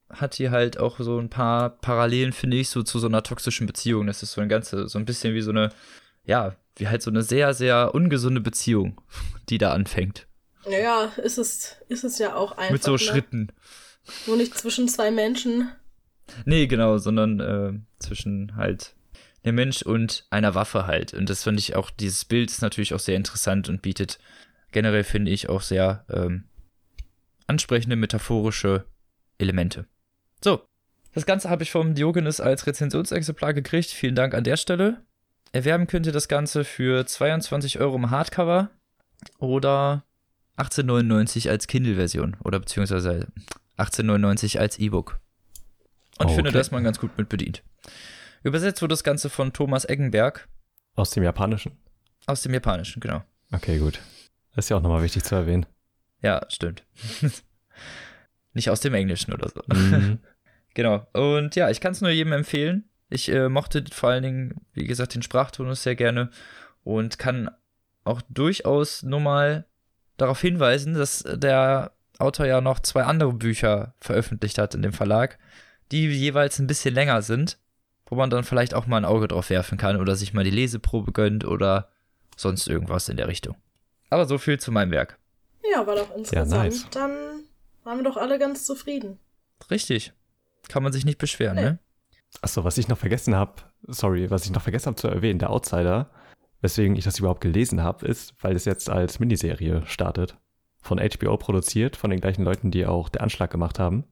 hat 0.10 0.34
hier 0.34 0.50
halt 0.50 0.80
auch 0.80 1.00
so 1.00 1.20
ein 1.20 1.30
paar 1.30 1.70
Parallelen, 1.70 2.34
finde 2.34 2.58
ich, 2.58 2.70
so 2.70 2.82
zu 2.82 2.98
so 2.98 3.06
einer 3.06 3.22
toxischen 3.22 3.68
Beziehung. 3.68 4.08
Das 4.08 4.24
ist 4.24 4.32
so 4.32 4.42
ein 4.42 4.50
ganze, 4.50 4.88
so 4.88 4.98
ein 4.98 5.06
bisschen 5.06 5.36
wie 5.36 5.42
so 5.42 5.52
eine, 5.52 5.70
ja, 6.26 6.56
wie 6.76 6.88
halt 6.88 7.04
so 7.04 7.12
eine 7.12 7.22
sehr, 7.22 7.54
sehr 7.54 7.94
ungesunde 7.94 8.42
Beziehung, 8.42 9.00
die 9.50 9.60
da 9.60 9.74
anfängt. 9.74 10.28
Naja, 10.70 11.12
ist 11.18 11.38
es, 11.38 11.76
ist 11.90 12.04
es 12.04 12.18
ja 12.18 12.36
auch 12.36 12.54
einfach. 12.58 12.72
Mit 12.72 12.84
so 12.84 12.94
ne? 12.94 13.00
Schritten. 13.00 13.52
Nur 14.28 14.38
nicht 14.38 14.58
zwischen 14.58 14.88
zwei 14.88 15.12
Menschen. 15.12 15.72
Nee, 16.46 16.68
genau, 16.68 16.98
sondern 16.98 17.40
äh, 17.40 17.74
zwischen 18.00 18.56
halt 18.56 18.96
einem 19.44 19.56
Mensch 19.56 19.84
und 19.84 20.26
einer 20.30 20.56
Waffe 20.56 20.88
halt. 20.88 21.14
Und 21.14 21.30
das 21.30 21.44
finde 21.44 21.60
ich 21.60 21.76
auch, 21.76 21.92
dieses 21.92 22.26
Bild 22.26 22.50
ist 22.50 22.62
natürlich 22.62 22.94
auch 22.94 23.00
sehr 23.00 23.16
interessant 23.16 23.70
und 23.70 23.82
bietet 23.82 24.20
generell, 24.72 25.04
finde 25.04 25.32
ich, 25.32 25.50
auch 25.50 25.62
sehr 25.62 26.06
ähm, 26.10 26.46
ansprechende 27.48 27.96
metaphorische 27.96 28.86
Elemente. 29.38 29.86
So, 30.44 30.66
das 31.14 31.26
Ganze 31.26 31.50
habe 31.50 31.64
ich 31.64 31.72
vom 31.72 31.96
Diogenes 31.96 32.42
als 32.42 32.68
Rezensionsexemplar 32.68 33.54
gekriegt. 33.54 33.90
Vielen 33.90 34.16
Dank 34.16 34.34
an 34.34 34.44
der 34.44 34.58
Stelle. 34.58 35.02
Erwerben 35.52 35.88
könnt 35.88 36.06
ihr 36.06 36.12
das 36.12 36.28
Ganze 36.28 36.64
für 36.64 37.06
22 37.06 37.80
Euro 37.80 37.96
im 37.96 38.10
Hardcover 38.10 38.72
oder 39.40 40.04
18,99 40.58 41.50
als 41.50 41.68
Kindle-Version 41.68 42.38
oder 42.44 42.60
beziehungsweise 42.60 43.28
18,99 43.78 44.58
als 44.60 44.80
E-Book. 44.80 45.20
Und 46.20 46.30
ich 46.30 46.36
finde, 46.36 46.50
Okay. 46.50 46.54
da 46.56 46.62
ist 46.62 46.72
man 46.72 46.84
ganz 46.84 47.00
gut 47.00 47.18
mit 47.18 47.28
bedient. 47.30 47.62
Übersetzt 48.44 48.82
wurde 48.82 48.94
das 48.94 49.04
Ganze 49.04 49.30
von 49.30 49.52
Thomas 49.54 49.86
Eggenberg 49.86 50.48
Aus 50.96 51.10
dem 51.12 51.24
Japanischen. 51.24 51.78
aus 52.28 52.42
dem 52.42 52.54
Japanischen, 52.54 53.00
genau. 53.02 53.24
Okay, 53.52 53.80
gut. 53.80 54.00
Das 54.56 54.66
ist 54.66 54.70
ja 54.70 54.78
auch 54.78 54.82
nochmal 54.82 55.04
wichtig 55.04 55.24
zu 55.24 55.36
erwähnen. 55.36 55.66
Ja, 56.22 56.46
stimmt. 56.50 56.86
Nicht 58.54 58.70
aus 58.70 58.80
dem 58.80 58.94
Englischen 58.94 59.34
oder 59.34 59.50
so. 59.50 59.62
Mhm. 59.74 60.20
Genau. 60.74 61.08
Und 61.14 61.56
ja, 61.56 61.70
ich 61.70 61.80
kann 61.80 61.94
es 61.94 62.02
nur 62.02 62.10
jedem 62.12 62.34
empfehlen. 62.34 62.90
Ich 63.10 63.30
äh, 63.32 63.48
mochte 63.48 63.86
vor 63.94 64.10
allen 64.10 64.24
Dingen, 64.24 64.56
wie 64.74 64.84
gesagt, 64.84 65.16
den 65.16 65.22
Sprachtonus 65.22 65.84
sehr 65.84 65.96
gerne 65.96 66.32
und 66.84 67.18
kann 67.18 67.50
auch 68.04 68.22
durchaus 68.28 69.02
nur 69.02 69.22
mal 69.22 69.66
darauf 70.18 70.40
hinweisen, 70.42 70.94
dass 70.94 71.24
der 71.28 71.92
Autor 72.18 72.46
ja 72.46 72.62
noch 72.62 72.80
zwei 72.80 73.04
andere 73.04 73.34
Bücher 73.34 73.94
veröffentlicht 74.00 74.58
hat 74.58 74.74
in 74.76 74.82
dem 74.82 74.94
Verlag, 74.94 75.38
die 75.92 76.08
jeweils 76.08 76.60
ein 76.60 76.68
bisschen 76.68 76.94
länger 76.94 77.22
sind, 77.22 77.58
wo 78.08 78.16
man 78.16 78.30
dann 78.30 78.44
vielleicht 78.44 78.74
auch 78.74 78.88
mal 78.88 78.98
ein 78.98 79.06
Auge 79.06 79.28
drauf 79.28 79.50
werfen 79.50 79.78
kann 79.78 79.98
oder 79.98 80.16
sich 80.16 80.34
mal 80.34 80.44
die 80.44 80.52
Leseprobe 80.52 81.12
gönnt 81.12 81.44
oder 81.46 81.90
sonst 82.38 82.68
irgendwas 82.68 83.10
in 83.10 83.18
der 83.18 83.28
Richtung. 83.28 83.56
Aber 84.10 84.26
so 84.26 84.38
viel 84.38 84.60
zu 84.60 84.72
meinem 84.72 84.92
Werk. 84.92 85.18
Ja, 85.72 85.86
war 85.86 85.96
doch 85.96 86.16
interessant. 86.16 86.52
nice. 86.64 86.88
Dann 86.92 87.12
waren 87.84 87.98
wir 87.98 88.04
doch 88.04 88.18
alle 88.18 88.38
ganz 88.40 88.66
zufrieden. 88.66 89.20
Richtig. 89.70 90.14
Kann 90.70 90.84
man 90.84 90.94
sich 90.94 91.06
nicht 91.06 91.18
beschweren, 91.18 91.56
Nee. 91.56 91.62
ne? 91.64 91.80
Achso, 92.42 92.64
was 92.64 92.78
ich 92.78 92.88
noch 92.88 92.98
vergessen 92.98 93.36
habe, 93.36 93.54
sorry, 93.88 94.30
was 94.30 94.46
ich 94.46 94.52
noch 94.52 94.62
vergessen 94.62 94.88
habe 94.88 94.96
zu 94.98 95.08
erwähnen, 95.08 95.40
der 95.40 95.50
Outsider, 95.52 96.10
weswegen 96.62 96.96
ich 96.96 97.04
das 97.06 97.20
überhaupt 97.20 97.42
gelesen 97.42 97.84
habe, 97.84 98.06
ist, 98.08 98.34
weil 98.42 98.56
es 98.56 98.66
jetzt 98.66 98.90
als 98.90 99.20
Miniserie 99.20 99.84
startet. 99.86 100.38
Von 100.82 101.00
HBO 101.00 101.38
produziert, 101.38 101.96
von 101.96 102.10
den 102.12 102.20
gleichen 102.22 102.44
Leuten, 102.44 102.72
die 102.72 102.86
auch 102.86 103.10
der 103.10 103.22
Anschlag 103.22 103.50
gemacht 103.50 103.80
haben. 103.80 104.04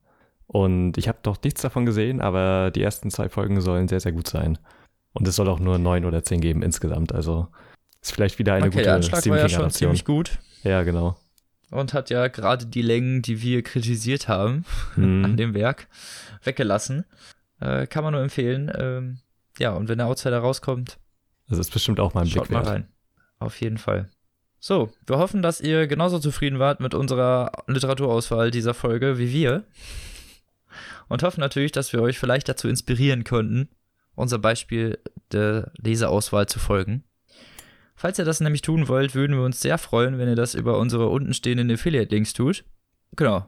Und 0.46 0.98
ich 0.98 1.08
habe 1.08 1.18
noch 1.24 1.40
nichts 1.42 1.62
davon 1.62 1.86
gesehen, 1.86 2.20
aber 2.20 2.70
die 2.70 2.82
ersten 2.82 3.10
zwei 3.10 3.28
Folgen 3.28 3.60
sollen 3.60 3.88
sehr, 3.88 4.00
sehr 4.00 4.12
gut 4.12 4.28
sein. 4.28 4.58
Und 5.12 5.26
es 5.28 5.36
soll 5.36 5.48
auch 5.48 5.60
nur 5.60 5.78
neun 5.78 6.04
oder 6.04 6.22
zehn 6.24 6.40
geben 6.40 6.62
insgesamt. 6.62 7.12
Also 7.14 7.48
ist 8.02 8.12
vielleicht 8.12 8.38
wieder 8.38 8.54
eine 8.54 8.66
okay, 8.66 8.72
gute 8.72 8.84
der 8.84 8.94
Anschlag 8.96 9.26
war 9.26 9.38
ja 9.38 9.48
schon 9.48 9.70
ziemlich 9.70 10.04
gut. 10.04 10.38
Ja, 10.64 10.82
genau. 10.82 11.16
und 11.70 11.92
hat 11.94 12.10
ja 12.10 12.28
gerade 12.28 12.66
die 12.66 12.82
Längen, 12.82 13.22
die 13.22 13.40
wir 13.42 13.62
kritisiert 13.62 14.28
haben 14.28 14.64
an 14.96 15.22
Mhm. 15.32 15.36
dem 15.36 15.54
Werk, 15.54 15.88
weggelassen. 16.42 17.04
Äh, 17.60 17.86
kann 17.86 18.04
man 18.04 18.12
nur 18.12 18.22
empfehlen. 18.22 18.70
Ähm, 18.76 19.18
ja, 19.58 19.72
und 19.72 19.88
wenn 19.88 19.98
der 19.98 20.08
Outsider 20.08 20.38
rauskommt, 20.40 20.98
Das 21.48 21.58
ist 21.58 21.70
bestimmt 21.70 22.00
auch 22.00 22.14
mal 22.14 22.22
ein 22.22 22.26
schaut 22.26 22.44
Blick 22.44 22.52
mal 22.52 22.64
wert. 22.64 22.74
rein. 22.74 22.88
Auf 23.38 23.60
jeden 23.60 23.78
Fall. 23.78 24.08
So, 24.58 24.90
wir 25.06 25.18
hoffen, 25.18 25.42
dass 25.42 25.60
ihr 25.60 25.86
genauso 25.86 26.18
zufrieden 26.18 26.58
wart 26.58 26.80
mit 26.80 26.94
unserer 26.94 27.52
Literaturauswahl 27.66 28.50
dieser 28.50 28.72
Folge 28.72 29.18
wie 29.18 29.30
wir. 29.30 29.64
Und 31.08 31.22
hoffen 31.22 31.40
natürlich, 31.40 31.72
dass 31.72 31.92
wir 31.92 32.00
euch 32.00 32.18
vielleicht 32.18 32.48
dazu 32.48 32.66
inspirieren 32.68 33.24
konnten, 33.24 33.68
unser 34.14 34.38
Beispiel 34.38 34.98
der 35.32 35.70
Leseauswahl 35.76 36.46
zu 36.46 36.58
folgen. 36.58 37.04
Falls 37.94 38.18
ihr 38.18 38.24
das 38.24 38.40
nämlich 38.40 38.62
tun 38.62 38.88
wollt, 38.88 39.14
würden 39.14 39.36
wir 39.36 39.44
uns 39.44 39.60
sehr 39.60 39.78
freuen, 39.78 40.18
wenn 40.18 40.28
ihr 40.28 40.36
das 40.36 40.54
über 40.54 40.78
unsere 40.78 41.08
untenstehenden 41.08 41.70
Affiliate-Links 41.70 42.32
tut. 42.32 42.64
Genau. 43.16 43.46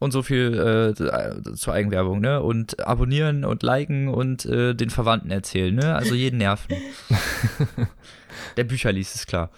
Und 0.00 0.12
so 0.12 0.22
viel 0.22 0.94
äh, 0.96 1.54
zur 1.54 1.74
Eigenwerbung, 1.74 2.20
ne? 2.20 2.40
Und 2.40 2.86
abonnieren 2.86 3.44
und 3.44 3.62
liken 3.62 4.08
und 4.08 4.46
äh, 4.46 4.74
den 4.74 4.90
Verwandten 4.90 5.30
erzählen, 5.30 5.74
ne? 5.74 5.94
Also 5.94 6.14
jeden 6.14 6.38
nerven. 6.38 6.76
Der 8.56 8.64
Bücher 8.64 8.92
liest, 8.92 9.16
ist 9.16 9.26
klar. 9.26 9.50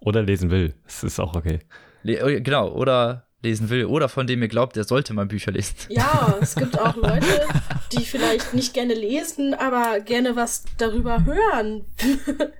Oder 0.00 0.22
lesen 0.22 0.50
will. 0.50 0.74
Das 0.84 1.04
ist 1.04 1.20
auch 1.20 1.36
okay. 1.36 1.60
Le 2.02 2.18
äh, 2.18 2.40
genau, 2.40 2.70
oder 2.70 3.26
lesen 3.42 3.70
will 3.70 3.84
oder 3.86 4.08
von 4.08 4.26
dem 4.26 4.40
ihr 4.42 4.48
glaubt, 4.48 4.76
der 4.76 4.84
sollte 4.84 5.14
mal 5.14 5.26
Bücher 5.26 5.52
lesen. 5.52 5.74
Ja, 5.88 6.38
es 6.40 6.54
gibt 6.54 6.78
auch 6.78 6.96
Leute, 6.96 7.46
die 7.92 8.04
vielleicht 8.04 8.54
nicht 8.54 8.72
gerne 8.72 8.94
lesen, 8.94 9.54
aber 9.54 10.00
gerne 10.00 10.36
was 10.36 10.64
darüber 10.78 11.24
hören. 11.24 11.84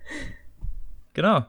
genau. 1.14 1.46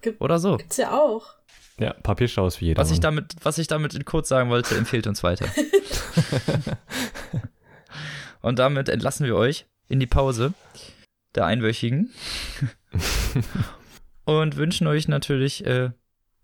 Gibt, 0.00 0.20
oder 0.20 0.38
so. 0.38 0.56
Gibt's 0.56 0.76
ja 0.76 0.92
auch. 0.98 1.34
Ja, 1.82 1.94
Papierstau 1.94 2.46
ist 2.46 2.60
wie 2.60 2.66
jeder. 2.66 2.80
Was 2.80 2.92
ich 2.92 3.00
damit, 3.00 3.34
was 3.42 3.58
ich 3.58 3.66
damit 3.66 3.92
in 3.94 4.04
kurz 4.04 4.28
sagen 4.28 4.50
wollte, 4.50 4.76
empfehlt 4.76 5.08
uns 5.08 5.24
weiter. 5.24 5.46
Und 8.40 8.60
damit 8.60 8.88
entlassen 8.88 9.26
wir 9.26 9.34
euch 9.34 9.66
in 9.88 9.98
die 9.98 10.06
Pause 10.06 10.54
der 11.34 11.46
einwöchigen 11.46 12.12
und 14.26 14.56
wünschen 14.56 14.86
euch 14.86 15.08
natürlich 15.08 15.64
äh, 15.66 15.90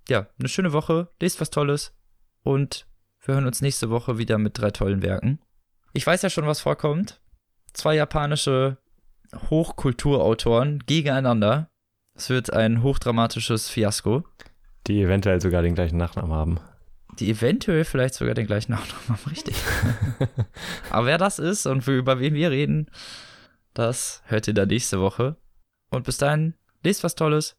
ja 0.09 0.27
eine 0.39 0.49
schöne 0.49 0.73
Woche. 0.73 1.09
Lest 1.21 1.41
was 1.41 1.51
Tolles 1.51 1.95
und 2.43 2.89
wir 3.21 3.35
hören 3.35 3.47
uns 3.47 3.61
nächste 3.61 3.91
Woche 3.91 4.19
wieder 4.19 4.39
mit 4.39 4.59
drei 4.59 4.71
tollen 4.71 5.03
Werken. 5.03 5.41
Ich 5.93 6.07
weiß 6.07 6.23
ja 6.23 6.31
schon, 6.31 6.47
was 6.47 6.61
vorkommt. 6.61 7.21
Zwei 7.75 7.95
japanische 7.95 8.79
Hochkulturautoren 9.51 10.85
gegeneinander. 10.87 11.71
Es 12.15 12.29
wird 12.29 12.53
ein 12.53 12.83
hochdramatisches 12.83 13.69
Fiasko. 13.69 14.25
Die 14.87 15.03
eventuell 15.03 15.41
sogar 15.41 15.63
den 15.63 15.75
gleichen 15.75 15.97
Nachnamen 15.97 16.33
haben. 16.33 16.61
Die 17.19 17.31
eventuell 17.31 17.85
vielleicht 17.85 18.15
sogar 18.15 18.35
den 18.35 18.47
gleichen 18.47 18.73
Nachnamen 18.73 19.09
haben, 19.09 19.31
richtig. 19.31 19.57
Aber 20.91 21.07
wer 21.07 21.19
das 21.19 21.39
ist 21.39 21.67
und 21.67 21.87
über 21.87 22.21
wen 22.21 22.35
wir 22.35 22.51
reden, 22.51 22.91
das 23.75 24.23
hört 24.27 24.49
ihr 24.49 24.55
dann 24.55 24.69
nächste 24.69 25.01
Woche. 25.01 25.37
Und 25.91 26.05
bis 26.05 26.19
dahin, 26.19 26.55
lest 26.83 27.05
was 27.05 27.15
Tolles 27.15 27.57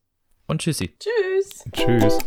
und 0.48 0.62
tschüssi. 0.62 0.96
Tschüss. 0.98 1.64
Tschüss. 1.72 2.18